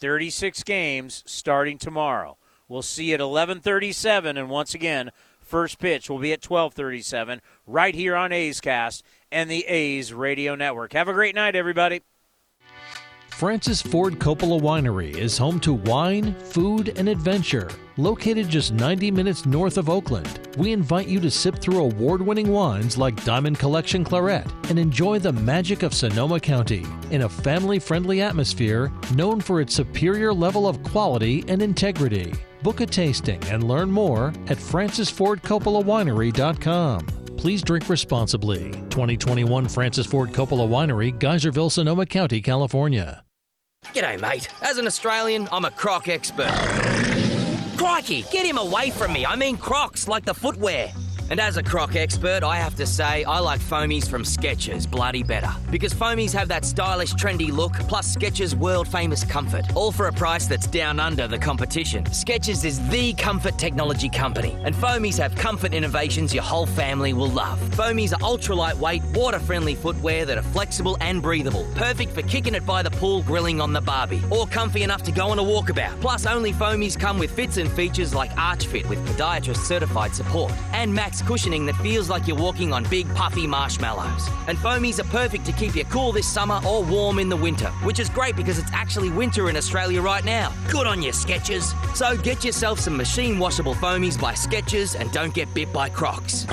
36 0.00 0.64
games 0.64 1.22
starting 1.24 1.78
tomorrow. 1.78 2.36
We'll 2.66 2.82
see 2.82 3.14
at 3.14 3.20
11:37 3.20 4.36
and 4.36 4.50
once 4.50 4.74
again, 4.74 5.12
first 5.52 5.78
pitch 5.78 6.08
will 6.08 6.18
be 6.18 6.32
at 6.32 6.40
12:37 6.40 7.42
right 7.66 7.94
here 7.94 8.16
on 8.16 8.32
A's 8.32 8.58
Cast 8.58 9.04
and 9.30 9.50
the 9.50 9.66
A's 9.66 10.10
Radio 10.10 10.54
Network. 10.54 10.94
Have 10.94 11.08
a 11.08 11.12
great 11.12 11.34
night 11.34 11.54
everybody. 11.54 12.00
Francis 13.28 13.82
Ford 13.82 14.14
Coppola 14.14 14.58
Winery 14.58 15.14
is 15.14 15.36
home 15.36 15.60
to 15.60 15.74
wine, 15.74 16.34
food, 16.36 16.96
and 16.96 17.06
adventure. 17.06 17.68
Located 17.98 18.48
just 18.48 18.72
90 18.72 19.10
minutes 19.10 19.44
north 19.44 19.76
of 19.76 19.90
Oakland, 19.90 20.48
we 20.56 20.72
invite 20.72 21.08
you 21.08 21.20
to 21.20 21.30
sip 21.30 21.58
through 21.58 21.80
award 21.80 22.22
winning 22.22 22.48
wines 22.48 22.96
like 22.96 23.22
Diamond 23.22 23.58
Collection 23.58 24.04
Claret 24.04 24.46
and 24.70 24.78
enjoy 24.78 25.18
the 25.18 25.34
magic 25.34 25.82
of 25.82 25.92
Sonoma 25.92 26.40
County 26.40 26.86
in 27.10 27.22
a 27.22 27.28
family 27.28 27.78
friendly 27.78 28.22
atmosphere 28.22 28.90
known 29.14 29.38
for 29.38 29.60
its 29.60 29.74
superior 29.74 30.32
level 30.32 30.66
of 30.66 30.82
quality 30.82 31.44
and 31.46 31.60
integrity. 31.60 32.32
Book 32.62 32.80
a 32.80 32.86
tasting 32.86 33.42
and 33.44 33.64
learn 33.64 33.90
more 33.90 34.28
at 34.46 34.56
francisfordcoppolawinery.com. 34.58 37.06
Please 37.36 37.62
drink 37.62 37.88
responsibly. 37.88 38.70
2021 38.90 39.68
Francis 39.68 40.06
Ford 40.06 40.30
Coppola 40.30 40.68
Winery, 40.68 41.18
Geyserville, 41.18 41.72
Sonoma 41.72 42.06
County, 42.06 42.40
California. 42.40 43.24
G'day, 43.86 44.20
mate. 44.20 44.48
As 44.62 44.78
an 44.78 44.86
Australian, 44.86 45.48
I'm 45.50 45.64
a 45.64 45.72
croc 45.72 46.06
expert. 46.08 46.52
Crikey, 47.76 48.22
get 48.30 48.46
him 48.46 48.58
away 48.58 48.90
from 48.90 49.12
me. 49.12 49.26
I 49.26 49.34
mean 49.34 49.56
crocs, 49.56 50.06
like 50.06 50.24
the 50.24 50.34
footwear. 50.34 50.92
And 51.32 51.40
as 51.40 51.56
a 51.56 51.62
croc 51.62 51.96
expert, 51.96 52.44
I 52.44 52.56
have 52.56 52.74
to 52.74 52.84
say 52.84 53.24
I 53.24 53.38
like 53.38 53.58
foamies 53.58 54.06
from 54.06 54.22
Skechers 54.22 54.86
bloody 54.86 55.22
better. 55.22 55.48
Because 55.70 55.94
foamies 55.94 56.34
have 56.34 56.46
that 56.48 56.62
stylish, 56.62 57.14
trendy 57.14 57.50
look, 57.50 57.72
plus 57.88 58.14
Skechers' 58.14 58.54
world 58.54 58.86
famous 58.86 59.24
comfort. 59.24 59.64
All 59.74 59.92
for 59.92 60.08
a 60.08 60.12
price 60.12 60.46
that's 60.46 60.66
down 60.66 61.00
under 61.00 61.26
the 61.26 61.38
competition. 61.38 62.04
Skechers 62.04 62.66
is 62.66 62.86
the 62.90 63.14
comfort 63.14 63.56
technology 63.56 64.10
company. 64.10 64.58
And 64.62 64.74
foamies 64.74 65.16
have 65.16 65.34
comfort 65.34 65.72
innovations 65.72 66.34
your 66.34 66.42
whole 66.42 66.66
family 66.66 67.14
will 67.14 67.30
love. 67.30 67.58
Foamies 67.78 68.12
are 68.12 68.22
ultra 68.22 68.54
lightweight, 68.54 69.02
water 69.14 69.38
friendly 69.38 69.74
footwear 69.74 70.26
that 70.26 70.36
are 70.36 70.42
flexible 70.42 70.98
and 71.00 71.22
breathable. 71.22 71.66
Perfect 71.74 72.12
for 72.12 72.20
kicking 72.20 72.54
it 72.54 72.66
by 72.66 72.82
the 72.82 72.90
pool, 72.90 73.22
grilling 73.22 73.58
on 73.58 73.72
the 73.72 73.80
barbie. 73.80 74.20
Or 74.30 74.46
comfy 74.46 74.82
enough 74.82 75.02
to 75.04 75.12
go 75.12 75.30
on 75.30 75.38
a 75.38 75.42
walkabout. 75.42 75.98
Plus, 76.02 76.26
only 76.26 76.52
foamies 76.52 77.00
come 77.00 77.18
with 77.18 77.30
fits 77.30 77.56
and 77.56 77.72
features 77.72 78.14
like 78.14 78.36
Arch 78.36 78.66
Fit 78.66 78.86
with 78.86 78.98
podiatrist 79.08 79.64
certified 79.64 80.14
support. 80.14 80.52
And 80.74 80.92
max 80.92 81.21
cushioning 81.22 81.66
that 81.66 81.76
feels 81.76 82.08
like 82.08 82.26
you're 82.26 82.36
walking 82.36 82.72
on 82.72 82.84
big 82.84 83.12
puffy 83.14 83.46
marshmallows. 83.46 84.28
And 84.46 84.58
foamies 84.58 84.98
are 84.98 85.08
perfect 85.08 85.44
to 85.46 85.52
keep 85.52 85.74
you 85.74 85.84
cool 85.86 86.12
this 86.12 86.26
summer 86.26 86.60
or 86.66 86.82
warm 86.82 87.18
in 87.18 87.28
the 87.28 87.36
winter, 87.36 87.70
which 87.82 87.98
is 87.98 88.08
great 88.08 88.36
because 88.36 88.58
it's 88.58 88.72
actually 88.72 89.10
winter 89.10 89.48
in 89.48 89.56
Australia 89.56 90.00
right 90.00 90.24
now. 90.24 90.52
Good 90.70 90.86
on 90.86 91.02
you, 91.02 91.12
Skechers. 91.12 91.74
So 91.96 92.16
get 92.16 92.44
yourself 92.44 92.80
some 92.80 92.96
machine 92.96 93.38
washable 93.38 93.74
foamies 93.74 94.20
by 94.20 94.32
Skechers 94.34 94.98
and 94.98 95.10
don't 95.12 95.34
get 95.34 95.52
bit 95.54 95.72
by 95.72 95.88
crocs. 95.88 96.46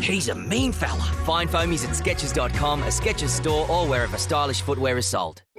He's 0.00 0.28
a 0.28 0.34
mean 0.34 0.72
fella. 0.72 1.04
Find 1.24 1.48
foamies 1.48 1.84
at 1.88 1.94
Skechers.com, 1.94 2.82
a 2.82 2.86
Skechers 2.86 3.30
store, 3.30 3.70
or 3.70 3.86
wherever 3.86 4.18
stylish 4.18 4.60
footwear 4.60 4.98
is 4.98 5.06
sold. 5.06 5.42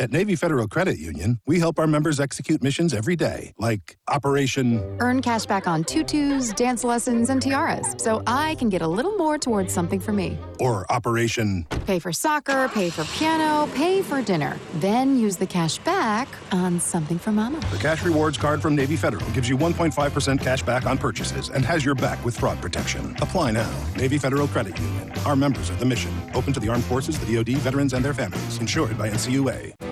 At 0.00 0.10
Navy 0.10 0.36
Federal 0.36 0.68
Credit 0.68 0.98
Union, 0.98 1.38
we 1.46 1.58
help 1.60 1.78
our 1.78 1.86
members 1.86 2.18
execute 2.18 2.62
missions 2.62 2.94
every 2.94 3.14
day, 3.14 3.52
like 3.58 3.98
Operation 4.08 4.82
Earn 5.00 5.20
cash 5.20 5.44
back 5.44 5.66
on 5.66 5.84
tutus, 5.84 6.50
dance 6.54 6.82
lessons, 6.82 7.28
and 7.28 7.42
tiaras, 7.42 7.94
so 7.98 8.22
I 8.26 8.54
can 8.54 8.70
get 8.70 8.80
a 8.80 8.88
little 8.88 9.14
more 9.18 9.36
towards 9.36 9.72
something 9.72 10.00
for 10.00 10.12
me. 10.12 10.38
or 10.58 10.90
Operation 10.90 11.66
Pay 11.86 11.98
for 11.98 12.10
soccer, 12.12 12.68
pay 12.68 12.88
for 12.88 13.04
piano, 13.04 13.68
pay 13.74 14.00
for 14.02 14.22
dinner. 14.22 14.56
Then 14.76 15.18
use 15.18 15.36
the 15.36 15.46
cash 15.46 15.76
back 15.78 16.26
on 16.52 16.80
something 16.80 17.18
for 17.18 17.30
mama. 17.30 17.60
The 17.70 17.78
Cash 17.78 18.02
Rewards 18.02 18.38
card 18.38 18.62
from 18.62 18.74
Navy 18.74 18.96
Federal 18.96 19.28
gives 19.32 19.48
you 19.48 19.58
1.5% 19.58 20.40
cash 20.40 20.62
back 20.62 20.86
on 20.86 20.96
purchases 20.96 21.50
and 21.50 21.64
has 21.66 21.84
your 21.84 21.94
back 21.96 22.24
with 22.24 22.38
fraud 22.38 22.60
protection. 22.62 23.14
Apply 23.20 23.50
now. 23.50 23.70
Navy 23.96 24.16
Federal 24.16 24.48
Credit 24.48 24.78
Union. 24.78 25.12
Our 25.26 25.36
members 25.36 25.70
are 25.70 25.76
the 25.76 25.84
mission. 25.84 26.12
Open 26.34 26.52
to 26.54 26.60
the 26.60 26.68
armed 26.70 26.84
forces, 26.84 27.18
the 27.18 27.34
DoD, 27.36 27.58
veterans, 27.58 27.92
and 27.92 28.02
their 28.04 28.14
families. 28.14 28.58
Insured 28.58 28.96
by 28.96 29.10
NCUA. 29.10 29.91